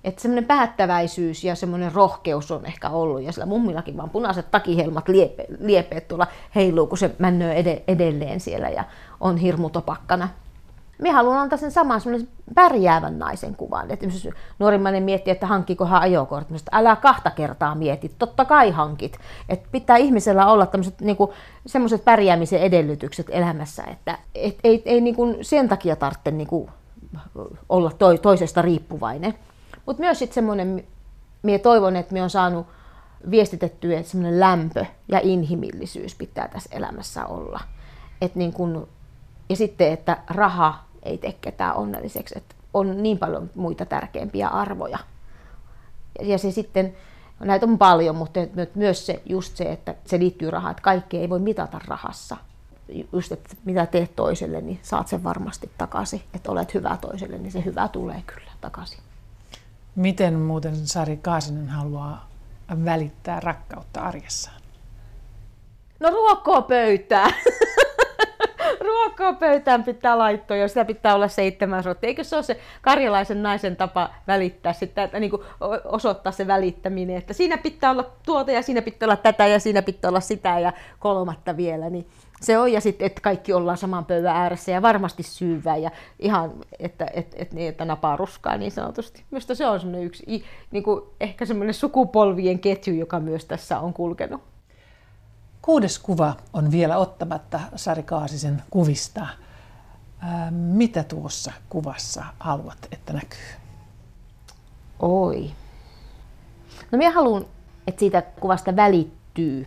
Että 0.05 0.23
semmoinen 0.23 0.45
päättäväisyys 0.45 1.45
ja 1.45 1.55
semmoinen 1.55 1.93
rohkeus 1.93 2.51
on 2.51 2.67
ehkä 2.67 2.91
ollut. 2.91 3.23
Ja 3.23 3.33
sillä 3.33 3.47
mummillakin 3.47 3.97
vaan 3.97 4.11
punaiset 4.11 4.51
takihelmat 4.51 5.09
liepe, 5.09 5.47
liepeet 5.59 6.09
tuolla 6.09 6.27
heiluu, 6.55 6.87
kun 6.87 6.99
se 6.99 7.11
männöö 7.19 7.53
edelleen 7.87 8.41
siellä 8.41 8.69
ja 8.69 8.85
on 9.21 9.37
hirmu 9.37 9.71
topakkana. 9.71 10.29
Minä 11.03 11.15
haluan 11.15 11.39
antaa 11.39 11.59
sen 11.59 11.71
saman 11.71 12.01
semmoisen 12.01 12.29
pärjäävän 12.55 13.19
naisen 13.19 13.57
kuvan. 13.57 13.91
Että 13.91 14.07
nuorimmainen 14.59 15.03
miettii, 15.03 15.31
että 15.31 15.47
hankkikohan 15.47 16.03
ajokortti. 16.03 16.55
Että 16.55 16.77
älä 16.79 16.97
kahta 16.97 17.31
kertaa 17.31 17.75
mieti, 17.75 18.15
totta 18.19 18.45
kai 18.45 18.71
hankit. 18.71 19.19
Että 19.49 19.69
pitää 19.73 19.97
ihmisellä 19.97 20.47
olla 20.47 20.67
tämmöiset 20.67 21.01
niin 21.01 21.17
semmoiset 21.67 22.05
pärjäämisen 22.05 22.61
edellytykset 22.61 23.27
elämässä, 23.31 23.83
että 23.83 24.19
et, 24.35 24.59
ei, 24.65 24.83
ei 24.85 25.01
niin 25.01 25.15
kuin 25.15 25.37
sen 25.43 25.69
takia 25.69 25.97
tarvitse 25.97 26.31
niin 26.31 26.49
kuin 26.49 26.71
olla 27.69 27.91
to, 27.99 28.19
toisesta 28.19 28.63
riippuvainen. 28.63 29.35
Mutta 29.87 30.01
myös 30.03 30.19
sitten 30.19 30.35
semmoinen, 30.35 30.85
minä 31.43 31.59
toivon, 31.59 31.97
että 31.97 32.13
minä 32.13 32.25
on 32.25 32.31
saanut 32.31 32.67
viestitettyä, 33.31 33.99
että 33.99 34.11
semmoinen 34.11 34.41
lämpö 34.41 34.87
ja 35.09 35.21
inhimillisyys 35.23 36.15
pitää 36.15 36.49
tässä 36.49 36.77
elämässä 36.77 37.27
olla. 37.27 37.61
Et 38.21 38.35
niin 38.35 38.53
kun, 38.53 38.89
ja 39.49 39.57
sitten, 39.57 39.93
että 39.93 40.19
raha 40.31 40.92
ei 41.03 41.19
tee 41.19 41.33
ketään 41.33 41.77
onnelliseksi, 41.77 42.39
että 42.39 42.55
on 42.75 43.03
niin 43.03 43.19
paljon 43.19 43.51
muita 43.55 43.87
tärkeimpiä 43.87 44.49
arvoja. 44.49 44.99
Ja 46.21 46.39
se 46.39 46.51
sitten, 46.51 46.97
näitä 47.41 47.67
on 47.67 47.79
paljon, 47.79 48.17
mutta 48.17 48.41
myös 48.75 49.07
se, 49.07 49.23
just 49.27 49.57
se, 49.57 49.73
että 49.73 49.95
se 50.07 50.19
liittyy 50.19 50.51
rahaan, 50.51 50.71
että 50.71 50.83
kaikki 50.83 51.19
ei 51.19 51.29
voi 51.29 51.39
mitata 51.39 51.81
rahassa. 51.87 52.37
Just, 53.13 53.33
että 53.33 53.57
mitä 53.65 53.87
teet 53.87 54.17
toiselle, 54.17 54.61
niin 54.61 54.79
saat 54.83 55.09
sen 55.09 55.25
varmasti 55.25 55.71
takaisin. 55.79 56.23
Että 56.35 56.53
olet 56.53 56.75
hyvä 56.75 56.99
toiselle, 57.01 57.39
niin 57.39 57.53
se 57.53 57.65
hyvä 57.65 57.89
tulee 57.89 58.23
kyllä 58.27 58.51
takaisin. 58.61 58.99
Miten 59.97 60.35
muuten 60.35 60.87
Sari 60.87 61.17
Kaasinen 61.17 61.69
haluaa 61.69 62.29
välittää 62.85 63.41
rakkautta 63.41 64.01
arjessaan? 64.01 64.63
No 66.01 66.11
ruokkoa 66.11 66.63
pöytään. 66.63 67.33
ruokkoa 69.19 69.49
pöytään 69.49 69.85
pitää 69.85 70.19
laittaa 70.19 70.57
ja 70.57 70.69
sitä 70.69 70.85
pitää 70.85 71.15
olla 71.15 71.29
seitsemän 71.29 71.85
rotti. 71.85 72.07
Eikö 72.07 72.25
se 72.25 72.37
ole 72.37 72.43
se 72.43 72.61
karjalaisen 72.83 73.43
naisen 73.43 73.77
tapa 73.77 74.11
välittää 74.27 74.73
sitä, 74.73 75.03
että 75.03 75.21
niin 75.21 75.31
kuin 75.31 75.43
osoittaa 75.85 76.33
se 76.33 76.47
välittäminen, 76.47 77.17
että 77.17 77.33
siinä 77.33 77.59
pitää 77.59 77.91
olla 77.91 78.11
tuota 78.27 78.51
ja 78.51 78.63
siinä 78.63 78.83
pitää 78.83 79.07
olla 79.07 79.17
tätä 79.17 79.47
ja 79.47 79.61
siinä 79.61 79.83
pitää 79.83 80.09
olla 80.09 80.21
sitä 80.21 80.59
ja 80.59 80.73
kolmatta 80.99 81.57
vielä. 81.57 81.91
Niin 81.91 82.07
se 82.41 82.59
on, 82.59 82.73
ja 82.73 82.81
sitten, 82.81 83.07
että 83.07 83.21
kaikki 83.21 83.53
ollaan 83.53 83.79
saman 83.79 84.05
pöydän 84.05 84.37
ääressä 84.37 84.73
ja 84.73 84.83
varmasti 84.83 85.23
syyvää 85.23 85.77
ja 85.77 85.91
ihan, 86.19 86.53
että, 86.79 87.07
että, 87.15 87.37
että, 87.39 87.55
niin, 87.55 87.69
että 87.69 87.85
napaa 87.85 88.17
ruskaa 88.17 88.57
niin 88.57 88.73
sanotusti. 88.73 89.25
Minusta 89.31 89.55
se 89.55 89.67
on 89.67 89.81
semmoinen 89.81 90.07
yksi, 90.07 90.45
niin 90.71 90.83
kuin 90.83 91.03
ehkä 91.21 91.47
semmoinen 91.47 91.75
sukupolvien 91.75 92.59
ketju, 92.59 92.95
joka 92.95 93.21
myös 93.21 93.45
tässä 93.45 93.81
on 93.81 93.93
kulkenut. 93.93 94.52
Kuudes 95.63 95.99
kuva 95.99 96.35
on 96.53 96.71
vielä 96.71 96.97
ottamatta 96.97 97.61
Sari 97.77 98.03
Kaasisen 98.03 98.63
kuvista. 98.71 99.27
Mitä 100.51 101.05
tuossa 101.05 101.53
kuvassa 101.69 102.25
haluat, 102.41 102.89
että 102.93 103.13
näkyy? 103.13 103.39
Oi. 105.01 105.51
No 106.93 106.99
minä 106.99 107.11
haluan, 107.11 107.47
että 107.87 108.01
siitä 108.01 108.23
kuvasta 108.23 108.77
välittyy 108.77 109.67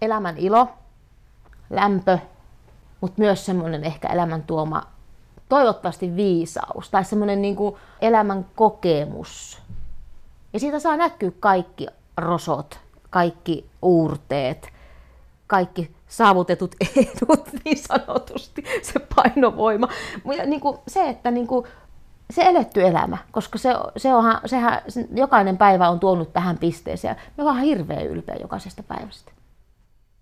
elämän 0.00 0.36
ilo, 0.36 0.68
lämpö, 1.70 2.18
mutta 3.00 3.18
myös 3.18 3.46
semmoinen 3.46 3.84
ehkä 3.84 4.08
elämän 4.08 4.42
tuoma 4.42 4.82
toivottavasti 5.48 6.16
viisaus 6.16 6.90
tai 6.90 7.04
semmoinen 7.04 7.42
niin 7.42 7.56
elämän 8.00 8.46
kokemus. 8.54 9.62
Ja 10.52 10.60
siitä 10.60 10.78
saa 10.78 10.96
näkyä 10.96 11.30
kaikki 11.40 11.86
rosot, 12.16 12.80
kaikki 13.10 13.70
uurteet, 13.82 14.75
kaikki 15.46 15.96
saavutetut 16.08 16.74
edut 16.96 17.48
niin 17.64 17.78
sanotusti, 17.78 18.64
se 18.82 18.98
painovoima. 18.98 19.88
Ja 20.36 20.46
niin 20.46 20.60
kuin 20.60 20.78
se, 20.88 21.08
että 21.08 21.30
niin 21.30 21.46
kuin 21.46 21.66
se 22.30 22.42
eletty 22.42 22.82
elämä, 22.82 23.18
koska 23.30 23.58
se, 23.58 23.70
se 23.96 24.14
onhan, 24.14 24.40
sehän, 24.46 24.82
jokainen 25.14 25.58
päivä 25.58 25.88
on 25.88 26.00
tuonut 26.00 26.32
tähän 26.32 26.58
pisteeseen. 26.58 27.16
Me 27.36 27.42
ollaan 27.42 27.60
hirveän 27.60 28.06
ylpeä 28.06 28.36
jokaisesta 28.40 28.82
päivästä. 28.82 29.32